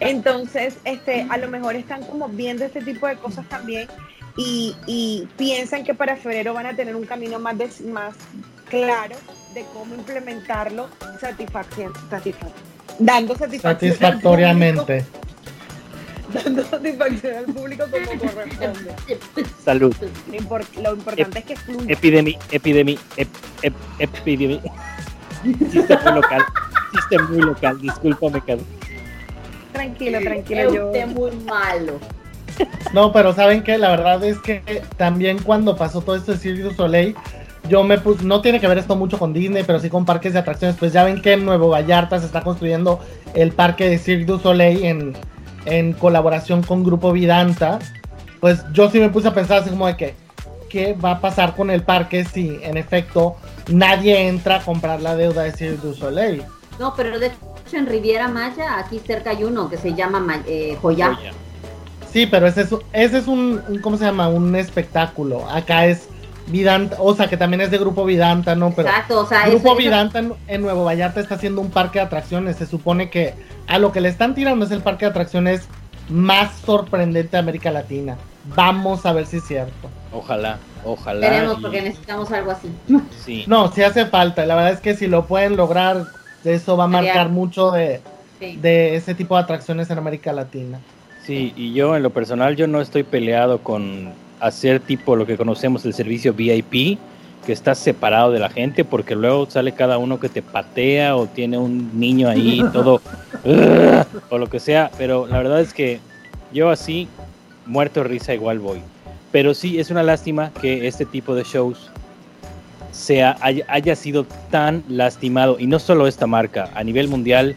Entonces, 0.00 0.78
este, 0.84 1.26
a 1.28 1.36
lo 1.36 1.48
mejor 1.48 1.76
están 1.76 2.02
como 2.04 2.28
viendo 2.28 2.64
este 2.64 2.80
tipo 2.80 3.06
de 3.06 3.16
cosas 3.16 3.46
también 3.48 3.88
y, 4.36 5.28
piensan 5.36 5.84
que 5.84 5.94
para 5.94 6.16
febrero 6.16 6.54
van 6.54 6.66
a 6.66 6.76
tener 6.76 6.94
un 6.94 7.06
camino 7.06 7.38
más, 7.38 7.80
más 7.80 8.14
claro 8.68 9.16
de 9.54 9.64
cómo 9.72 9.94
implementarlo 9.94 10.88
satisfacción, 11.20 11.92
dando 12.98 13.36
satisfacción 13.36 13.92
satisfactoriamente 13.92 15.04
dando 16.44 16.64
satisfacción 16.64 17.36
al 17.36 17.44
público 17.46 17.84
como 17.90 18.18
corresponde. 18.18 18.94
Salud. 19.64 19.94
Lo, 20.82 20.94
importante 20.94 21.38
es 21.38 21.44
que 21.44 21.56
fluya. 21.56 21.92
Epidemia, 21.92 22.38
epidemia, 22.50 22.98
epidemia. 23.98 24.60
Chiste 25.70 25.96
muy 26.04 26.12
local. 26.14 26.44
Chiste 26.92 27.18
muy 27.30 27.42
local. 27.42 27.80
Discúlpame, 27.80 28.40
Cadu. 28.40 28.64
Tranquilo, 29.72 30.20
tranquilo. 30.20 30.74
Yo... 30.74 31.06
muy 31.08 31.30
malo. 31.44 32.00
No, 32.92 33.12
pero 33.12 33.32
¿saben 33.34 33.62
qué? 33.62 33.78
La 33.78 33.90
verdad 33.90 34.22
es 34.24 34.38
que 34.38 34.82
también 34.96 35.38
cuando 35.38 35.76
pasó 35.76 36.00
todo 36.00 36.16
esto 36.16 36.32
de 36.32 36.38
Cirque 36.38 36.62
du 36.62 36.72
Soleil, 36.72 37.14
yo 37.68 37.82
me 37.84 37.98
puse, 37.98 38.24
no 38.24 38.40
tiene 38.40 38.60
que 38.60 38.68
ver 38.68 38.78
esto 38.78 38.96
mucho 38.96 39.18
con 39.18 39.32
Disney, 39.32 39.64
pero 39.64 39.80
sí 39.80 39.90
con 39.90 40.04
parques 40.04 40.32
de 40.32 40.38
atracciones, 40.38 40.76
pues 40.78 40.92
ya 40.92 41.04
ven 41.04 41.20
que 41.20 41.32
en 41.32 41.44
Nuevo 41.44 41.68
Vallarta 41.68 42.18
se 42.18 42.26
está 42.26 42.42
construyendo 42.42 43.00
el 43.34 43.52
parque 43.52 43.88
de 43.88 43.98
Cirque 43.98 44.24
du 44.24 44.38
Soleil 44.38 44.84
en, 44.84 45.16
en 45.64 45.92
colaboración 45.92 46.62
con 46.62 46.84
Grupo 46.84 47.12
Vidanta, 47.12 47.78
pues 48.40 48.64
yo 48.72 48.90
sí 48.90 49.00
me 49.00 49.10
puse 49.10 49.28
a 49.28 49.34
pensar 49.34 49.58
así 49.58 49.70
como 49.70 49.86
de 49.86 49.96
que, 49.96 50.14
¿qué 50.68 50.94
va 50.94 51.12
a 51.12 51.20
pasar 51.20 51.56
con 51.56 51.70
el 51.70 51.82
parque 51.82 52.24
si 52.24 52.58
en 52.62 52.76
efecto 52.76 53.36
nadie 53.68 54.28
entra 54.28 54.56
a 54.56 54.60
comprar 54.60 55.02
la 55.02 55.16
deuda 55.16 55.42
de 55.42 55.52
Cirque 55.52 55.86
du 55.86 55.94
Soleil? 55.94 56.44
No, 56.78 56.94
pero 56.94 57.18
de 57.18 57.26
hecho 57.26 57.76
en 57.76 57.86
Riviera 57.86 58.28
Maya, 58.28 58.78
aquí 58.78 59.00
cerca 59.04 59.30
hay 59.30 59.44
uno 59.44 59.68
que 59.68 59.76
se 59.76 59.94
llama 59.94 60.42
eh, 60.46 60.76
Joya. 60.80 61.18
Sí, 62.12 62.26
pero 62.26 62.46
ese 62.46 62.62
es, 62.62 62.74
ese 62.92 63.18
es 63.18 63.26
un, 63.26 63.80
¿cómo 63.82 63.96
se 63.96 64.04
llama? 64.04 64.28
Un 64.28 64.54
espectáculo. 64.56 65.48
Acá 65.50 65.86
es 65.86 66.08
Vidanta, 66.48 66.96
o 67.00 67.14
sea, 67.14 67.26
que 67.26 67.36
también 67.36 67.60
es 67.60 67.72
de 67.72 67.78
Grupo 67.78 68.04
Vidanta, 68.04 68.54
¿no? 68.54 68.70
Pero 68.70 68.88
Exacto, 68.88 69.20
o 69.20 69.26
sea, 69.26 69.48
Grupo 69.48 69.74
Vidanta 69.74 70.22
en, 70.46 70.62
Nuevo 70.62 70.84
Vallarta 70.84 71.20
está 71.20 71.34
haciendo 71.34 71.60
un 71.60 71.70
parque 71.70 71.98
de 71.98 72.04
atracciones. 72.04 72.56
Se 72.56 72.66
supone 72.66 73.10
que 73.10 73.34
a 73.66 73.78
lo 73.78 73.90
que 73.90 74.00
le 74.00 74.08
están 74.08 74.34
tirando 74.34 74.64
es 74.64 74.70
el 74.70 74.80
parque 74.80 75.06
de 75.06 75.10
atracciones 75.10 75.68
más 76.08 76.56
sorprendente 76.64 77.32
de 77.32 77.38
América 77.38 77.72
Latina. 77.72 78.16
Vamos 78.54 79.04
a 79.06 79.12
ver 79.12 79.26
si 79.26 79.38
es 79.38 79.44
cierto. 79.44 79.90
Ojalá, 80.12 80.58
ojalá. 80.84 81.28
Tenemos, 81.28 81.58
porque 81.60 81.82
necesitamos 81.82 82.30
algo 82.30 82.52
así. 82.52 82.70
Sí. 83.24 83.44
No, 83.48 83.72
sí 83.72 83.82
hace 83.82 84.06
falta. 84.06 84.46
La 84.46 84.54
verdad 84.54 84.72
es 84.72 84.80
que 84.80 84.94
si 84.94 85.08
lo 85.08 85.26
pueden 85.26 85.56
lograr, 85.56 86.04
eso 86.44 86.76
va 86.76 86.84
a 86.84 86.88
marcar 86.88 87.28
mucho 87.28 87.72
de, 87.72 88.00
de 88.38 88.94
ese 88.94 89.16
tipo 89.16 89.34
de 89.34 89.42
atracciones 89.42 89.90
en 89.90 89.98
América 89.98 90.32
Latina. 90.32 90.78
Sí, 91.26 91.52
y 91.56 91.72
yo 91.72 91.96
en 91.96 92.04
lo 92.04 92.10
personal, 92.10 92.54
yo 92.54 92.68
no 92.68 92.80
estoy 92.80 93.02
peleado 93.02 93.58
con 93.58 94.12
hacer 94.38 94.78
tipo 94.78 95.16
lo 95.16 95.26
que 95.26 95.36
conocemos 95.36 95.84
el 95.84 95.92
servicio 95.92 96.32
VIP, 96.32 97.00
que 97.44 97.52
está 97.52 97.74
separado 97.74 98.30
de 98.30 98.38
la 98.38 98.48
gente, 98.48 98.84
porque 98.84 99.16
luego 99.16 99.50
sale 99.50 99.72
cada 99.72 99.98
uno 99.98 100.20
que 100.20 100.28
te 100.28 100.40
patea 100.40 101.16
o 101.16 101.26
tiene 101.26 101.58
un 101.58 101.98
niño 101.98 102.28
ahí 102.28 102.62
todo, 102.72 103.00
o 104.30 104.38
lo 104.38 104.48
que 104.48 104.60
sea, 104.60 104.92
pero 104.98 105.26
la 105.26 105.38
verdad 105.38 105.60
es 105.60 105.74
que 105.74 105.98
yo 106.52 106.70
así, 106.70 107.08
muerto 107.66 108.04
risa, 108.04 108.32
igual 108.32 108.60
voy. 108.60 108.78
pero 109.32 109.52
sí 109.52 109.80
es 109.80 109.90
una 109.90 110.04
lástima 110.04 110.52
que 110.60 110.86
este 110.86 111.04
tipo 111.04 111.34
de 111.34 111.42
shows 111.42 111.90
sea, 112.92 113.36
haya 113.40 113.96
sido 113.96 114.26
tan 114.52 114.84
lastimado, 114.88 115.56
y 115.58 115.66
no 115.66 115.80
solo 115.80 116.06
esta 116.06 116.28
marca, 116.28 116.70
a 116.72 116.84
nivel 116.84 117.08
mundial, 117.08 117.56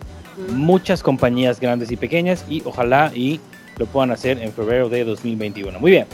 muchas 0.53 1.03
compañías 1.03 1.59
grandes 1.59 1.91
y 1.91 1.97
pequeñas, 1.97 2.43
y 2.49 2.63
ojalá 2.65 3.11
y 3.13 3.39
lo 3.79 3.85
puedan 3.85 4.11
hacer 4.11 4.37
en 4.39 4.53
febrero 4.53 4.89
de 4.89 5.03
2021. 5.05 5.79
Muy 5.79 5.91
bien. 5.91 6.05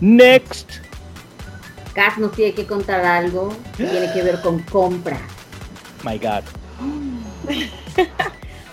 Next. 0.00 0.70
Kat 1.94 2.16
nos 2.16 2.32
tiene 2.32 2.54
que 2.54 2.66
contar 2.66 3.04
algo 3.04 3.54
que 3.76 3.84
tiene 3.84 4.12
que 4.12 4.22
ver 4.22 4.40
con 4.40 4.60
compra. 4.62 5.18
My 6.02 6.18
God. 6.18 6.42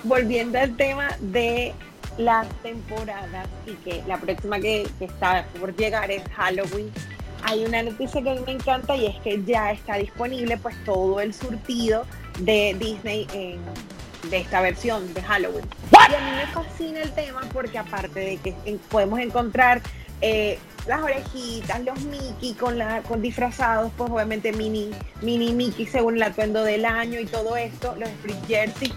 Volviendo 0.04 0.58
al 0.60 0.76
tema 0.78 1.10
de 1.20 1.74
las 2.18 2.48
temporadas 2.64 3.48
y 3.66 3.74
que 3.84 4.02
la 4.08 4.18
próxima 4.18 4.60
que, 4.60 4.88
que 4.98 5.06
está 5.06 5.46
por 5.60 5.76
llegar 5.76 6.10
es 6.10 6.24
Halloween. 6.36 6.90
Hay 7.44 7.66
una 7.66 7.84
noticia 7.84 8.22
que 8.22 8.30
a 8.30 8.34
mí 8.34 8.40
me 8.46 8.54
encanta 8.54 8.96
y 8.96 9.08
es 9.08 9.16
que 9.22 9.44
ya 9.44 9.72
está 9.72 9.96
disponible 9.96 10.58
pues 10.58 10.76
todo 10.86 11.20
el 11.20 11.34
surtido 11.34 12.06
de 12.40 12.76
Disney 12.80 13.28
en, 13.34 13.60
de 14.30 14.38
esta 14.38 14.62
versión 14.62 15.14
de 15.14 15.22
Halloween. 15.22 15.66
Y 15.92 16.16
a 16.16 16.20
mí 16.20 16.32
me 16.38 16.48
fascina 16.48 17.02
el 17.02 17.12
tema 17.12 17.42
porque 17.54 17.78
aparte 17.78 18.20
de 18.20 18.38
que 18.38 18.54
podemos 18.90 19.20
encontrar 19.20 19.82
eh, 20.22 20.58
las 20.88 21.02
orejitas, 21.02 21.82
los 21.84 22.00
Mickey 22.06 22.54
con, 22.54 22.78
la, 22.78 23.02
con 23.04 23.22
disfrazados, 23.22 23.92
pues 23.98 24.10
obviamente 24.10 24.52
mini, 24.54 24.92
mini 25.22 25.52
Mickey 25.54 25.86
según 25.86 26.16
el 26.16 26.24
atuendo 26.24 26.64
del 26.64 26.86
año 26.86 27.20
y 27.20 27.26
todo 27.26 27.56
esto, 27.58 27.96
los 28.00 28.10
Spring 28.10 28.42
Jersey. 28.48 28.94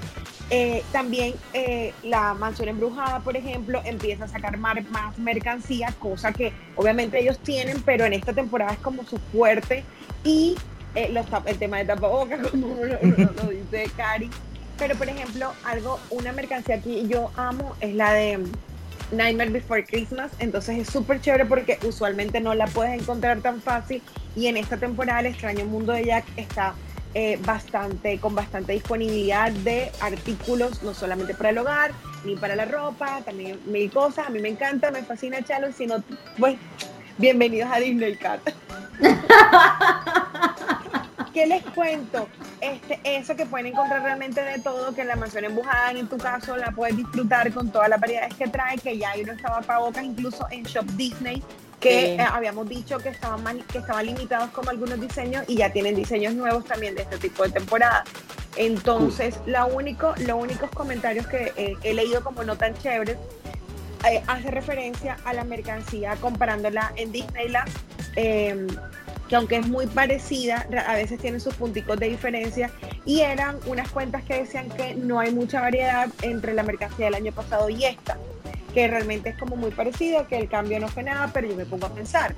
Eh, 0.53 0.83
también 0.91 1.35
eh, 1.53 1.93
la 2.03 2.35
mansión 2.35 2.69
embrujada, 2.69 3.21
por 3.21 3.37
ejemplo, 3.37 3.81
empieza 3.85 4.25
a 4.25 4.29
sacar 4.29 4.57
mar- 4.57 4.83
más 4.91 5.17
mercancía, 5.19 5.95
cosa 6.01 6.33
que 6.33 6.53
obviamente 6.75 7.21
ellos 7.21 7.39
tienen, 7.39 7.83
pero 7.83 8.05
en 8.05 8.15
esta 8.15 8.33
temporada 8.33 8.73
es 8.73 8.79
como 8.79 9.05
su 9.05 9.19
fuerte. 9.33 9.85
Y 10.25 10.57
eh, 10.97 11.09
los 11.13 11.27
el 11.47 11.57
tema 11.59 11.79
de 11.79 11.85
tapabocas, 11.85 12.41
como 12.51 12.67
lo, 12.77 12.87
lo- 12.87 13.33
lo 13.33 13.51
dice 13.51 13.91
Cari. 13.97 14.29
Pero, 14.81 14.97
por 14.97 15.09
ejemplo, 15.11 15.53
algo, 15.63 16.01
una 16.09 16.33
mercancía 16.33 16.81
que 16.81 17.07
yo 17.07 17.31
amo 17.37 17.77
es 17.81 17.95
la 17.95 18.15
de 18.15 18.39
Nightmare 19.13 19.51
Before 19.51 19.85
Christmas. 19.85 20.33
Entonces 20.39 20.79
es 20.79 20.89
súper 20.89 21.21
chévere 21.21 21.45
porque 21.45 21.79
usualmente 21.87 22.41
no 22.41 22.55
la 22.55 22.67
puedes 22.67 22.99
encontrar 22.99 23.43
tan 23.43 23.61
fácil. 23.61 24.03
Y 24.35 24.47
en 24.47 24.57
esta 24.57 24.79
temporada, 24.79 25.21
El 25.21 25.27
extraño 25.27 25.67
mundo 25.67 25.93
de 25.93 26.07
Jack 26.07 26.25
está 26.37 26.73
eh, 27.13 27.39
bastante, 27.45 28.19
con 28.21 28.35
bastante 28.35 28.73
disponibilidad 28.73 29.53
de 29.53 29.93
artículos, 30.01 30.83
no 30.83 30.95
solamente 30.95 31.35
para 31.35 31.51
el 31.51 31.59
hogar, 31.59 31.93
ni 32.25 32.37
para 32.37 32.57
la 32.57 32.65
ropa, 32.65 33.21
también 33.23 33.61
mil 33.67 33.93
cosas. 33.93 34.29
A 34.29 34.31
mí 34.31 34.39
me 34.39 34.49
encanta, 34.49 34.91
me 34.91 35.03
fascina 35.03 35.43
Chalo, 35.43 35.73
sino, 35.73 36.03
pues, 36.39 36.57
bienvenidos 37.19 37.71
a 37.71 37.81
Disney 37.81 38.17
Cat. 38.17 38.41
¿Qué 41.33 41.47
les 41.47 41.63
cuento? 41.63 42.29
Este, 42.61 42.99
eso 43.05 43.37
que 43.37 43.47
pueden 43.47 43.67
encontrar 43.67 44.03
realmente 44.03 44.43
de 44.43 44.59
todo, 44.59 44.93
que 44.95 45.05
la 45.05 45.15
mansión 45.17 45.45
embujada, 45.45 45.93
en 45.93 46.09
tu 46.09 46.19
caso, 46.19 46.57
la 46.57 46.73
puedes 46.73 46.97
disfrutar 46.97 47.53
con 47.53 47.71
todas 47.71 47.89
las 47.89 48.01
variedades 48.01 48.35
que 48.35 48.49
trae, 48.49 48.77
que 48.79 48.99
ya 48.99 49.11
hay 49.11 49.23
unos 49.23 49.41
tapabocas 49.41 50.03
incluso 50.03 50.47
en 50.51 50.65
Shop 50.65 50.85
Disney, 50.97 51.43
que 51.79 51.91
Sí. 51.91 51.97
eh, 52.21 52.21
habíamos 52.21 52.69
dicho 52.69 52.99
que 52.99 53.11
estaban, 53.11 53.43
mal- 53.45 53.65
que 53.67 53.79
estaban 53.79 54.05
limitados 54.07 54.51
como 54.51 54.71
algunos 54.71 55.01
diseños 55.01 55.45
y 55.47 55.57
ya 55.57 55.71
tienen 55.73 55.95
diseños 55.95 56.35
nuevos 56.35 56.65
también 56.65 56.95
de 56.97 57.03
este 57.03 57.17
tipo 57.19 57.45
de 57.45 57.51
temporada. 57.51 58.05
Entonces, 58.57 59.37
lo 59.47 59.67
único, 59.69 60.13
los 60.19 60.37
únicos 60.43 60.69
comentarios 60.71 61.27
que 61.29 61.53
eh, 61.57 61.77
he 61.85 61.95
leído 61.95 62.23
como 62.25 62.43
no 62.43 62.57
tan 62.57 62.75
chéveres 62.75 63.17
eh, 64.11 64.23
hace 64.27 64.51
referencia 64.51 65.17
a 65.25 65.33
la 65.33 65.45
mercancía 65.45 66.17
comparándola 66.17 66.93
en 66.97 67.13
Disneyland, 67.13 67.71
eh, 68.17 68.67
que 69.31 69.37
aunque 69.37 69.59
es 69.59 69.69
muy 69.69 69.87
parecida, 69.87 70.67
a 70.89 70.95
veces 70.95 71.21
tiene 71.21 71.39
sus 71.39 71.55
punticos 71.55 71.97
de 72.01 72.09
diferencia 72.09 72.69
y 73.07 73.21
eran 73.21 73.57
unas 73.67 73.89
cuentas 73.89 74.25
que 74.25 74.41
decían 74.41 74.69
que 74.71 74.97
no 74.97 75.21
hay 75.21 75.33
mucha 75.33 75.61
variedad 75.61 76.09
entre 76.23 76.53
la 76.53 76.65
mercancía 76.65 77.07
del 77.07 77.15
año 77.15 77.31
pasado 77.31 77.71
y 77.71 77.85
esta, 77.85 78.19
que 78.75 78.89
realmente 78.89 79.31
es 79.31 79.39
como 79.39 79.55
muy 79.55 79.71
parecido, 79.71 80.27
que 80.27 80.37
el 80.37 80.49
cambio 80.49 80.81
no 80.81 80.89
fue 80.89 81.05
nada, 81.05 81.31
pero 81.33 81.47
yo 81.47 81.55
me 81.55 81.65
pongo 81.65 81.87
a 81.87 81.95
pensar 81.95 82.35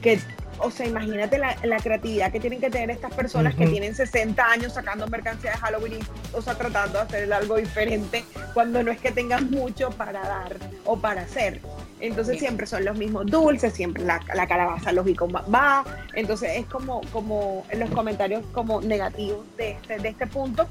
que, 0.00 0.20
o 0.60 0.70
sea, 0.70 0.86
imagínate 0.86 1.36
la, 1.36 1.56
la 1.64 1.78
creatividad 1.78 2.30
que 2.30 2.38
tienen 2.38 2.60
que 2.60 2.70
tener 2.70 2.90
estas 2.90 3.12
personas 3.12 3.56
que 3.56 3.66
tienen 3.66 3.96
60 3.96 4.40
años 4.46 4.72
sacando 4.72 5.08
mercancía 5.08 5.50
de 5.50 5.56
Halloween, 5.56 5.94
y, 5.94 6.36
o 6.36 6.42
sea, 6.42 6.54
tratando 6.54 6.98
de 6.98 7.04
hacer 7.06 7.32
algo 7.32 7.56
diferente 7.56 8.24
cuando 8.54 8.84
no 8.84 8.92
es 8.92 9.00
que 9.00 9.10
tengan 9.10 9.50
mucho 9.50 9.90
para 9.90 10.20
dar 10.20 10.56
o 10.84 10.96
para 10.96 11.22
hacer. 11.22 11.60
Entonces 12.00 12.38
siempre 12.38 12.66
son 12.66 12.84
los 12.84 12.96
mismos 12.98 13.26
dulces, 13.26 13.72
siempre 13.72 14.04
la, 14.04 14.20
la 14.34 14.46
calabaza 14.46 14.92
lógico 14.92 15.28
va-. 15.28 15.84
Entonces 16.14 16.50
es 16.56 16.66
como, 16.66 17.00
como 17.12 17.64
los 17.76 17.90
comentarios 17.90 18.44
como 18.52 18.80
negativos 18.82 19.44
de 19.56 19.72
este, 19.72 19.98
de 19.98 20.08
este 20.08 20.26
punto. 20.26 20.66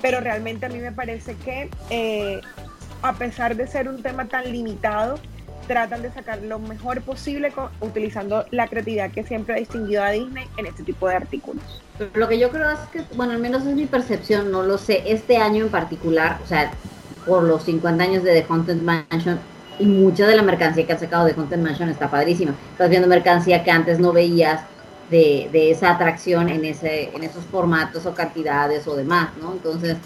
Pero 0.00 0.20
realmente 0.20 0.64
a 0.66 0.68
mí 0.70 0.78
me 0.78 0.92
parece 0.92 1.34
que 1.36 1.68
eh, 1.90 2.40
a 3.02 3.12
pesar 3.14 3.56
de 3.56 3.66
ser 3.66 3.88
un 3.88 4.02
tema 4.02 4.24
tan 4.26 4.50
limitado, 4.50 5.18
tratan 5.66 6.02
de 6.02 6.10
sacar 6.10 6.40
lo 6.42 6.58
mejor 6.58 7.02
posible 7.02 7.52
con- 7.52 7.68
utilizando 7.80 8.44
la 8.50 8.66
creatividad 8.66 9.10
que 9.10 9.22
siempre 9.22 9.54
ha 9.54 9.58
distinguido 9.58 10.02
a 10.02 10.10
Disney 10.10 10.46
en 10.56 10.66
este 10.66 10.82
tipo 10.82 11.06
de 11.08 11.14
artículos. 11.16 11.62
Lo 12.14 12.26
que 12.28 12.38
yo 12.38 12.50
creo 12.50 12.70
es 12.70 12.78
que, 12.90 13.02
bueno, 13.14 13.32
al 13.32 13.38
menos 13.38 13.64
es 13.66 13.74
mi 13.74 13.84
percepción, 13.86 14.50
no 14.50 14.62
lo 14.62 14.78
sé, 14.78 15.02
este 15.06 15.36
año 15.36 15.66
en 15.66 15.70
particular, 15.70 16.38
o 16.42 16.46
sea, 16.46 16.72
por 17.26 17.42
los 17.42 17.62
50 17.64 18.02
años 18.02 18.24
de 18.24 18.32
The 18.40 18.46
Haunted 18.48 18.80
Mansion 18.80 19.38
y 19.80 19.86
mucha 19.86 20.26
de 20.26 20.36
la 20.36 20.42
mercancía 20.42 20.86
que 20.86 20.92
han 20.92 21.00
sacado 21.00 21.24
de 21.24 21.32
Haunted 21.32 21.58
Mansion 21.58 21.88
está 21.88 22.10
padrísima. 22.10 22.54
Estás 22.72 22.90
viendo 22.90 23.08
mercancía 23.08 23.64
que 23.64 23.70
antes 23.70 23.98
no 23.98 24.12
veías 24.12 24.62
de, 25.10 25.48
de 25.52 25.70
esa 25.70 25.90
atracción 25.90 26.48
en, 26.48 26.64
ese, 26.64 27.10
en 27.14 27.24
esos 27.24 27.42
formatos 27.44 28.06
o 28.06 28.14
cantidades 28.14 28.86
o 28.86 28.94
demás, 28.94 29.30
¿no? 29.40 29.52
Entonces, 29.52 29.96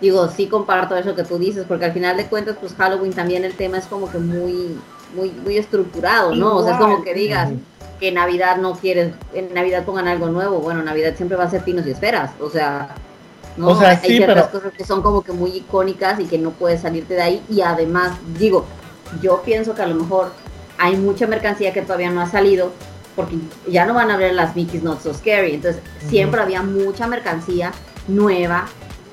digo, 0.00 0.28
sí 0.28 0.48
comparto 0.48 0.96
eso 0.96 1.14
que 1.14 1.22
tú 1.24 1.38
dices, 1.38 1.64
porque 1.66 1.86
al 1.86 1.92
final 1.92 2.16
de 2.16 2.26
cuentas, 2.26 2.56
pues 2.60 2.74
Halloween 2.74 3.12
también 3.12 3.44
el 3.44 3.54
tema 3.54 3.78
es 3.78 3.86
como 3.86 4.10
que 4.10 4.18
muy, 4.18 4.76
muy, 5.16 5.30
muy 5.30 5.56
estructurado, 5.56 6.34
¿no? 6.34 6.56
O 6.56 6.62
sea, 6.64 6.72
es 6.74 6.78
como 6.78 7.02
que 7.02 7.14
digas, 7.14 7.50
que 8.00 8.10
Navidad 8.12 8.56
no 8.58 8.74
quieres, 8.74 9.12
en 9.32 9.54
Navidad 9.54 9.84
pongan 9.84 10.08
algo 10.08 10.26
nuevo, 10.26 10.58
bueno, 10.58 10.82
Navidad 10.82 11.14
siempre 11.16 11.36
va 11.38 11.44
a 11.44 11.50
ser 11.50 11.62
pinos 11.62 11.86
y 11.86 11.92
esferas, 11.92 12.32
o 12.40 12.50
sea, 12.50 12.88
¿no? 13.56 13.68
O 13.68 13.76
sea, 13.78 13.90
hay 13.90 13.96
sí, 13.98 14.16
ciertas 14.16 14.48
pero- 14.48 14.50
cosas 14.60 14.76
que 14.76 14.84
son 14.84 15.00
como 15.00 15.22
que 15.22 15.32
muy 15.32 15.50
icónicas 15.52 16.18
y 16.20 16.26
que 16.26 16.36
no 16.36 16.50
puedes 16.50 16.80
salirte 16.82 17.14
de 17.14 17.22
ahí 17.22 17.42
y 17.48 17.60
además, 17.62 18.10
digo, 18.38 18.66
yo 19.20 19.42
pienso 19.42 19.74
que 19.74 19.82
a 19.82 19.86
lo 19.86 19.94
mejor 19.94 20.32
hay 20.78 20.96
mucha 20.96 21.26
mercancía 21.26 21.72
que 21.72 21.82
todavía 21.82 22.10
no 22.10 22.20
ha 22.20 22.30
salido 22.30 22.72
porque 23.16 23.36
ya 23.68 23.84
no 23.84 23.94
van 23.94 24.10
a 24.10 24.16
ver 24.16 24.34
las 24.34 24.56
Mickey's 24.56 24.82
Not 24.82 25.00
So 25.00 25.14
Scary, 25.14 25.54
entonces 25.54 25.82
siempre 26.08 26.40
había 26.40 26.62
mucha 26.62 27.06
mercancía 27.06 27.72
nueva 28.08 28.66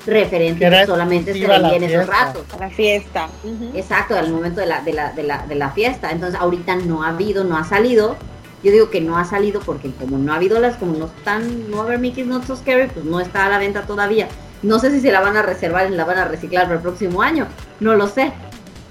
referente 0.05 0.67
Que 0.67 0.85
solamente 0.85 1.33
se 1.33 1.39
exclusiva 1.39 1.55
a 1.55 1.59
la 1.59 1.69
veía 1.69 1.85
en 1.85 1.93
esos 1.93 2.07
ratos. 2.07 2.43
La 2.59 2.69
fiesta. 2.69 3.29
Exacto, 3.73 4.17
al 4.17 4.31
momento 4.31 4.59
de 4.59 4.67
la, 4.67 4.81
de, 4.81 4.93
la, 4.93 5.11
de, 5.11 5.23
la, 5.23 5.45
de 5.45 5.55
la 5.55 5.69
fiesta. 5.71 6.11
Entonces 6.11 6.39
ahorita 6.39 6.75
no 6.77 7.03
ha 7.03 7.09
habido, 7.09 7.43
no 7.43 7.57
ha 7.57 7.63
salido. 7.63 8.15
Yo 8.63 8.71
digo 8.71 8.89
que 8.89 9.01
no 9.01 9.17
ha 9.17 9.25
salido 9.25 9.61
porque 9.61 9.91
como 9.91 10.17
no 10.17 10.33
ha 10.33 10.35
habido 10.35 10.59
las, 10.59 10.77
como 10.77 10.93
no 10.93 11.05
están, 11.05 11.69
no 11.69 11.77
va 11.77 11.83
a 11.83 11.85
haber 11.87 11.99
Mickey's 11.99 12.27
Not 12.27 12.45
So 12.45 12.55
Scary, 12.55 12.87
pues 12.87 13.05
no 13.05 13.19
está 13.19 13.45
a 13.45 13.49
la 13.49 13.57
venta 13.57 13.83
todavía. 13.83 14.27
No 14.61 14.77
sé 14.77 14.91
si 14.91 15.01
se 15.01 15.11
la 15.11 15.21
van 15.21 15.35
a 15.35 15.41
reservar 15.41 15.91
y 15.91 15.95
la 15.95 16.05
van 16.05 16.19
a 16.19 16.25
reciclar 16.25 16.65
para 16.65 16.75
el 16.75 16.81
próximo 16.81 17.23
año, 17.23 17.47
no 17.79 17.95
lo 17.95 18.07
sé. 18.07 18.31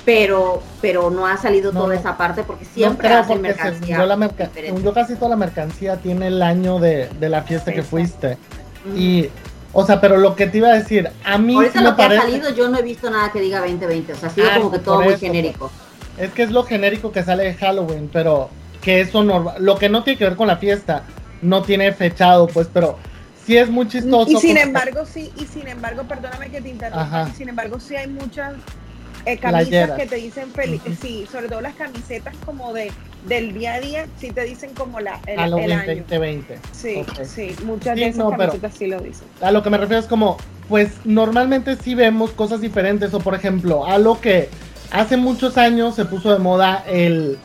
Pero, 0.04 0.62
pero 0.80 1.10
no 1.10 1.26
ha 1.26 1.36
salido 1.36 1.72
No, 1.72 1.80
toda 1.82 1.94
no. 1.94 2.00
esa 2.00 2.16
parte 2.16 2.42
porque 2.42 2.64
No 2.64 2.70
siempre 2.74 3.08
creo 3.08 3.20
hacen 3.20 3.38
porque 3.38 3.52
según 3.54 3.64
mercancía. 3.70 3.98
yo, 3.98 4.06
la 4.06 4.16
merca- 4.16 4.44
diferente. 4.46 4.66
según 4.66 4.82
yo 4.82 4.94
casi 4.94 5.14
toda 5.14 5.28
la 5.30 5.36
mercancía 5.36 5.96
tiene 5.96 6.28
el 6.28 6.42
año 6.42 6.78
de, 6.78 7.08
de 7.20 7.28
la 7.28 7.42
fiesta 7.42 7.72
que 7.72 7.82
fuiste. 7.82 8.38
Y, 8.96 9.28
o 9.72 9.84
sea, 9.84 10.00
pero 10.00 10.16
lo 10.16 10.34
que 10.34 10.46
te 10.46 10.58
iba 10.58 10.68
a 10.68 10.72
decir, 10.74 11.10
a 11.24 11.36
mí 11.38 11.54
Ahorita 11.54 11.78
sí 11.78 11.84
lo 11.84 11.90
me 11.90 11.96
que 11.96 12.02
ha 12.02 12.20
salido 12.22 12.50
yo 12.54 12.68
no 12.70 12.78
he 12.78 12.82
visto 12.82 13.10
nada 13.10 13.30
que 13.30 13.40
diga 13.40 13.60
2020, 13.60 14.12
o 14.12 14.16
sea, 14.16 14.28
ha 14.30 14.32
sido 14.32 14.46
Ah, 14.50 14.54
como 14.56 14.70
que 14.70 14.78
por 14.78 14.84
todo 14.84 15.00
muy 15.02 15.08
eso, 15.12 15.18
genérico. 15.20 15.70
es 16.18 16.32
que 16.32 16.42
es 16.44 16.50
lo 16.50 16.64
genérico 16.64 17.12
que 17.12 17.22
sale 17.22 17.44
de 17.44 17.54
Halloween, 17.54 18.08
pero 18.12 18.48
que 18.80 19.02
eso 19.02 19.22
normal, 19.22 19.56
lo 19.58 19.76
que 19.76 19.90
no 19.90 20.02
tiene 20.02 20.18
que 20.18 20.24
ver 20.24 20.36
con 20.36 20.48
la 20.48 20.56
fiesta, 20.56 21.02
no 21.42 21.62
tiene 21.62 21.92
fechado, 21.92 22.46
pues, 22.48 22.68
pero 22.72 22.96
sí 23.46 23.58
es 23.58 23.68
muy 23.68 23.86
chistoso. 23.86 24.30
Y 24.30 24.36
sin 24.36 24.56
embargo, 24.56 25.04
sí, 25.04 25.30
y 25.36 25.44
sin 25.44 25.68
embargo, 25.68 26.04
perdóname 26.04 26.48
que 26.50 26.62
te 26.62 26.70
interrumpa, 26.70 27.28
y 27.30 27.36
sin 27.36 27.50
embargo, 27.50 27.78
sí 27.78 27.94
hay 27.96 28.08
muchas 28.08 28.54
eh, 29.26 29.36
camisas 29.38 29.90
que 29.92 30.06
te 30.06 30.16
dicen 30.16 30.50
feliz, 30.52 30.80
sí, 31.00 31.26
sobre 31.30 31.48
todo 31.48 31.60
las 31.60 31.74
camisetas 31.74 32.34
como 32.44 32.72
de 32.72 32.90
del 33.26 33.52
día 33.52 33.74
a 33.74 33.80
día, 33.80 34.06
sí 34.18 34.30
te 34.30 34.44
dicen 34.44 34.70
como 34.74 34.98
la, 34.98 35.20
el, 35.26 35.34
el 35.34 35.38
Halloween 35.40 35.72
año. 35.72 35.86
2020. 36.08 36.58
Sí, 36.72 37.04
sí, 37.24 37.54
muchas 37.66 37.94
Sí, 37.94 38.00
de 38.00 38.06
esas 38.08 38.18
no, 38.18 38.30
pero- 38.30 38.38
camisetas 38.52 38.74
sí 38.74 38.86
lo 38.86 38.98
dicen. 39.00 39.28
A 39.42 39.50
lo 39.52 39.62
que 39.62 39.68
me 39.68 39.76
refiero 39.76 40.00
es 40.00 40.06
como, 40.08 40.38
pues 40.70 40.92
normalmente 41.04 41.76
sí 41.76 41.94
vemos 41.94 42.30
cosas 42.30 42.62
diferentes, 42.62 43.12
o 43.12 43.20
por 43.20 43.34
ejemplo, 43.34 43.84
algo 43.86 44.18
que 44.22 44.48
hace 44.90 45.18
muchos 45.18 45.58
años 45.58 45.96
se 45.96 46.06
puso 46.06 46.32
de 46.32 46.38
moda 46.38 46.82
el, 46.88 47.36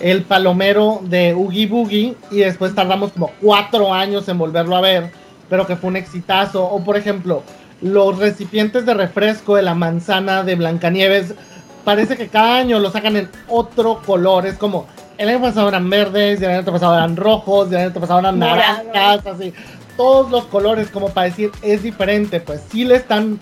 el 0.00 0.22
palomero 0.22 1.00
de 1.04 1.34
Oogie 1.34 1.66
Boogie 1.66 2.16
y 2.30 2.38
después 2.38 2.74
tardamos 2.74 3.12
como 3.12 3.30
cuatro 3.42 3.92
años 3.92 4.26
en 4.30 4.38
volverlo 4.38 4.76
a 4.76 4.80
ver, 4.80 5.10
pero 5.50 5.66
que 5.66 5.76
fue 5.76 5.88
un 5.90 5.96
exitazo, 5.96 6.64
o 6.64 6.82
por 6.82 6.96
ejemplo, 6.96 7.42
los 7.80 8.18
recipientes 8.18 8.86
de 8.86 8.94
refresco 8.94 9.56
de 9.56 9.62
la 9.62 9.74
manzana 9.74 10.42
de 10.42 10.54
Blancanieves, 10.56 11.34
parece 11.84 12.16
que 12.16 12.28
cada 12.28 12.56
año 12.56 12.78
lo 12.78 12.90
sacan 12.90 13.16
en 13.16 13.28
otro 13.48 14.02
color, 14.04 14.46
es 14.46 14.56
como, 14.56 14.86
el 15.16 15.28
año 15.28 15.40
pasado 15.40 15.68
eran 15.68 15.90
verdes, 15.90 16.40
el 16.40 16.50
año 16.50 16.64
pasado 16.64 16.94
eran 16.94 17.16
rojos, 17.16 17.70
el 17.72 17.78
año 17.78 17.92
pasado 17.92 18.20
eran 18.20 18.38
naranjas, 18.38 19.26
así. 19.26 19.52
Todos 19.96 20.30
los 20.30 20.44
colores, 20.44 20.90
como 20.90 21.08
para 21.08 21.26
decir, 21.26 21.50
es 21.60 21.82
diferente. 21.82 22.38
Pues 22.40 22.60
sí 22.70 22.84
le 22.84 22.94
están. 22.94 23.36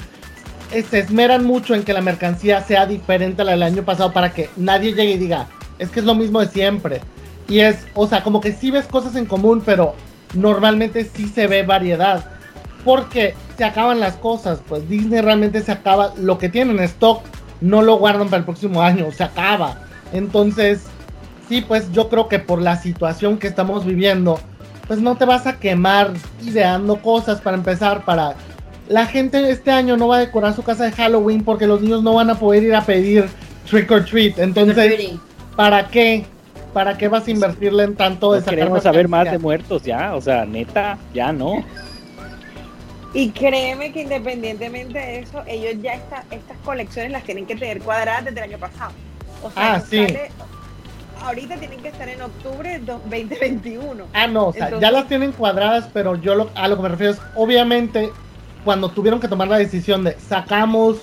eh, 0.73 0.83
Se 0.83 1.01
esmeran 1.01 1.45
mucho 1.45 1.75
en 1.75 1.83
que 1.83 1.93
la 1.93 2.01
mercancía 2.01 2.63
sea 2.63 2.87
diferente 2.87 3.43
a 3.43 3.45
la 3.45 3.51
del 3.53 3.63
año 3.63 3.83
pasado 3.83 4.11
para 4.13 4.33
que 4.33 4.49
nadie 4.57 4.95
llegue 4.95 5.13
y 5.13 5.19
diga, 5.19 5.49
es 5.79 5.91
que 5.91 6.01
es 6.01 6.07
lo 6.07 6.15
mismo 6.15 6.41
de 6.41 6.49
siempre. 6.49 7.03
Y 7.47 7.61
es, 7.61 7.77
o 7.95 8.07
sea, 8.07 8.23
como 8.23 8.41
que 8.41 8.53
sí 8.53 8.71
ves 8.71 8.87
cosas 8.87 9.17
en 9.17 9.27
común, 9.27 9.63
pero 9.67 9.95
normalmente 10.33 11.05
sí 11.05 11.29
se 11.29 11.47
ve 11.47 11.63
variedad. 11.63 12.25
Porque 12.87 13.35
se 13.59 13.65
acaban 13.65 14.01
las 14.01 14.15
cosas, 14.15 14.61
pues 14.67 14.89
Disney 14.89 15.21
realmente 15.21 15.61
se 15.61 15.73
acaba, 15.73 16.15
lo 16.17 16.39
que 16.39 16.49
tienen 16.49 16.79
en 16.79 16.85
stock 16.85 17.21
no 17.61 17.83
lo 17.83 17.97
guardan 17.99 18.29
para 18.29 18.39
el 18.39 18.45
próximo 18.45 18.81
año, 18.81 19.11
se 19.13 19.25
acaba. 19.25 19.81
Entonces, 20.13 20.85
sí, 21.49 21.61
pues 21.61 21.93
yo 21.93 22.09
creo 22.09 22.29
que 22.29 22.39
por 22.39 22.63
la 22.63 22.77
situación 22.77 23.39
que 23.39 23.49
estamos 23.49 23.85
viviendo, 23.85 24.41
pues 24.87 25.01
no 25.01 25.17
te 25.17 25.25
vas 25.25 25.47
a 25.47 25.59
quemar 25.59 26.13
ideando 26.43 27.03
cosas 27.03 27.41
para 27.41 27.57
empezar, 27.57 28.05
para... 28.05 28.35
La 28.89 29.05
gente 29.07 29.51
este 29.51 29.73
año 29.73 29.97
no 29.97 30.07
va 30.07 30.17
a 30.17 30.21
decorar 30.21 30.55
su 30.55 30.63
casa 30.63 30.85
de 30.85 30.93
Halloween 30.93 31.43
porque 31.43 31.67
los 31.67 31.81
niños 31.81 32.05
no 32.05 32.15
van 32.15 32.31
a 32.31 32.37
poder 32.37 32.63
ir 32.63 32.75
a 32.75 32.83
pedir 32.83 33.29
trick 33.69 33.91
or 33.91 34.05
treat. 34.05 34.39
Entonces. 34.39 35.19
¿para 35.57 35.89
qué? 35.89 36.25
¿Para 36.73 36.97
qué 36.97 37.09
vas 37.09 37.27
a 37.27 37.31
invertirle 37.31 37.83
en 37.83 37.97
tanto 37.97 38.33
de 38.33 38.41
No 38.41 38.47
queremos 38.47 38.83
saber 38.83 39.09
más 39.09 39.29
de 39.31 39.39
muertos 39.39 39.83
ya, 39.83 40.15
o 40.15 40.21
sea, 40.21 40.45
neta, 40.45 40.99
ya 41.13 41.33
no. 41.33 41.65
Y 43.15 43.31
créeme 43.31 43.93
que 43.93 44.03
independientemente 44.03 44.99
de 44.99 45.19
eso, 45.21 45.43
ellos 45.47 45.81
ya 45.83 45.95
esta- 45.95 46.25
estas 46.31 46.57
colecciones 46.65 47.13
las 47.13 47.23
tienen 47.25 47.47
que 47.47 47.57
tener 47.57 47.81
cuadradas 47.81 48.25
desde 48.27 48.39
el 48.41 48.51
año 48.51 48.59
pasado. 48.59 48.93
O 49.43 49.51
sea, 49.51 49.75
Ah, 49.75 49.81
sí. 49.81 50.05
sale- 50.05 50.31
ahorita 51.23 51.57
tienen 51.57 51.81
que 51.81 51.89
estar 51.89 52.09
en 52.09 52.21
octubre 52.23 52.71
del 52.71 52.85
2021. 52.87 54.05
Ah, 54.13 54.27
no, 54.27 54.49
o 54.49 54.53
sea, 54.53 54.65
Entonces- 54.67 54.87
ya 54.89 54.93
las 54.93 55.09
tienen 55.09 55.33
cuadradas, 55.33 55.89
pero 55.93 56.17
yo 56.17 56.35
lo, 56.35 56.51
a 56.55 56.69
lo 56.69 56.77
que 56.77 56.83
me 56.83 56.89
refiero 56.91 57.13
es, 57.13 57.21
obviamente, 57.35 58.11
cuando 58.65 58.89
tuvieron 58.91 59.21
que 59.21 59.29
tomar 59.29 59.49
la 59.49 59.59
decisión 59.59 60.05
de 60.05 60.17
sacamos 60.21 60.99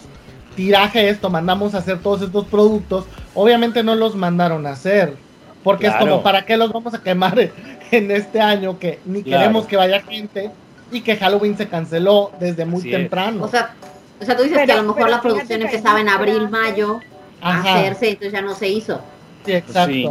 tiraje 0.55 1.09
esto, 1.09 1.29
mandamos 1.31 1.73
a 1.73 1.79
hacer 1.79 1.97
todos 1.99 2.21
estos 2.21 2.45
productos, 2.45 3.05
obviamente 3.33 3.81
no 3.81 3.95
los 3.95 4.15
mandaron 4.15 4.67
a 4.67 4.71
hacer. 4.71 5.15
Porque 5.63 5.87
es 5.87 5.95
como, 5.95 6.21
¿para 6.21 6.45
qué 6.45 6.57
los 6.57 6.71
vamos 6.73 6.93
a 6.93 7.01
quemar 7.01 7.39
en 7.91 8.11
este 8.11 8.39
año 8.41 8.77
que 8.77 8.99
ni 9.05 9.23
Claro. 9.23 9.41
queremos 9.43 9.65
que 9.65 9.77
vaya 9.77 10.01
gente 10.01 10.51
y 10.91 11.01
que 11.01 11.15
Halloween 11.17 11.57
se 11.57 11.67
canceló 11.67 12.31
desde 12.39 12.65
muy 12.65 12.79
Así 12.81 12.91
temprano? 12.91 13.43
O 13.43 13.47
sea, 13.47 13.73
o 14.21 14.25
sea, 14.25 14.35
tú 14.35 14.43
dices 14.43 14.57
Pero- 14.57 14.67
que 14.67 14.71
a 14.73 14.81
lo 14.81 14.93
mejor 14.93 15.09
la 15.09 15.21
producción 15.21 15.61
empezaba 15.61 15.99
en 16.01 16.09
abril, 16.09 16.49
mayo 16.49 16.99
a 17.41 17.59
hacerse, 17.59 18.09
entonces 18.09 18.31
ya 18.31 18.41
no 18.41 18.55
se 18.55 18.67
hizo. 18.69 19.01
sí, 19.45 19.53
exacto. 19.53 19.91
Sí. 19.91 20.09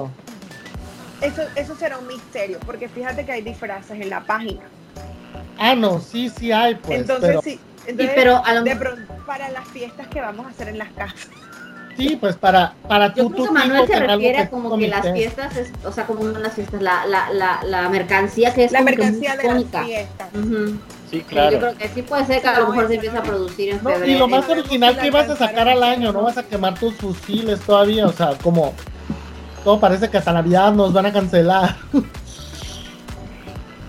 Eso, 1.23 1.43
eso 1.55 1.77
será 1.77 1.99
un 1.99 2.07
misterio, 2.09 2.59
porque 2.66 2.89
fíjate 2.89 3.25
que 3.25 3.31
hay 3.33 3.43
disfraces 3.43 3.93
en 3.93 4.11
la 4.11 4.20
página. 4.25 4.62
Ah, 5.57 5.75
no, 5.77 6.01
sí, 6.01 6.29
sí 6.29 6.51
hay, 6.51 6.75
pues, 6.75 7.01
entonces, 7.01 7.29
pero 7.29 7.43
sí. 7.43 7.61
Entonces, 7.87 8.12
pero 8.14 8.45
a 8.45 8.55
lo 8.55 8.62
de 8.64 8.77
pronto, 8.77 9.12
para 9.27 9.49
las 9.51 9.66
fiestas 9.68 10.09
que 10.09 10.20
vamos 10.20 10.47
a 10.47 10.49
hacer 10.51 10.68
en 10.68 10.79
las 10.79 10.91
casas. 10.93 11.29
Sí, 11.97 12.16
pues 12.20 12.36
para, 12.36 12.74
para 12.88 13.14
Yo 13.14 13.24
tú, 13.24 13.30
creo 13.32 13.43
que 13.45 13.49
tú 13.49 13.53
Manuel 13.55 13.82
tipo 13.82 13.93
se 13.93 14.01
refiere 14.07 14.36
que 14.36 14.43
a 14.43 14.51
como 14.51 14.78
que 14.78 14.88
las 14.88 15.12
fiestas, 15.12 15.57
es, 15.57 15.70
o 15.84 15.93
sea, 15.93 16.07
como 16.07 16.24
no 16.24 16.38
las 16.38 16.55
fiestas, 16.55 16.80
la, 16.82 17.07
la, 17.07 17.32
la, 17.32 17.61
la 17.64 17.88
mercancía 17.88 18.53
que 18.55 18.64
es 18.64 18.72
La 18.72 18.78
como 18.80 18.90
que 18.90 18.97
muy 18.97 19.05
mercancía 19.20 19.36
de 19.36 19.45
icónica. 19.45 19.78
las 19.78 19.86
fiestas. 19.88 20.28
Sí, 20.32 20.80
Sí, 21.11 21.20
claro. 21.24 21.51
Yo 21.53 21.59
creo 21.59 21.76
que 21.76 21.88
sí 21.90 22.01
puede 22.03 22.24
ser 22.24 22.40
que 22.40 22.49
a 22.49 22.59
lo 22.59 22.64
No, 22.64 22.70
mejor 22.70 22.88
se 22.88 22.95
empiece 22.95 23.16
a 23.16 23.20
no. 23.20 23.26
producir 23.26 23.68
en 23.70 23.82
No, 23.82 23.90
febrero. 23.90 24.12
y 24.12 24.18
lo 24.18 24.28
más 24.28 24.49
original 24.49 24.99
que 24.99 25.07
ibas 25.09 25.28
a 25.28 25.36
sacar 25.36 25.68
al 25.68 25.82
año, 25.82 26.11
no 26.11 26.20
¿no? 26.20 26.24
vas 26.24 26.38
a 26.38 26.43
quemar 26.43 26.78
tus 26.78 26.95
fusiles 26.95 27.61
todavía, 27.61 28.07
o 28.07 28.12
sea, 28.12 28.30
como 28.43 28.72
todo 29.62 29.78
parece 29.78 30.09
que 30.09 30.16
hasta 30.16 30.32
Navidad 30.32 30.72
nos 30.72 30.93
van 30.93 31.07
a 31.07 31.12
cancelar. 31.12 31.76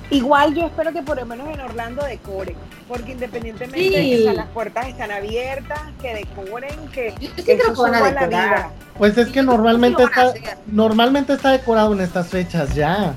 Igual 0.09 0.53
yo 0.53 0.67
espero 0.67 0.91
que 0.91 1.01
por 1.01 1.17
lo 1.17 1.25
menos 1.25 1.47
en 1.49 1.59
Orlando 1.61 2.03
decoren, 2.05 2.55
porque 2.87 3.13
independientemente 3.13 3.79
Sí. 3.79 3.89
de 3.89 4.01
que 4.01 4.19
o 4.19 4.23
sea, 4.25 4.33
las 4.33 4.47
puertas 4.49 4.87
están 4.87 5.11
abiertas, 5.11 5.79
que 6.01 6.13
decoren, 6.13 6.87
que 6.91 7.13
Yo 7.19 7.29
sí 7.35 7.51
eso 7.51 7.73
que 7.73 7.81
van 7.81 7.95
a 7.95 8.11
la 8.11 8.27
vida. 8.27 8.69
Pues 8.97 9.17
es 9.17 9.27
que 9.29 9.39
Sí, 9.39 9.45
normalmente 9.45 10.03
está 10.03 10.33
normalmente 10.67 11.33
está 11.33 11.51
decorado 11.51 11.93
en 11.93 12.01
estas 12.01 12.27
fechas 12.27 12.75
ya. 12.75 13.15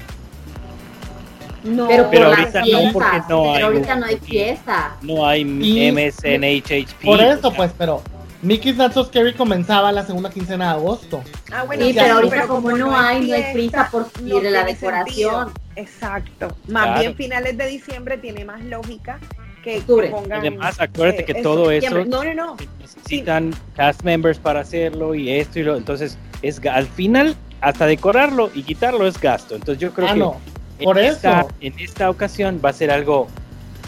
No, 1.65 1.89
Pero, 1.89 2.05
ahorita 2.29 2.61
no, 2.61 2.93
porque 2.93 3.21
no 3.29 3.45
hay 3.51 3.55
pero 3.55 3.67
ahorita 3.67 3.95
un- 3.95 4.01
no 4.01 4.07
hay 4.07 4.17
fiesta. 4.19 4.97
No 5.03 5.27
hay 5.27 5.41
Y- 5.43 5.89
MSN 5.91 6.45
HHP. 6.45 7.05
Por 7.05 7.19
o 7.19 7.23
eso, 7.23 7.41
sea, 7.49 7.51
pues, 7.57 7.73
pero 7.77 8.03
Mickey's 8.47 8.77
Not 8.77 8.93
So 8.93 9.05
Scary 9.05 9.35
comenzaba 9.35 9.91
la 9.91 10.05
segunda 10.07 10.31
quincena 10.31 10.67
de 10.67 10.71
agosto. 10.79 11.23
Ah, 11.53 11.65
bueno, 11.65 11.85
Sí, 11.85 11.93
pero 11.95 12.15
ahorita 12.15 12.35
pero 12.37 12.49
como 12.49 12.71
no 12.77 12.97
hay, 12.97 13.27
no 13.27 13.35
hay 13.35 13.43
fiesta, 13.43 13.53
prisa 13.53 13.89
por 13.91 14.23
no 14.23 14.41
la 14.41 14.65
decoración. 14.65 15.47
sentido. 15.47 15.53
Exacto. 15.75 16.57
Más 16.69 16.85
Claro. 16.85 17.01
bien 17.01 17.17
finales 17.17 17.59
de 17.59 17.67
diciembre 17.67 18.19
tiene 18.19 18.45
más 18.45 18.63
lógica 18.65 19.19
que, 19.65 19.73
que 19.73 19.79
Octubre. 19.81 20.09
pongan. 20.11 20.41
Además, 20.41 20.81
acuérdate 20.81 21.25
que 21.25 21.33
eh, 21.33 21.43
todo 21.43 21.71
eso. 21.73 22.05
No, 22.05 22.23
no, 22.23 22.35
no. 22.35 22.57
necesitan 22.81 23.53
cast 23.75 24.03
members 24.05 24.39
para 24.39 24.61
hacerlo 24.61 25.15
y 25.17 25.31
esto 25.33 25.59
y 25.59 25.65
lo. 25.65 25.77
Entonces, 25.77 26.17
es 26.43 26.63
ga- 26.63 26.75
al 26.75 26.87
final, 26.87 27.35
hasta 27.61 27.87
decorarlo 27.87 28.51
y 28.55 28.63
quitarlo 28.63 29.07
es 29.09 29.21
gasto. 29.21 29.57
Entonces, 29.57 29.81
yo 29.81 29.91
creo 29.93 30.07
Ah, 30.09 30.13
que 30.13 30.19
no. 30.21 30.37
en, 30.79 30.85
por 30.85 30.99
esta, 31.01 31.41
eso. 31.41 31.49
en 31.61 31.79
esta 31.81 32.09
ocasión 32.11 32.61
va 32.65 32.69
a 32.71 32.73
ser 32.75 32.93
algo, 32.93 33.27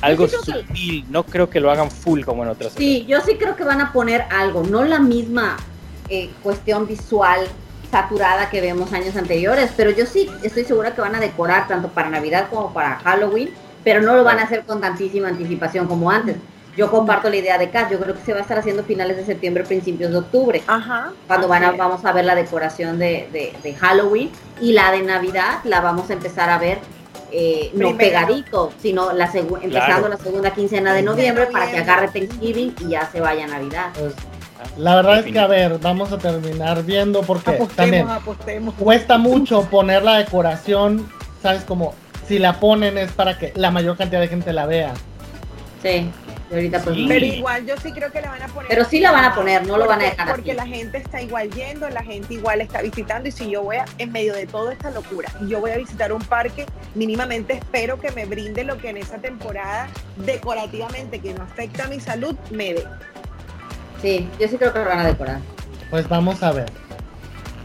algo 0.01 0.27
sí 0.29 0.37
creo 0.43 0.63
que- 0.63 0.67
sutil. 0.69 1.05
No 1.11 1.23
creo 1.25 1.49
que 1.51 1.61
lo 1.61 1.71
hagan 1.71 1.91
full 1.91 2.23
como 2.23 2.43
en 2.45 2.51
otras. 2.51 2.73
Sí, 2.77 3.05
yo 3.07 3.21
sí 3.21 3.37
creo 3.37 3.57
que 3.57 3.65
van 3.65 3.81
a 3.81 3.93
poner 3.93 4.23
algo, 4.31 4.63
no 4.63 4.85
la 4.85 4.99
misma 4.99 5.57
eh, 6.09 6.31
cuestión 6.43 6.87
visual 6.87 7.41
saturada 7.91 8.51
que 8.51 8.61
vemos 8.61 8.93
años 8.93 9.17
anteriores, 9.17 9.71
pero 9.77 9.91
yo 9.91 10.05
sí 10.07 10.29
estoy 10.43 10.65
segura 10.65 10.95
que 10.95 11.01
van 11.01 11.15
a 11.15 11.21
decorar 11.21 11.69
tanto 11.69 11.89
para 11.89 12.11
Navidad 12.11 12.49
como 12.51 12.73
para 12.73 12.97
Halloween, 12.97 13.51
pero 13.85 14.03
no 14.03 14.15
lo 14.15 14.25
van 14.25 14.39
a 14.39 14.43
hacer 14.43 14.65
con 14.65 14.81
tantísima 14.81 15.29
anticipación 15.29 15.87
como 15.87 16.11
antes. 16.11 16.37
Yo 16.77 16.91
comparto 16.91 17.29
la 17.29 17.37
idea 17.37 17.59
de 17.59 17.71
Kat, 17.71 17.91
yo 17.91 17.99
creo 17.99 18.15
que 18.15 18.21
se 18.25 18.33
va 18.33 18.39
a 18.39 18.43
estar 18.43 18.59
haciendo 18.59 18.85
finales 18.85 19.17
de 19.17 19.25
septiembre, 19.25 19.65
principios 19.65 20.13
de 20.13 20.19
octubre, 20.19 20.63
Ajá. 20.67 21.13
cuando 21.27 21.49
van 21.49 21.65
a, 21.65 21.73
vamos 21.73 22.05
a 22.05 22.13
ver 22.13 22.25
la 22.25 22.35
decoración 22.37 22.99
de, 22.99 23.29
de- 23.33 23.53
de 23.63 23.75
Halloween 23.75 24.31
y 24.61 24.73
la 24.73 24.93
de 24.93 25.03
Navidad 25.03 25.59
la 25.65 25.81
vamos 25.81 26.09
a 26.11 26.13
empezar 26.13 26.51
a 26.51 26.59
ver 26.59 26.79
eh, 27.33 27.71
no 27.75 27.97
pegadito, 27.97 28.73
sino 28.81 29.13
la 29.13 29.31
empezando 29.63 30.09
la 30.09 30.17
segunda 30.17 30.51
quincena 30.53 30.95
de 30.95 31.03
noviembre 31.03 31.47
para 31.47 31.71
que 31.71 31.79
agarre 31.79 32.09
Thanksgiving 32.09 32.75
y 32.81 32.89
ya 32.91 33.11
se 33.11 33.21
vaya 33.21 33.47
Navidad. 33.47 33.91
Pues, 33.99 34.15
la 34.77 34.97
verdad 34.97 35.21
es 35.21 35.33
que, 35.33 35.39
a 35.39 35.47
ver, 35.47 35.79
vamos 35.79 36.13
a 36.13 36.19
terminar 36.19 36.83
viendo 36.85 37.23
porque 37.23 37.51
Apostemos, 37.51 37.77
también 37.77 38.09
apostemos. 38.09 38.75
cuesta 38.75 39.19
mucho 39.19 39.63
poner 39.65 40.03
la 40.03 40.19
decoración, 40.19 41.09
¿sabes? 41.43 41.63
Como 41.65 41.95
si 42.27 42.39
la 42.39 42.61
ponen 42.61 42.99
es 42.99 43.13
para 43.13 43.39
que 43.39 43.53
la 43.55 43.71
mayor 43.71 43.97
cantidad 43.97 44.21
de 44.21 44.29
gente 44.29 44.53
la 44.53 44.67
vea. 44.67 44.95
Sí, 45.83 46.11
y 46.51 46.55
ahorita 46.55 46.81
pues 46.83 46.97
Sí. 46.97 47.07
Pero 47.09 47.27
igual 47.27 47.67
yo 47.67 47.75
sí 47.77 47.93
creo 47.93 48.11
que 48.11 48.21
la 48.21 48.31
van 48.31 48.43
a 48.43 48.49
poner. 48.49 48.69
Pero 48.69 48.85
sí 48.85 49.01
la 49.01 49.13
van 49.13 49.25
a 49.25 49.35
poner, 49.35 49.67
no 49.67 49.77
lo 49.79 49.87
van 49.87 50.01
a 50.01 50.05
dejar 50.05 50.29
Porque 50.31 50.53
así. 50.53 50.57
la 50.57 50.67
gente 50.67 50.99
está 50.99 51.21
igual 51.21 51.51
yendo, 51.51 51.89
la 51.91 52.03
gente 52.03 52.35
igual 52.35 52.61
está 52.61 52.83
visitando 52.83 53.29
y 53.29 53.33
si 53.33 53.51
yo 53.51 53.63
voy 53.63 53.77
a, 53.77 53.85
en 53.99 54.13
medio 54.13 54.35
de 54.35 54.47
toda 54.47 54.73
esta 54.73 54.91
locura, 54.91 55.31
y 55.41 55.49
yo 55.49 55.61
voy 55.61 55.71
a 55.73 55.77
visitar 55.77 56.13
un 56.13 56.23
parque, 56.23 56.67
mínimamente 56.95 57.55
espero 57.55 58.01
que 58.01 58.11
me 58.13 58.25
brinde 58.25 58.65
lo 58.65 58.79
que 58.79 58.91
en 58.91 58.97
esa 58.97 59.19
temporada 59.19 59.89
decorativamente 60.17 61.21
que 61.21 61.35
no 61.35 61.43
afecta 61.43 61.85
a 61.85 61.89
mi 61.89 62.01
salud 62.01 62.35
me 62.51 62.75
dé. 62.75 62.85
Sí, 64.01 64.29
yo 64.39 64.49
sí 64.49 64.57
creo 64.57 64.73
que 64.73 64.79
lo 64.79 64.85
van 64.87 65.01
a 65.01 65.07
decorar. 65.07 65.41
Pues 65.91 66.09
vamos 66.09 66.43
a 66.43 66.53
ver. 66.53 66.71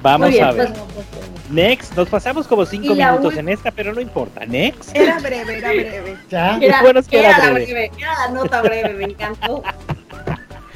Vamos 0.03 0.29
bien, 0.29 0.43
a 0.43 0.51
ver. 0.51 0.73
pues, 0.73 1.05
Next, 1.49 1.95
nos 1.95 2.09
pasamos 2.09 2.47
como 2.47 2.65
cinco 2.65 2.93
minutos 2.93 3.35
en 3.37 3.49
esta, 3.49 3.71
pero 3.71 3.93
no 3.93 4.01
importa. 4.01 4.45
Next. 4.45 4.95
Era 4.95 5.19
breve, 5.19 5.57
era 5.57 5.69
breve. 5.69 6.17
Ya. 6.29 6.57
Qué 6.59 6.71
bueno 6.81 6.99
es 6.99 7.07
que 7.07 7.19
era 7.19 7.37
la 7.37 7.51
breve. 7.51 7.65
breve, 7.71 7.91
era 7.97 8.13
la 8.27 8.33
nota 8.33 8.61
breve, 8.61 8.93
me 8.93 9.03
encantó. 9.05 9.63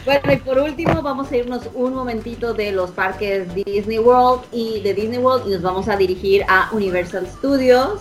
Bueno, 0.05 0.31
y 0.33 0.37
por 0.37 0.57
último 0.59 1.01
vamos 1.01 1.29
a 1.31 1.35
irnos 1.37 1.63
un 1.73 1.93
momentito 1.93 2.53
de 2.53 2.71
los 2.71 2.91
parques 2.91 3.53
Disney 3.53 3.99
World 3.99 4.43
y 4.53 4.79
de 4.79 4.93
Disney 4.93 5.19
World 5.19 5.47
y 5.47 5.51
nos 5.53 5.61
vamos 5.61 5.89
a 5.89 5.97
dirigir 5.97 6.45
a 6.47 6.69
Universal 6.71 7.27
Studios. 7.27 7.99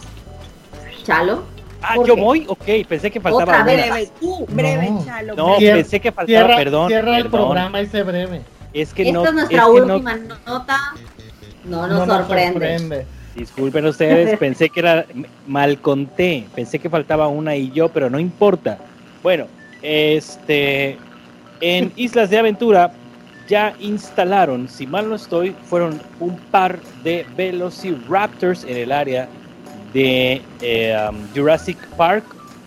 Chalo. 1.03 1.43
Ah, 1.83 1.95
¿Por 1.97 2.07
yo 2.07 2.15
qué? 2.15 2.21
voy. 2.21 2.45
Ok, 2.49 2.65
pensé 2.89 3.11
que 3.11 3.21
faltaba 3.21 3.43
Otra 3.45 3.57
una. 3.57 3.65
vez. 3.65 3.91
Breve, 3.91 4.11
tú, 4.21 4.47
breve, 4.49 4.91
No. 4.91 5.05
chalo. 5.05 5.35
No, 5.35 5.57
pensé 5.59 6.01
que 6.01 6.13
faltaba, 6.13 6.27
Cierra, 6.27 6.57
perdón. 6.57 6.89
cierra 6.89 7.17
el 7.19 7.23
perdón. 7.25 7.41
programa 7.41 7.81
y 7.81 7.87
se 7.87 8.03
breve. 8.03 8.43
Es 8.73 8.93
que 8.93 9.03
Esta 9.03 9.13
no. 9.15 9.25
es 9.25 9.33
nuestra 9.35 9.59
es 9.59 9.65
que 9.65 9.81
no- 9.81 9.95
última 9.95 10.17
nota. 10.47 10.79
No 11.69 11.87
nos 11.87 12.07
sorprende. 12.07 13.07
Disculpen 13.35 13.85
ustedes, 13.87 14.39
pensé 14.39 14.71
que 14.71 14.81
era 14.81 15.05
mal 15.47 15.79
conté, 15.81 16.47
pensé 16.55 16.79
que 16.79 16.89
faltaba 16.89 17.29
una 17.29 17.55
y 17.55 17.71
yo, 17.71 17.89
pero 17.91 18.09
no 18.09 18.19
importa. 18.19 18.79
Bueno, 19.23 19.47
este 19.83 20.97
en 21.61 21.93
Islas 21.97 22.31
de 22.31 22.39
Aventura 22.39 22.93
ya 23.49 23.75
instalaron, 23.79 24.69
si 24.69 24.87
mal 24.87 25.09
no 25.09 25.15
estoy, 25.15 25.55
fueron 25.65 26.01
un 26.19 26.37
par 26.51 26.81
de 27.05 27.25
Velociraptors 27.37 28.65
en 28.65 28.77
el 28.77 28.93
área 28.93 29.29
de 29.93 30.43
eh, 30.63 31.09
um, 31.09 31.17
Jurassic 31.35 31.79
Park, 31.97 32.25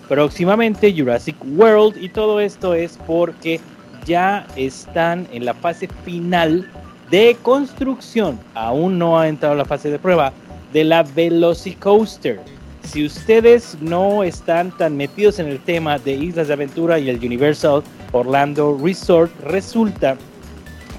próximamente 0.07 0.93
Jurassic 0.95 1.35
World 1.57 2.01
y 2.01 2.09
todo 2.09 2.39
esto 2.39 2.73
es 2.73 2.97
porque 3.05 3.59
ya 4.05 4.47
están 4.55 5.27
en 5.33 5.45
la 5.45 5.53
fase 5.53 5.89
final 6.05 6.65
de 7.09 7.37
construcción. 7.41 8.39
Aún 8.53 8.97
no 8.99 9.19
ha 9.19 9.27
entrado 9.27 9.55
la 9.55 9.65
fase 9.65 9.89
de 9.89 9.99
prueba 9.99 10.31
de 10.73 10.83
la 10.83 11.03
Velocicoaster. 11.03 12.39
Si 12.83 13.05
ustedes 13.05 13.77
no 13.81 14.23
están 14.23 14.71
tan 14.77 14.95
metidos 14.97 15.39
en 15.39 15.47
el 15.47 15.59
tema 15.59 15.97
de 15.99 16.13
Islas 16.13 16.47
de 16.47 16.53
Aventura 16.53 16.97
y 16.99 17.09
el 17.09 17.17
Universal 17.17 17.83
Orlando 18.11 18.77
Resort, 18.81 19.31
resulta 19.43 20.15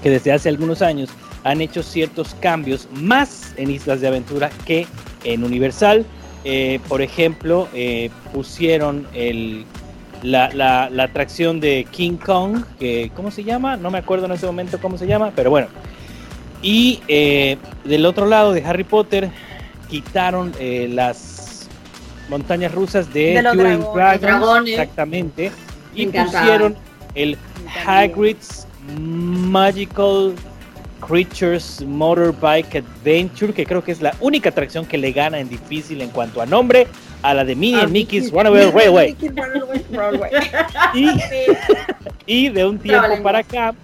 que 0.02 0.10
desde 0.10 0.32
hace 0.32 0.48
algunos 0.48 0.82
años 0.82 1.10
han 1.44 1.60
hecho 1.60 1.82
ciertos 1.82 2.34
cambios 2.40 2.86
más 2.92 3.54
en 3.56 3.70
Islas 3.70 4.00
de 4.00 4.08
Aventura 4.08 4.50
que 4.66 4.86
en 5.24 5.42
Universal. 5.42 6.04
Eh, 6.44 6.80
por 6.88 7.02
ejemplo, 7.02 7.68
eh, 7.74 8.10
pusieron 8.32 9.06
el, 9.14 9.64
la, 10.22 10.50
la- 10.54 11.04
atracción 11.04 11.60
de 11.60 11.86
King 11.90 12.16
Kong, 12.16 12.62
que 12.78 13.10
¿cómo 13.16 13.30
se 13.30 13.42
llama? 13.44 13.76
No 13.76 13.90
me 13.90 13.98
acuerdo 13.98 14.26
en 14.26 14.32
ese 14.32 14.46
momento 14.46 14.78
cómo 14.80 14.96
se 14.98 15.06
llama, 15.06 15.32
pero 15.34 15.50
bueno. 15.50 15.68
Y 16.62 17.00
eh, 17.08 17.56
del 17.84 18.04
otro 18.06 18.26
lado 18.26 18.52
de 18.52 18.62
Harry 18.64 18.84
Potter 18.84 19.30
quitaron 19.88 20.52
eh, 20.58 20.88
las 20.90 21.68
montañas 22.28 22.72
rusas 22.72 23.12
de, 23.12 23.34
De 23.34 23.42
los 23.42 23.56
Dueling 23.56 23.84
dragones. 24.20 24.72
Exactamente, 24.72 25.50
y 25.94 26.04
encantaba. 26.04 26.40
pusieron 26.40 26.76
el 27.14 27.36
Hagrid's 27.86 28.66
Magical 28.98 30.34
Creatures 31.06 31.82
Motorbike 31.86 32.76
Adventure, 32.76 33.52
que 33.52 33.64
creo 33.66 33.82
que 33.82 33.92
es 33.92 34.00
la 34.00 34.14
única 34.20 34.50
atracción 34.50 34.86
que 34.86 34.98
le 34.98 35.12
gana 35.12 35.40
en 35.40 35.48
difícil 35.48 36.02
en 36.02 36.10
cuanto 36.10 36.40
a 36.40 36.46
nombre 36.46 36.86
a 37.22 37.34
la 37.34 37.44
de 37.44 37.54
Minnie 37.54 37.80
and 37.80 37.90
Mickey's 37.90 38.32
Mickey. 38.32 38.38
Runaway 38.38 38.70
Railway. 38.70 39.16
Y, 40.94 41.08
y 42.26 42.48
de 42.48 42.64
un 42.64 42.78
tiempo 42.78 43.22
para 43.22 43.38
acá 43.40 43.74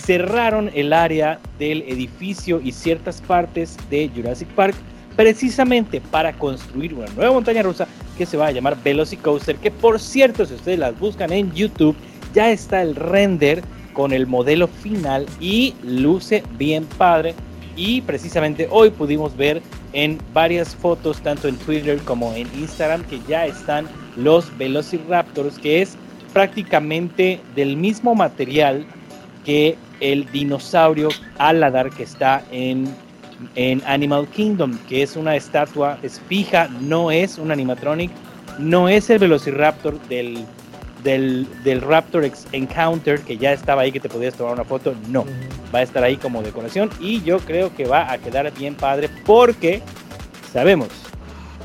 cerraron 0.00 0.70
el 0.74 0.92
área 0.92 1.38
del 1.58 1.82
edificio 1.82 2.60
y 2.62 2.72
ciertas 2.72 3.20
partes 3.20 3.76
de 3.90 4.10
Jurassic 4.14 4.48
Park 4.48 4.74
precisamente 5.16 6.00
para 6.00 6.32
construir 6.32 6.94
una 6.94 7.06
nueva 7.08 7.32
montaña 7.32 7.62
rusa 7.62 7.86
que 8.16 8.26
se 8.26 8.36
va 8.36 8.46
a 8.46 8.52
llamar 8.52 8.76
Velocicoaster, 8.82 9.56
que 9.56 9.70
por 9.70 10.00
cierto, 10.00 10.46
si 10.46 10.54
ustedes 10.54 10.78
las 10.78 10.98
buscan 10.98 11.32
en 11.32 11.52
YouTube, 11.52 11.96
ya 12.32 12.50
está 12.50 12.82
el 12.82 12.94
render 12.94 13.62
con 13.92 14.12
el 14.12 14.26
modelo 14.26 14.68
final 14.68 15.26
y 15.40 15.74
luce 15.82 16.42
bien 16.56 16.84
padre. 16.84 17.34
Y 17.76 18.00
precisamente 18.02 18.68
hoy 18.70 18.90
pudimos 18.90 19.36
ver 19.36 19.62
en 19.92 20.18
varias 20.32 20.74
fotos, 20.74 21.20
tanto 21.20 21.48
en 21.48 21.56
Twitter 21.56 21.98
como 22.04 22.32
en 22.34 22.46
Instagram, 22.58 23.04
que 23.04 23.20
ya 23.28 23.46
están 23.46 23.86
los 24.16 24.56
Velociraptors, 24.58 25.58
que 25.58 25.82
es 25.82 25.96
prácticamente 26.32 27.40
del 27.54 27.76
mismo 27.76 28.14
material 28.14 28.86
que 29.44 29.76
el 30.00 30.30
dinosaurio 30.32 31.08
Aladar 31.38 31.90
que 31.90 32.02
está 32.02 32.42
en, 32.50 32.88
en 33.54 33.82
Animal 33.86 34.26
Kingdom, 34.28 34.78
que 34.88 35.02
es 35.02 35.16
una 35.16 35.36
estatua, 35.36 35.98
es 36.02 36.20
fija, 36.28 36.68
no 36.80 37.10
es 37.10 37.38
un 37.38 37.50
animatronic, 37.50 38.10
no 38.58 38.88
es 38.88 39.08
el 39.10 39.18
Velociraptor 39.18 40.00
del, 40.08 40.44
del, 41.02 41.46
del 41.64 41.80
Raptor 41.80 42.30
Encounter, 42.52 43.20
que 43.20 43.36
ya 43.36 43.52
estaba 43.52 43.82
ahí, 43.82 43.92
que 43.92 44.00
te 44.00 44.08
podías 44.08 44.34
tomar 44.34 44.54
una 44.54 44.64
foto, 44.64 44.94
no, 45.08 45.24
va 45.74 45.80
a 45.80 45.82
estar 45.82 46.02
ahí 46.02 46.16
como 46.16 46.42
decoración 46.42 46.90
y 47.00 47.22
yo 47.22 47.38
creo 47.40 47.74
que 47.74 47.86
va 47.86 48.10
a 48.10 48.18
quedar 48.18 48.52
bien 48.52 48.74
padre 48.74 49.08
porque 49.24 49.82
sabemos 50.52 50.88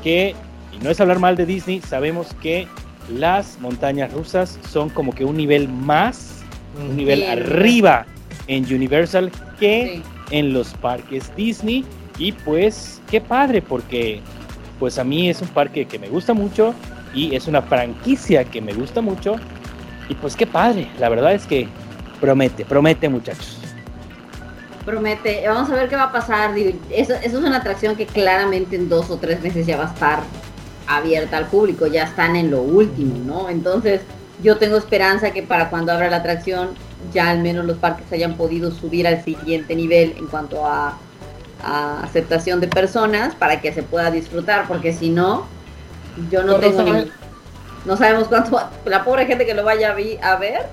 que, 0.02 0.34
y 0.72 0.84
no 0.84 0.90
es 0.90 1.00
hablar 1.00 1.18
mal 1.18 1.36
de 1.36 1.46
Disney, 1.46 1.80
sabemos 1.80 2.28
que 2.40 2.68
las 3.12 3.60
montañas 3.60 4.12
rusas 4.12 4.58
son 4.68 4.90
como 4.90 5.14
que 5.14 5.24
un 5.24 5.36
nivel 5.36 5.68
más 5.68 6.36
un 6.80 6.96
nivel 6.96 7.20
Sí, 7.20 7.26
arriba 7.26 8.06
en 8.48 8.64
Universal 8.72 9.30
que 9.58 9.96
Sí. 9.96 10.02
en 10.30 10.52
los 10.52 10.74
parques 10.74 11.34
Disney 11.36 11.84
y 12.18 12.32
pues 12.32 13.00
qué 13.10 13.20
padre 13.20 13.62
porque 13.62 14.20
pues 14.78 14.98
a 14.98 15.04
mí 15.04 15.28
es 15.28 15.40
un 15.40 15.48
parque 15.48 15.86
que 15.86 15.98
me 15.98 16.08
gusta 16.08 16.34
mucho 16.34 16.74
y 17.14 17.34
es 17.34 17.46
una 17.46 17.62
franquicia 17.62 18.44
que 18.44 18.60
me 18.60 18.72
gusta 18.74 19.00
mucho 19.00 19.36
y 20.08 20.14
pues 20.14 20.36
qué 20.36 20.46
padre, 20.46 20.88
la 20.98 21.08
verdad 21.08 21.32
es 21.32 21.46
que 21.46 21.68
promete, 22.20 22.64
promete 22.64 23.08
muchachos. 23.08 23.58
Promete, 24.84 25.42
vamos 25.48 25.68
a 25.70 25.74
ver 25.74 25.88
qué 25.88 25.96
va 25.96 26.04
a 26.04 26.12
pasar. 26.12 26.56
eso 26.90 27.14
es 27.14 27.34
una 27.34 27.56
atracción 27.56 27.96
que 27.96 28.06
claramente 28.06 28.76
en 28.76 28.88
dos 28.88 29.10
o 29.10 29.16
tres 29.16 29.40
meses 29.42 29.66
ya 29.66 29.76
va 29.76 29.84
a 29.84 29.92
estar 29.92 30.20
abierta 30.86 31.38
al 31.38 31.46
público, 31.46 31.88
ya 31.88 32.04
están 32.04 32.36
en 32.36 32.52
lo 32.52 32.62
último, 32.62 33.16
¿no? 33.24 33.48
Entonces, 33.48 34.02
yo 34.42 34.58
tengo 34.58 34.76
esperanza 34.76 35.32
que 35.32 35.42
para 35.42 35.70
cuando 35.70 35.90
abra 35.92 36.08
la 36.08 36.18
atracción, 36.18 36.68
ya 37.12 37.30
al 37.30 37.40
menos 37.40 37.64
los 37.64 37.76
parques 37.78 38.10
hayan 38.12 38.36
podido 38.36 38.70
subir 38.70 39.06
al 39.06 39.22
siguiente 39.24 39.74
nivel 39.74 40.14
en 40.18 40.26
cuanto 40.26 40.66
a, 40.66 40.96
a 41.62 42.00
aceptación 42.02 42.60
de 42.60 42.68
personas 42.68 43.34
para 43.34 43.60
que 43.60 43.72
se 43.72 43.82
pueda 43.82 44.10
disfrutar, 44.10 44.66
porque 44.68 44.92
si 44.92 45.10
no, 45.10 45.46
yo 46.30 46.42
no 46.42 46.56
Pero 46.56 46.70
tengo 46.72 46.82
ni- 46.92 47.10
no 47.84 47.96
sabemos 47.96 48.28
cuánto, 48.28 48.58
la 48.84 49.04
pobre 49.04 49.26
gente 49.26 49.46
que 49.46 49.54
lo 49.54 49.62
vaya 49.64 49.92
a, 49.92 49.94
vi- 49.94 50.18
a 50.22 50.36
ver, 50.36 50.66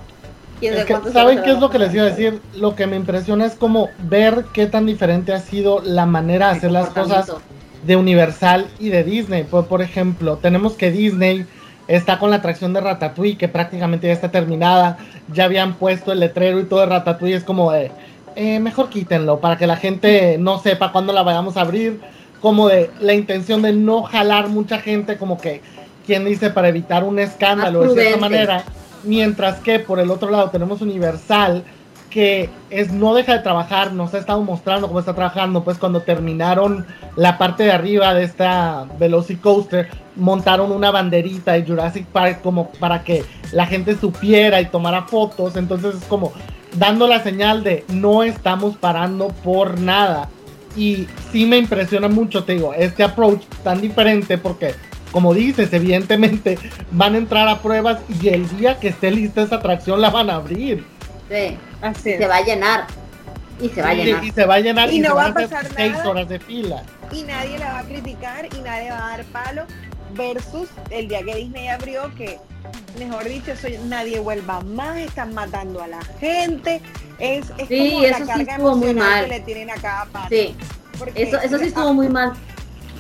quién 0.60 0.74
Es 0.74 0.86
que, 0.86 0.98
¿Saben 1.12 1.42
qué 1.44 1.52
es 1.52 1.60
lo 1.60 1.70
que 1.70 1.78
les 1.80 1.94
iba 1.94 2.04
a 2.04 2.10
decir? 2.10 2.42
Lo 2.56 2.76
que 2.76 2.88
me 2.88 2.96
impresiona 2.96 3.46
es 3.46 3.54
como 3.54 3.90
ver 4.00 4.46
qué 4.54 4.66
tan 4.66 4.86
diferente 4.86 5.34
ha 5.34 5.40
sido 5.40 5.82
la 5.84 6.06
manera 6.06 6.50
de 6.52 6.58
hacer 6.58 6.72
las 6.72 6.90
cosas 6.90 7.32
de 7.86 7.96
Universal 7.98 8.68
y 8.80 8.90
de 8.90 9.04
Disney. 9.04 9.44
Por, 9.44 9.68
por 9.68 9.82
ejemplo, 9.82 10.38
tenemos 10.38 10.74
que 10.74 10.90
Disney 10.90 11.46
está 11.88 12.20
con 12.20 12.30
la 12.30 12.38
atracción 12.38 12.74
de 12.74 12.82
Ratatouille, 12.82 13.38
que 13.38 13.48
prácticamente 13.48 14.08
ya 14.08 14.14
está 14.14 14.32
terminada. 14.32 14.98
Ya 15.32 15.46
habían 15.46 15.76
puesto 15.76 16.12
el 16.12 16.20
letrero 16.20 16.60
y 16.60 16.66
todo 16.66 16.82
de 16.82 16.86
Ratatouille. 16.88 17.36
Es 17.36 17.44
como 17.44 17.72
de, 17.72 17.92
eh, 18.36 18.60
mejor 18.60 18.90
quítenlo 18.90 19.40
para 19.40 19.58
que 19.58 19.68
la 19.68 19.78
gente 19.78 20.38
no 20.38 20.60
sepa 20.60 20.92
cuándo 20.92 21.14
la 21.14 21.24
vayamos 21.24 21.58
a 21.58 21.62
abrir. 21.62 22.02
Como 22.42 22.68
de 22.68 22.90
la 23.00 23.14
intención 23.14 23.62
de 23.62 23.72
no 23.72 24.04
jalar 24.04 24.50
mucha 24.50 24.80
gente, 24.80 25.18
como 25.18 25.38
que, 25.40 25.62
quien 26.06 26.26
dice, 26.26 26.50
para 26.50 26.68
evitar 26.68 27.04
un 27.04 27.20
escándalo 27.20 27.84
de 27.84 28.02
cierta 28.02 28.20
manera. 28.20 28.64
Mientras 29.04 29.60
que 29.60 29.80
por 29.80 30.00
el 30.00 30.12
otro 30.12 30.30
lado 30.30 30.50
tenemos 30.50 30.82
Universal, 30.82 31.64
que 32.10 32.50
es 32.70 32.92
no 32.92 33.16
deja 33.16 33.34
de 33.34 33.40
trabajar, 33.40 33.92
nos 33.92 34.14
ha 34.14 34.20
estado 34.20 34.42
mostrando 34.42 34.88
cómo 34.88 35.00
está 35.00 35.16
trabajando, 35.16 35.64
pues 35.64 35.78
cuando 35.78 36.02
terminaron 36.02 36.86
la 37.16 37.38
parte 37.38 37.64
de 37.64 37.72
arriba 37.72 38.14
de 38.14 38.24
esta 38.24 38.86
Velocicoaster, 39.00 39.90
montaron 40.16 40.72
una 40.72 40.92
banderita 40.92 41.54
de 41.54 41.64
Jurassic 41.66 42.06
Park 42.08 42.42
como 42.42 42.70
para 42.74 43.04
que 43.04 43.24
la 43.52 43.66
gente 43.66 43.96
supiera 43.96 44.62
y 44.62 44.66
tomara 44.68 45.04
fotos, 45.04 45.56
entonces 45.56 45.96
es 45.96 46.04
como 46.06 46.34
dando 46.74 47.08
la 47.08 47.22
señal 47.22 47.64
de 47.64 47.86
no 47.90 48.24
estamos 48.24 48.78
parando 48.78 49.30
por 49.44 49.80
nada. 49.80 50.30
Y 50.76 51.08
sí 51.32 51.46
me 51.46 51.58
impresiona 51.58 52.08
mucho, 52.08 52.44
te 52.46 52.54
digo, 52.54 52.74
este 52.74 53.04
approach 53.04 53.44
tan 53.64 53.80
diferente 53.80 54.40
porque, 54.40 54.74
como 55.12 55.34
dices, 55.34 55.72
evidentemente 55.72 56.58
van 56.92 57.14
a 57.14 57.18
entrar 57.20 57.48
a 57.48 57.60
pruebas 57.62 58.00
y 58.22 58.30
el 58.30 58.50
día 58.58 58.80
que 58.80 58.88
esté 58.88 59.12
lista 59.12 59.44
esa 59.44 59.58
atracción 59.58 60.02
la 60.02 60.10
van 60.10 60.30
a 60.32 60.36
abrir. 60.36 60.84
Sí, 61.30 61.58
Así 61.82 62.12
es. 62.12 62.18
se 62.18 62.28
va 62.28 62.38
a 62.38 62.42
llenar. 62.44 62.88
Y 63.62 63.70
se 63.70 63.82
va 63.84 63.90
a 63.90 63.94
llenar. 63.94 64.24
Y, 64.24 64.32
se 64.32 64.46
va 64.46 64.56
a 64.56 64.60
llenar 64.60 64.92
Y 64.92 64.98
y, 64.98 65.00
no 65.00 65.10
se 65.10 65.14
va 65.14 65.26
a 65.28 65.34
pasar 65.34 65.68
seis 65.76 65.92
nada. 65.94 66.10
horas 66.10 66.28
de 66.28 66.40
fila. 66.40 66.82
y 67.12 67.22
nadie 67.22 67.60
la 67.60 67.74
va 67.74 67.80
a 67.80 67.84
criticar 67.84 68.48
y 68.52 68.62
nadie 68.62 68.90
va 68.90 69.06
a 69.06 69.18
dar 69.18 69.26
palo 69.26 69.64
versus 70.16 70.70
el 70.90 71.08
día 71.08 71.22
que 71.24 71.36
Disney 71.36 71.68
abrió 71.68 72.14
que 72.16 72.40
mejor 72.98 73.26
dicho 73.26 73.52
eso 73.52 73.68
nadie 73.86 74.20
vuelva 74.20 74.62
más 74.62 74.98
están 74.98 75.34
matando 75.34 75.82
a 75.82 75.88
la 75.88 76.02
gente 76.20 76.82
es, 77.20 77.46
es 77.58 77.68
Sí, 77.68 77.92
como 77.92 78.04
eso 78.04 78.12
la 78.12 78.18
sí 78.20 78.26
carga 78.26 78.52
estuvo 78.54 78.76
muy 78.76 78.90
emocional 78.90 79.10
mal. 79.12 79.24
que 79.24 79.30
le 79.30 79.40
tienen 79.42 79.70
a 79.72 79.76
cada 79.76 80.06
parte 80.06 80.36
Sí, 80.36 80.56
eso, 81.16 81.40
eso 81.40 81.58
sí 81.58 81.66
estuvo 81.66 81.94
muy 81.94 82.08
mal. 82.10 82.34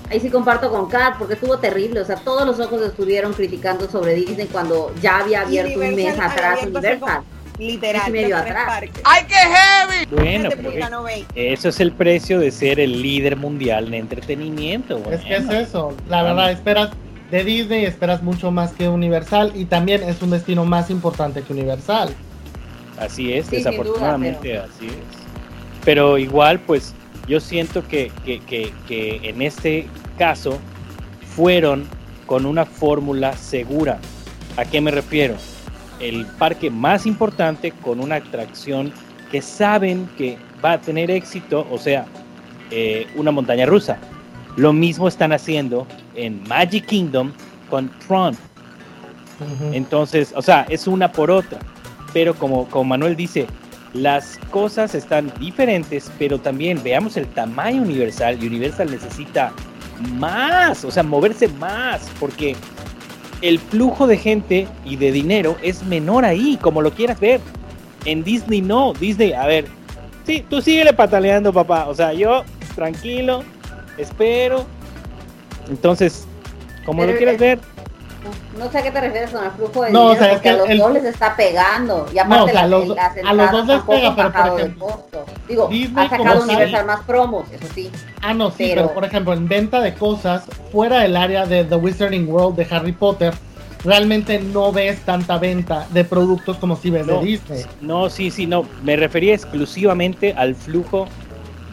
Ahí 0.09 0.20
sí 0.20 0.30
comparto 0.30 0.70
con 0.70 0.89
Kat, 0.89 1.18
porque 1.18 1.36
estuvo 1.36 1.57
terrible. 1.59 2.01
O 2.01 2.05
sea, 2.05 2.18
todos 2.18 2.45
los 2.45 2.59
ojos 2.59 2.82
estuvieron 2.82 3.34
criticando 3.34 3.89
sobre 3.89 4.14
Disney 4.16 4.47
cuando 4.47 4.93
ya 5.01 5.20
había 5.20 5.41
abierto 5.41 5.80
un 5.80 5.95
mes 5.95 6.20
atrás 6.20 6.59
Universal. 6.64 7.24
Literal 7.60 8.12
mes 8.12 8.22
y 8.22 8.24
medio 8.24 8.38
atrás. 8.38 8.66
parques. 8.66 9.01
¡Ay, 9.04 9.24
qué 9.28 9.36
heavy! 9.36 10.06
Bueno, 10.12 10.49
pero 10.56 11.06
eso 11.36 11.70
es 11.70 11.80
el 11.80 11.91
precio 11.91 12.39
de 12.39 12.51
ser 12.51 12.80
el 12.80 13.01
líder 13.01 13.36
mundial 13.36 13.88
en 13.88 13.93
entretenimiento. 13.95 14.97
Es 15.12 15.22
que 15.22 15.36
es 15.36 15.45
bueno. 15.45 15.60
eso. 15.60 15.97
La 16.10 16.24
verdad, 16.24 16.51
esperas 16.51 16.91
de 17.32 17.43
Disney, 17.43 17.86
esperas 17.86 18.22
mucho 18.22 18.51
más 18.51 18.74
que 18.74 18.88
Universal 18.88 19.51
y 19.56 19.66
también 19.66 20.04
es 20.04 20.22
un 20.22 20.30
destino 20.30 20.66
más 20.66 20.89
importante 20.89 21.41
que 21.41 21.54
Universal. 21.54 22.14
Así 22.99 23.34
es, 23.34 23.47
Sí, 23.47 23.56
sin 23.56 23.64
duda, 23.64 23.72
desafortunadamente 23.72 24.58
así 24.58 24.88
es. 24.88 24.93
Pero 25.84 26.18
igual, 26.18 26.60
pues 26.60 26.93
yo 27.28 27.39
siento 27.39 27.88
que, 27.88 28.12
que, 28.24 28.39
que, 28.41 28.72
que 28.88 29.20
en 29.24 29.41
este 29.41 29.88
caso 30.18 30.60
fueron 31.36 31.88
con 32.26 32.45
una 32.45 32.66
fórmula 32.66 33.34
segura. 33.34 33.99
¿A 34.58 34.66
qué 34.66 34.80
me 34.80 34.91
refiero? 34.91 35.36
El 36.00 36.26
parque 36.26 36.70
más 36.70 37.06
importante 37.06 37.72
con 37.72 38.00
una 38.00 38.16
atracción 38.16 38.91
que 39.32 39.41
saben 39.41 40.10
que 40.18 40.38
va 40.64 40.74
a 40.74 40.82
tener 40.82 41.10
éxito, 41.12 41.68
o 41.72 41.78
sea, 41.78 42.06
eh, 42.72 43.08
una 43.16 43.32
montaña 43.32 43.66
rusa. 43.66 43.98
Lo 44.56 44.74
mismo 44.74 45.08
están 45.08 45.34
haciendo 45.34 45.88
en 46.16 46.44
Magic 46.48 46.86
Kingdom 46.86 47.32
con 47.70 47.89
Tron. 48.08 48.38
Entonces, 49.72 50.32
o 50.36 50.41
sea, 50.41 50.66
es 50.70 50.88
una 50.88 51.12
por 51.12 51.32
otra. 51.32 51.60
Pero 52.14 52.36
como, 52.36 52.68
como 52.70 52.86
Manuel 52.86 53.16
dice, 53.16 53.48
las 53.94 54.39
cosas 54.52 54.96
están 54.96 55.32
diferentes, 55.39 56.12
pero 56.18 56.39
también 56.39 56.82
veamos 56.84 57.18
el 57.18 57.28
tamaño 57.28 57.82
universal 57.82 58.41
y 58.41 58.48
Universal 58.48 58.89
necesita 58.89 59.52
más, 60.18 60.84
o 60.84 60.91
sea, 60.91 61.04
moverse 61.04 61.48
más, 61.48 62.10
porque 62.20 62.56
el 63.44 63.60
flujo 63.60 64.08
de 64.08 64.18
gente 64.18 64.68
y 64.86 64.96
de 64.96 65.12
dinero 65.12 65.58
es 65.62 65.84
menor 65.84 66.24
ahí, 66.24 66.58
como 66.62 66.82
lo 66.82 66.91
quieras 66.91 67.20
ver. 67.20 67.41
En 68.06 68.24
Disney 68.24 68.62
no, 68.62 68.94
Disney, 68.94 69.34
a 69.34 69.46
ver, 69.46 69.66
sí, 70.26 70.46
tú 70.50 70.62
síguele 70.62 70.94
pataleando, 70.94 71.52
papá, 71.52 71.88
o 71.89 71.94
sea, 71.94 72.14
yo 72.14 72.44
tranquilo, 72.74 73.44
espero. 73.98 74.66
Entonces, 75.70 76.26
como 76.86 77.02
Pero 77.02 77.12
lo 77.12 77.18
quieras 77.18 77.36
el- 77.36 77.41
ver, 77.41 77.60
No 78.57 78.71
sé 78.71 78.78
a 78.78 78.84
qué 78.84 78.91
te 78.91 79.01
refieres 79.01 79.32
con 79.32 79.43
el 79.43 79.51
flujo 79.51 79.84
de 79.84 79.91
No, 79.91 80.05
o 80.05 80.09
dinero, 80.13 80.19
sea, 80.24 80.28
es 80.28 80.34
porque 80.34 80.43
que 80.43 80.49
a 80.49 80.57
los 80.57 80.69
el- 80.69 80.78
dos 80.78 80.93
les 80.93 81.03
está 81.05 81.36
pegando. 81.36 82.05
Y 82.13 82.19
aparte 82.19 82.38
No, 82.38 82.43
o 82.43 82.47
sea, 82.47 82.61
las, 82.61 82.69
los- 82.69 82.88
las 82.95 83.17
a 83.26 83.34
los 83.34 83.51
dos 83.51 83.67
les 83.67 83.82
pega, 83.82 84.15
pero, 84.15 84.32
por 84.32 84.59
ejemplo. 84.59 85.03
Digo, 85.47 85.67
Disney 85.67 86.05
ha 86.05 86.09
sacado 86.09 86.43
Universal 86.43 86.86
más 86.86 86.99
promos, 87.01 87.45
eso 87.51 87.65
sí. 87.74 87.91
Ah, 88.21 88.34
no, 88.34 88.49
sí, 88.51 88.55
Pero- 88.59 88.84
pero... 88.84 88.93
por 88.93 89.05
ejemplo, 89.05 89.34
en 89.34 89.47
venta 89.47 89.82
de 89.82 89.93
cosas, 89.95 90.43
fuera 90.71 90.99
del 91.01 91.17
área 91.17 91.45
de 91.45 91.63
The 91.65 91.76
Wizarding 91.76 92.30
World 92.30 92.55
de 92.55 92.67
Harry 92.74 92.93
Potter, 92.93 93.34
realmente 93.84 94.39
no 94.39 94.71
ves 94.71 94.99
tanta 95.01 95.38
venta 95.38 95.86
de 95.91 96.05
productos 96.05 96.55
como 96.57 96.78
si 96.78 96.89
ves 96.89 97.05
No. 97.05 97.19
de 97.19 97.26
Disney. 97.26 97.65
no, 97.82 98.09
sí, 98.09 98.32
sí, 98.32 98.47
no, 98.47 98.65
me 98.84 98.95
refería 98.95 99.34
exclusivamente 99.34 100.34
al 100.38 100.55
flujo 100.55 101.07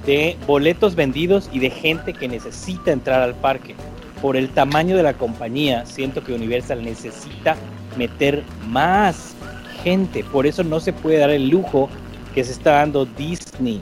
de 0.06 0.36
boletos 0.46 0.96
vendidos 0.96 1.48
y 1.52 1.60
de 1.60 1.70
gente 1.70 2.12
que 2.14 2.26
necesita 2.26 2.90
entrar 2.90 3.22
al 3.22 3.34
parque. 3.34 3.76
Por 4.20 4.36
el 4.36 4.50
tamaño 4.50 4.96
de 4.96 5.02
la 5.02 5.14
compañía, 5.14 5.86
siento 5.86 6.22
que 6.22 6.32
Universal 6.34 6.82
necesita 6.84 7.56
meter 7.96 8.44
más 8.68 9.34
gente. 9.82 10.22
Por 10.24 10.46
eso 10.46 10.62
no 10.62 10.78
se 10.80 10.92
puede 10.92 11.18
dar 11.18 11.30
el 11.30 11.48
lujo 11.48 11.88
que 12.34 12.44
se 12.44 12.52
está 12.52 12.72
dando 12.72 13.06
Disney. 13.06 13.80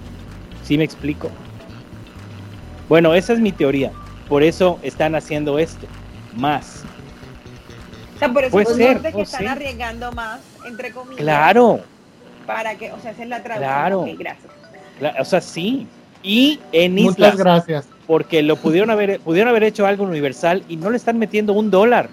¿Sí 0.62 0.78
me 0.78 0.84
explico? 0.84 1.30
Bueno, 2.88 3.14
esa 3.14 3.32
es 3.32 3.40
mi 3.40 3.52
teoría. 3.52 3.90
Por 4.28 4.42
eso 4.42 4.78
están 4.82 5.14
haciendo 5.14 5.58
esto. 5.58 5.86
Más. 6.36 6.84
O 8.14 8.18
sea, 8.18 8.32
por 8.32 8.44
eso 8.44 8.52
Puede 8.52 8.70
es 8.70 8.76
ser, 8.76 9.00
que 9.00 9.12
no 9.12 9.22
están 9.22 9.40
sé. 9.40 9.48
arriesgando 9.48 10.12
más, 10.12 10.40
entre 10.66 10.92
comillas. 10.92 11.20
Claro. 11.20 11.80
Para 12.46 12.76
que, 12.76 12.92
o 12.92 13.00
sea, 13.00 13.10
esa 13.10 13.22
es 13.22 13.28
la 13.28 13.42
traducción. 13.42 13.70
Claro. 13.70 14.06
Gracias. 14.18 15.20
O 15.20 15.24
sea, 15.24 15.40
sí. 15.40 15.86
Y 16.22 16.58
en 16.72 16.94
Muchas 16.94 17.10
islas. 17.34 17.36
gracias. 17.36 17.88
Porque 18.08 18.42
lo 18.42 18.56
pudieron 18.56 18.90
haber 18.90 19.20
pudieron 19.20 19.50
haber 19.50 19.62
hecho 19.62 19.86
algo 19.86 20.02
en 20.02 20.10
Universal 20.10 20.64
y 20.68 20.76
no 20.76 20.90
le 20.90 20.96
están 20.96 21.18
metiendo 21.18 21.52
un 21.52 21.70
dólar 21.70 22.08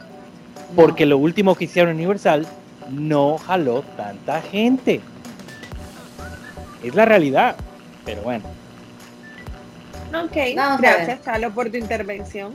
porque 0.75 1.05
lo 1.07 1.17
último 1.17 1.55
que 1.55 1.63
hicieron 1.65 1.91
en 1.91 1.95
Universal 1.97 2.45
no 2.91 3.37
jaló 3.39 3.81
tanta 3.97 4.41
gente. 4.41 5.01
Es 6.83 6.93
la 6.93 7.05
realidad 7.05 7.55
pero 8.05 8.21
bueno. 8.21 8.43
Ok, 10.09 10.37
Vamos 10.55 10.79
gracias, 10.81 11.23
Chalo, 11.23 11.51
por 11.51 11.71
tu 11.71 11.77
intervención. 11.77 12.53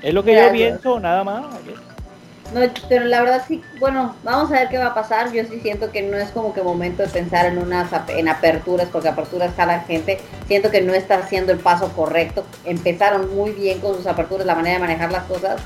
es 0.00 0.14
lo 0.14 0.22
que 0.22 0.34
yo 0.34 0.52
pienso 0.52 1.00
nada 1.00 1.24
más 1.24 1.46
No, 2.52 2.60
pero 2.88 3.06
la 3.06 3.22
verdad 3.22 3.42
sí, 3.46 3.62
bueno, 3.80 4.14
vamos 4.22 4.50
a 4.50 4.60
ver 4.60 4.68
qué 4.68 4.78
va 4.78 4.88
a 4.88 4.94
pasar. 4.94 5.32
Yo 5.32 5.42
sí 5.44 5.60
siento 5.60 5.90
que 5.90 6.02
no 6.02 6.16
es 6.16 6.30
como 6.30 6.52
que 6.52 6.62
momento 6.62 7.02
de 7.02 7.08
pensar 7.08 7.46
en 7.46 7.58
unas 7.58 7.88
en 8.08 8.28
aperturas, 8.28 8.88
porque 8.92 9.08
aperturas 9.08 9.54
jalan 9.56 9.84
gente. 9.86 10.20
Siento 10.46 10.70
que 10.70 10.82
no 10.82 10.94
está 10.94 11.16
haciendo 11.16 11.52
el 11.52 11.58
paso 11.58 11.92
correcto. 11.92 12.44
Empezaron 12.64 13.34
muy 13.34 13.52
bien 13.52 13.80
con 13.80 13.96
sus 13.96 14.06
aperturas, 14.06 14.46
la 14.46 14.54
manera 14.54 14.74
de 14.74 14.80
manejar 14.80 15.10
las 15.10 15.24
cosas. 15.24 15.60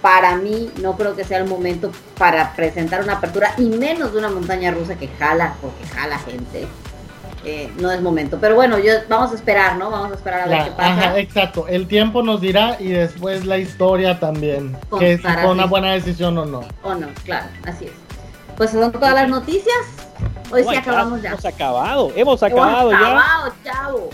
Para 0.00 0.36
mí 0.36 0.70
no 0.80 0.96
creo 0.96 1.14
que 1.14 1.24
sea 1.24 1.38
el 1.38 1.46
momento 1.46 1.92
para 2.18 2.54
presentar 2.54 3.02
una 3.02 3.14
apertura 3.14 3.54
y 3.56 3.66
menos 3.66 4.12
de 4.12 4.18
una 4.18 4.30
montaña 4.30 4.70
rusa 4.70 4.96
que 4.96 5.08
jala, 5.08 5.54
porque 5.60 5.86
jala 5.86 6.18
gente. 6.18 6.66
Eh, 7.44 7.72
no 7.80 7.90
es 7.90 8.00
momento. 8.00 8.38
Pero 8.40 8.54
bueno, 8.54 8.78
yo 8.78 8.92
vamos 9.08 9.32
a 9.32 9.34
esperar, 9.34 9.76
¿no? 9.76 9.90
Vamos 9.90 10.12
a 10.12 10.14
esperar 10.14 10.42
a 10.42 10.46
ver 10.46 10.58
La- 10.58 10.64
qué 10.66 10.70
pasa. 10.72 10.92
ajá, 10.92 11.18
exacto. 11.18 11.66
El 11.68 11.88
tiempo 11.88 12.22
nos 12.22 12.40
dirá 12.40 12.76
y 12.78 12.88
después 12.88 13.44
la 13.44 13.58
historia 13.58 14.20
también. 14.20 14.76
Que 14.98 15.16
si 15.16 15.22
fue 15.24 15.50
una 15.50 15.66
buena 15.66 15.92
decisión 15.92 16.38
o 16.38 16.44
no. 16.46 16.60
O 16.84 16.94
no, 16.94 17.08
claro, 17.24 17.46
así 17.66 17.86
es. 17.86 17.92
Pues 18.56 18.70
son 18.70 18.92
todas 18.92 19.14
las 19.14 19.28
noticias. 19.28 19.74
Hoy 20.52 20.62
sí 20.62 20.68
Oh, 20.74 20.78
acabamos 20.78 21.20
ya. 21.22 21.30
hemos 21.30 21.44
acabado 21.44 22.06
hemos 22.14 22.16
Hemos 22.16 22.42
acabado 22.44 22.90
ya 22.92 22.96
acabado, 22.98 23.52
chavo. 23.64 24.10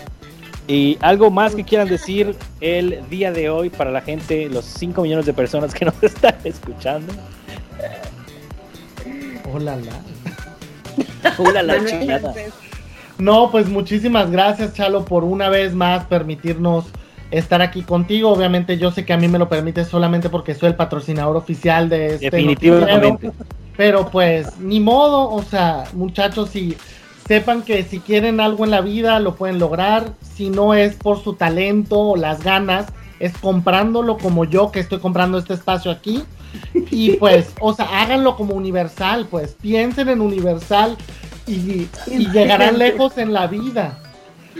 y 0.67 0.97
algo 1.01 1.29
más 1.29 1.53
que 1.53 1.63
quieran 1.65 1.87
decir 1.89 2.35
el 2.61 3.07
día 3.09 3.31
de 3.31 3.49
hoy 3.49 3.69
para 3.69 3.91
la 3.91 4.01
gente 4.01 4.47
los 4.49 4.63
5 4.65 5.01
millones 5.03 5.25
de 5.27 5.33
personas 5.33 5.73
que 5.73 5.85
nos 5.85 5.93
están 6.01 6.35
escuchando 6.45 7.13
Hola, 9.53 9.75
la. 9.75 11.31
Hola 11.37 11.61
la 11.63 11.73
Manuel. 11.73 11.99
chingada. 11.99 12.33
No, 13.19 13.51
pues 13.51 13.67
muchísimas 13.67 14.31
gracias, 14.31 14.73
Chalo, 14.73 15.03
por 15.03 15.25
una 15.25 15.49
vez 15.49 15.75
más 15.75 16.05
permitirnos 16.05 16.85
estar 17.31 17.61
aquí 17.61 17.83
contigo. 17.83 18.31
Obviamente, 18.31 18.77
yo 18.77 18.91
sé 18.91 19.05
que 19.05 19.11
a 19.11 19.17
mí 19.17 19.27
me 19.27 19.37
lo 19.37 19.49
permite 19.49 19.83
solamente 19.83 20.29
porque 20.29 20.55
soy 20.55 20.69
el 20.69 20.75
patrocinador 20.75 21.35
oficial 21.35 21.89
de 21.89 22.15
este. 22.15 22.41
noticiero, 22.41 22.77
definitivamente 22.77 23.31
Pero 23.75 24.09
pues, 24.09 24.57
ni 24.59 24.79
modo, 24.79 25.29
o 25.29 25.43
sea, 25.43 25.83
muchachos, 25.93 26.49
si 26.49 26.77
sepan 27.27 27.61
que 27.61 27.83
si 27.83 27.99
quieren 27.99 28.39
algo 28.39 28.63
en 28.63 28.71
la 28.71 28.81
vida 28.81 29.19
lo 29.19 29.35
pueden 29.35 29.59
lograr. 29.59 30.13
Si 30.21 30.49
no 30.49 30.73
es 30.73 30.95
por 30.95 31.21
su 31.21 31.33
talento 31.33 31.99
o 31.99 32.15
las 32.15 32.41
ganas, 32.41 32.87
es 33.19 33.37
comprándolo 33.37 34.17
como 34.17 34.45
yo 34.45 34.71
que 34.71 34.79
estoy 34.79 34.99
comprando 34.99 35.37
este 35.37 35.53
espacio 35.53 35.91
aquí. 35.91 36.23
Y 36.89 37.17
pues, 37.17 37.53
o 37.59 37.73
sea, 37.73 38.01
háganlo 38.01 38.35
como 38.35 38.55
universal, 38.55 39.27
pues 39.29 39.55
piensen 39.61 40.09
en 40.09 40.21
universal 40.21 40.97
y, 41.49 41.89
y 42.07 42.27
llegarán 42.31 42.77
lejos 42.77 43.17
en 43.17 43.33
la 43.33 43.47
vida. 43.47 43.97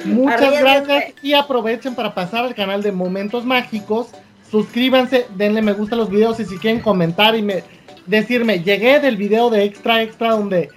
Muchas 0.05 0.59
gracias 0.59 1.13
y 1.21 1.33
aprovechen 1.33 1.95
para 1.95 2.13
pasar 2.13 2.45
al 2.45 2.55
canal 2.55 2.81
de 2.81 2.91
Momentos 2.91 3.45
Mágicos. 3.45 4.07
Suscríbanse, 4.49 5.27
denle 5.35 5.61
me 5.61 5.73
gusta 5.73 5.95
a 5.95 5.97
los 5.97 6.09
videos 6.09 6.39
y 6.39 6.45
si 6.45 6.57
quieren 6.57 6.81
comentar 6.81 7.35
y 7.35 7.41
me 7.41 7.63
decirme, 8.07 8.63
llegué 8.63 8.99
del 8.99 9.17
video 9.17 9.49
de 9.49 9.63
Extra 9.63 10.01
Extra 10.01 10.31
donde 10.31 10.69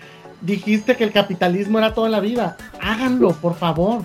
dijiste 0.42 0.96
que 0.96 1.04
el 1.04 1.12
capitalismo 1.12 1.78
era 1.78 1.94
todo 1.94 2.06
en 2.06 2.12
la 2.12 2.20
vida. 2.20 2.56
Háganlo, 2.80 3.32
por 3.32 3.54
favor. 3.54 4.02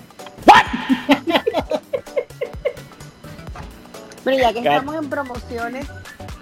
Bueno, 4.24 4.42
ya 4.42 4.52
que 4.52 4.58
estamos 4.58 4.94
en 4.94 5.08
promociones, 5.08 5.86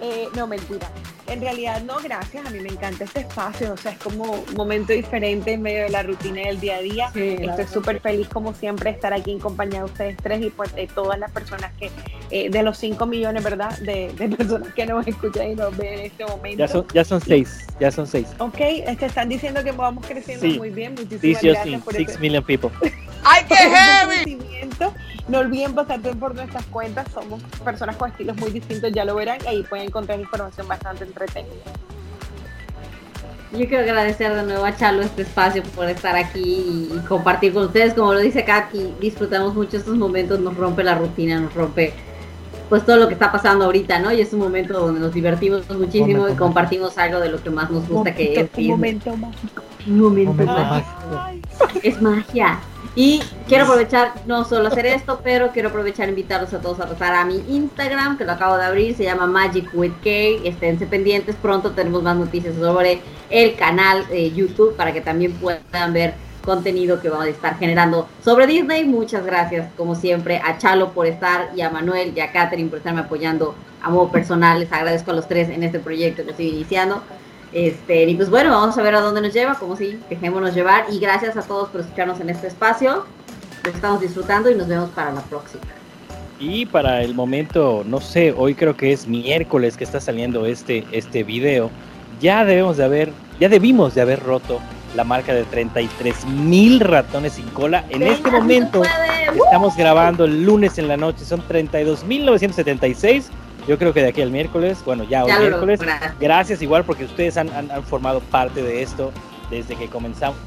eh, 0.01 0.27
no, 0.35 0.45
mentira. 0.45 0.89
En 1.29 1.41
realidad, 1.41 1.81
no, 1.83 1.97
gracias. 2.01 2.45
A 2.45 2.49
mí 2.49 2.59
me 2.59 2.69
encanta 2.69 3.03
este 3.03 3.19
espacio. 3.21 3.73
O 3.73 3.77
sea, 3.77 3.91
es 3.91 3.97
como 3.97 4.23
un 4.31 4.53
momento 4.55 4.93
diferente 4.93 5.53
en 5.53 5.61
medio 5.61 5.83
de 5.83 5.89
la 5.89 6.03
rutina 6.03 6.41
del 6.41 6.59
día 6.59 6.77
a 6.77 6.81
día. 6.81 7.11
Estoy 7.13 7.65
súper 7.67 7.99
feliz, 7.99 8.27
como 8.29 8.53
siempre, 8.53 8.91
de 8.91 8.95
estar 8.95 9.13
aquí 9.13 9.31
en 9.31 9.39
compañía 9.39 9.79
de 9.79 9.85
ustedes 9.85 10.17
tres 10.23 10.41
y 10.41 10.49
pues 10.49 10.73
de 10.73 10.87
todas 10.87 11.19
las 11.19 11.29
personas 11.31 11.71
que, 11.79 11.91
eh, 12.31 12.49
de 12.49 12.63
los 12.63 12.77
5 12.77 13.05
millones, 13.05 13.43
¿verdad? 13.43 13.77
De, 13.79 14.11
de 14.13 14.29
personas 14.29 14.73
que 14.73 14.85
nos 14.85 15.05
escuchan 15.05 15.51
y 15.51 15.55
nos 15.55 15.75
ven 15.75 15.99
en 15.99 16.05
este 16.05 16.25
momento. 16.25 16.57
ya 16.59 16.67
son 16.67 16.85
ya 16.93 17.03
son 17.03 17.21
seis 17.21 17.65
ya 17.79 17.91
son 17.91 18.07
seis 18.07 18.27
Ok, 18.39 18.55
este, 18.59 19.05
están 19.07 19.29
diciendo 19.29 19.63
que 19.63 19.71
vamos 19.73 20.05
creciendo 20.07 20.45
Sí. 20.45 20.57
muy 20.57 20.69
bien. 20.69 20.93
Muchísimas 20.95 21.39
sí 21.41 21.47
gracias 21.47 21.65
sí 21.75 21.77
por 21.83 21.93
six 21.93 22.11
ese- 22.11 22.19
million 22.19 22.43
people 22.43 22.69
¡Ay, 23.23 23.43
qué 23.49 23.55
heavy! 23.55 24.37
No 25.27 25.39
olviden 25.39 25.73
pasarte 25.75 26.15
por 26.15 26.35
nuestras 26.35 26.63
cuentas, 26.65 27.05
somos 27.13 27.43
personas 27.63 27.97
con 27.97 28.09
estilos 28.09 28.37
muy 28.37 28.51
distintos, 28.51 28.91
ya 28.93 29.03
lo 29.03 29.15
verán, 29.15 29.39
y 29.43 29.47
ahí 29.47 29.63
pueden 29.63 29.87
encontrar 29.87 30.19
información 30.19 30.67
bastante 30.67 31.03
entretenida. 31.03 31.53
Yo 33.51 33.65
quiero 33.67 33.83
agradecer 33.83 34.33
de 34.33 34.43
nuevo 34.43 34.65
a 34.65 34.75
Chalo 34.75 35.01
este 35.01 35.21
espacio 35.21 35.63
por 35.63 35.87
estar 35.89 36.15
aquí 36.15 36.89
y, 36.93 36.99
compartir 37.07 37.53
con 37.53 37.65
ustedes. 37.65 37.93
Como 37.93 38.13
lo 38.13 38.19
dice 38.19 38.43
Katy, 38.43 38.95
disfrutamos 38.99 39.55
mucho 39.55 39.77
estos 39.77 39.95
momentos, 39.95 40.39
nos 40.39 40.55
rompe 40.55 40.83
la 40.83 40.95
rutina, 40.95 41.39
nos 41.39 41.53
rompe 41.53 41.93
pues 42.69 42.85
todo 42.85 42.97
lo 42.97 43.07
que 43.07 43.13
está 43.13 43.31
pasando 43.31 43.63
ahorita, 43.63 43.99
¿no? 43.99 44.11
Y 44.11 44.19
es 44.19 44.33
un 44.33 44.39
momento 44.39 44.73
donde 44.73 44.99
nos 44.99 45.13
divertimos 45.13 45.69
muchísimo 45.69 46.19
Momento 46.19 46.33
y 46.33 46.35
compartimos 46.35 46.97
algo 46.97 47.21
de 47.21 47.29
lo 47.29 47.41
que 47.41 47.49
más 47.49 47.71
nos 47.71 47.87
gusta, 47.87 48.13
que 48.13 48.41
es 48.41 48.49
un 48.57 48.67
momento 48.67 49.15
mágico. 49.15 49.63
Un 49.87 49.99
momento 49.99 50.33
Momento 50.33 50.53
mágico. 50.53 51.07
mágico. 51.09 51.79
Es 51.83 52.01
magia. 52.01 52.59
Y 52.99 53.21
quiero 53.47 53.65
aprovechar, 53.65 54.11
no 54.25 54.43
solo 54.43 54.69
hacer 54.69 54.87
esto, 54.87 55.21
pero 55.23 55.51
quiero 55.51 55.69
aprovechar 55.69 56.07
e 56.07 56.09
invitarlos 56.09 56.51
a 56.55 56.61
todos 56.61 56.79
a 56.79 56.89
pasar 56.89 57.13
a 57.13 57.25
mi 57.25 57.43
Instagram, 57.47 58.17
que 58.17 58.25
lo 58.25 58.31
acabo 58.31 58.57
de 58.57 58.65
abrir, 58.65 58.95
se 58.95 59.03
llama 59.03 59.27
Magic 59.27 59.69
with 59.75 59.91
K. 60.03 60.09
Esténse 60.43 60.87
pendientes, 60.87 61.35
pronto 61.35 61.73
tenemos 61.73 62.01
más 62.01 62.17
noticias 62.17 62.55
sobre 62.55 63.01
el 63.29 63.55
canal 63.55 64.07
de 64.07 64.31
YouTube 64.31 64.75
para 64.75 64.93
que 64.93 65.01
también 65.01 65.33
puedan 65.33 65.93
ver 65.93 66.15
contenido 66.43 66.99
que 66.99 67.09
vamos 67.09 67.27
a 67.27 67.29
estar 67.29 67.59
generando 67.59 68.09
sobre 68.25 68.47
Disney. 68.47 68.83
Muchas 68.85 69.23
gracias, 69.23 69.71
como 69.77 69.93
siempre, 69.93 70.41
a 70.43 70.57
Chalo 70.57 70.89
por 70.93 71.05
estar 71.05 71.51
y 71.55 71.61
a 71.61 71.69
Manuel 71.69 72.13
y 72.15 72.19
a 72.19 72.31
Catherine 72.31 72.67
por 72.67 72.79
estarme 72.79 73.01
apoyando 73.01 73.53
a 73.83 73.91
modo 73.91 74.11
personal. 74.11 74.59
Les 74.59 74.73
agradezco 74.73 75.11
a 75.11 75.13
los 75.13 75.27
tres 75.27 75.49
en 75.49 75.61
este 75.61 75.77
proyecto 75.77 76.23
que 76.23 76.31
estoy 76.31 76.47
iniciando. 76.47 77.03
Este, 77.53 78.03
y 78.03 78.15
pues 78.15 78.29
bueno, 78.29 78.51
vamos 78.51 78.77
a 78.77 78.81
ver 78.81 78.95
a 78.95 79.01
dónde 79.01 79.21
nos 79.21 79.33
lleva, 79.33 79.55
como 79.55 79.75
si 79.75 79.99
dejémonos 80.09 80.53
llevar. 80.53 80.85
Y 80.91 80.99
gracias 80.99 81.37
a 81.37 81.41
todos 81.41 81.69
por 81.69 81.81
escucharnos 81.81 82.19
en 82.19 82.29
este 82.29 82.47
espacio. 82.47 83.05
Lo 83.63 83.69
estamos 83.71 84.01
disfrutando 84.01 84.49
y 84.49 84.55
nos 84.55 84.67
vemos 84.67 84.89
para 84.91 85.11
la 85.11 85.21
próxima. 85.21 85.63
Y 86.39 86.65
para 86.67 87.01
el 87.01 87.15
momento, 87.15 87.83
no 87.85 87.99
sé, 87.99 88.31
hoy 88.31 88.53
creo 88.53 88.77
que 88.77 88.93
es 88.93 89.07
miércoles 89.07 89.75
que 89.75 89.83
está 89.83 89.99
saliendo 89.99 90.45
este, 90.45 90.85
este 90.91 91.23
video. 91.23 91.71
Ya 92.21 92.45
debemos 92.45 92.77
de 92.77 92.83
haber, 92.83 93.11
ya 93.39 93.49
debimos 93.49 93.95
de 93.95 94.01
haber 94.01 94.21
roto 94.21 94.59
la 94.95 95.03
marca 95.03 95.33
de 95.33 95.43
33 95.45 96.25
mil 96.25 96.79
ratones 96.79 97.33
sin 97.33 97.47
cola. 97.49 97.85
En 97.89 97.99
Venga, 97.99 98.13
este 98.13 98.31
momento 98.31 98.83
estamos 99.45 99.75
grabando 99.75 100.25
el 100.25 100.43
lunes 100.43 100.77
en 100.77 100.87
la 100.87 100.97
noche, 100.97 101.25
son 101.25 101.41
32.976. 101.47 103.25
Yo 103.67 103.77
creo 103.77 103.93
que 103.93 104.01
de 104.01 104.09
aquí 104.09 104.21
al 104.21 104.31
miércoles, 104.31 104.79
bueno, 104.85 105.03
ya 105.03 105.23
hoy 105.23 105.29
Ya 105.29 105.39
lo 105.39 105.45
miércoles. 105.65 105.79
Gracias 106.19 106.61
igual 106.61 106.83
porque 106.85 107.05
ustedes 107.05 107.35
han, 107.37 107.49
han- 107.49 107.69
han 107.71 107.83
formado 107.83 108.19
parte 108.21 108.61
de 108.63 108.81
esto 108.81 109.11
desde 109.49 109.75
que 109.75 109.87
comenzamos. 109.87 110.37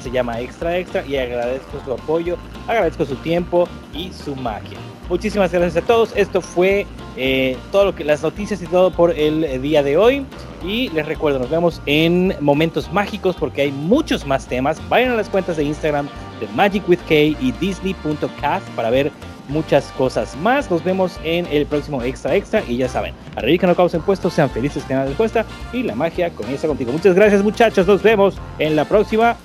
Se 0.00 0.10
llama 0.10 0.40
Extra 0.40 0.76
Extra 0.78 1.06
y 1.06 1.16
agradezco 1.16 1.80
su 1.84 1.92
apoyo, 1.92 2.36
agradezco 2.66 3.04
su 3.06 3.14
tiempo 3.16 3.68
y 3.94 4.10
su 4.12 4.34
magia. 4.34 4.76
Muchísimas 5.08 5.52
gracias 5.52 5.84
a 5.84 5.86
todos. 5.86 6.12
Esto 6.16 6.40
fue 6.40 6.86
eh, 7.16 7.56
todo 7.70 7.84
lo 7.86 7.94
que 7.94 8.02
las 8.02 8.20
noticias 8.22 8.60
y 8.62 8.66
todo 8.66 8.90
por 8.90 9.12
el 9.12 9.44
eh, 9.44 9.58
día 9.60 9.84
de 9.84 9.96
hoy. 9.96 10.26
Y 10.64 10.88
les 10.88 11.06
recuerdo, 11.06 11.38
nos 11.38 11.50
vemos 11.50 11.80
en 11.86 12.34
momentos 12.40 12.92
mágicos 12.92 13.36
porque 13.38 13.62
hay 13.62 13.70
muchos 13.72 14.26
más 14.26 14.46
temas. 14.48 14.80
Vayan 14.88 15.12
a 15.12 15.14
las 15.14 15.28
cuentas 15.28 15.56
de 15.56 15.62
Instagram 15.62 16.08
de 16.40 16.48
Magic 16.56 16.88
with 16.88 16.98
K 17.08 17.14
y 17.14 17.54
Disney.cast 17.60 18.66
para 18.70 18.90
ver 18.90 19.12
muchas 19.48 19.86
cosas 19.92 20.36
más. 20.36 20.70
Nos 20.70 20.82
vemos 20.84 21.18
en 21.24 21.46
el 21.46 21.66
próximo 21.66 22.02
Extra 22.02 22.34
Extra 22.34 22.62
y 22.66 22.76
ya 22.76 22.88
saben, 22.88 23.14
a 23.34 23.40
reír 23.40 23.60
que 23.60 23.66
no 23.66 23.74
causen 23.74 24.02
puestos, 24.02 24.32
sean 24.32 24.50
felices 24.50 24.84
que 24.84 24.94
nada 24.94 25.06
les 25.06 25.16
cuesta 25.16 25.44
y 25.72 25.82
la 25.82 25.94
magia 25.94 26.30
comienza 26.30 26.66
contigo. 26.66 26.92
Muchas 26.92 27.14
gracias 27.14 27.42
muchachos, 27.42 27.86
nos 27.86 28.02
vemos 28.02 28.36
en 28.58 28.76
la 28.76 28.84
próxima. 28.84 29.36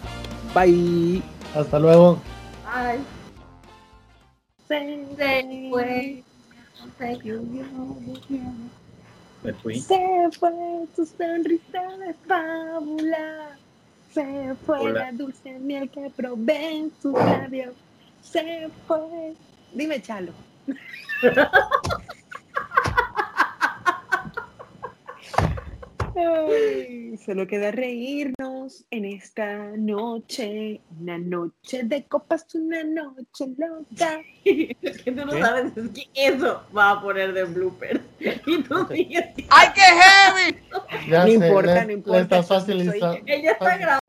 Bye. 0.54 1.22
Hasta 1.56 1.80
luego. 1.80 2.20
Se 4.68 5.12
Me 9.44 9.54
fui. 9.54 9.80
Se 9.80 10.30
fue 10.40 10.52
tu 10.96 11.06
sonrisa 11.06 11.82
de 11.98 12.14
fábula. 12.28 13.58
Se 14.14 14.56
fue 14.66 14.80
Hola. 14.80 15.06
la 15.06 15.12
dulce 15.12 15.60
miel 15.60 15.90
que 15.90 16.10
probé 16.16 16.78
en 16.78 16.92
tus 17.02 17.14
labios. 17.14 17.74
Se 18.22 18.70
fue. 18.88 19.34
Dime, 19.74 20.02
Chalo. 20.02 20.34
Ay, 26.16 27.18
solo 27.26 27.48
queda 27.48 27.72
reírnos 27.72 28.86
en 28.92 29.06
esta 29.06 29.72
noche. 29.78 30.82
Una 31.00 31.18
noche 31.18 31.84
de 31.84 32.04
copas, 32.06 32.46
una 32.54 32.84
noche 32.84 33.46
loca. 33.58 34.22
Es 34.44 35.02
que 35.04 35.12
tú 35.12 35.26
no 35.26 35.32
sabes, 35.40 35.72
es 35.78 35.90
que 35.92 36.08
eso 36.16 36.64
va 36.76 36.92
a 36.92 37.02
poner 37.02 37.34
de 37.34 37.46
blooper. 37.46 38.02
Y 38.20 38.62
tú 38.64 38.86
sigues. 38.92 39.26
¡Ay, 39.50 39.68
qué 39.74 39.82
heavy! 39.82 41.10
Ya 41.10 41.20
No 41.22 41.26
sé, 41.28 41.34
importa, 41.34 41.76
le- 41.76 41.86
no 41.86 41.92
importa. 41.94 42.22
estás 42.22 42.48
facilitando. 42.48 43.18
Ella 43.26 43.52
está 43.54 43.78
grabando. 43.78 44.01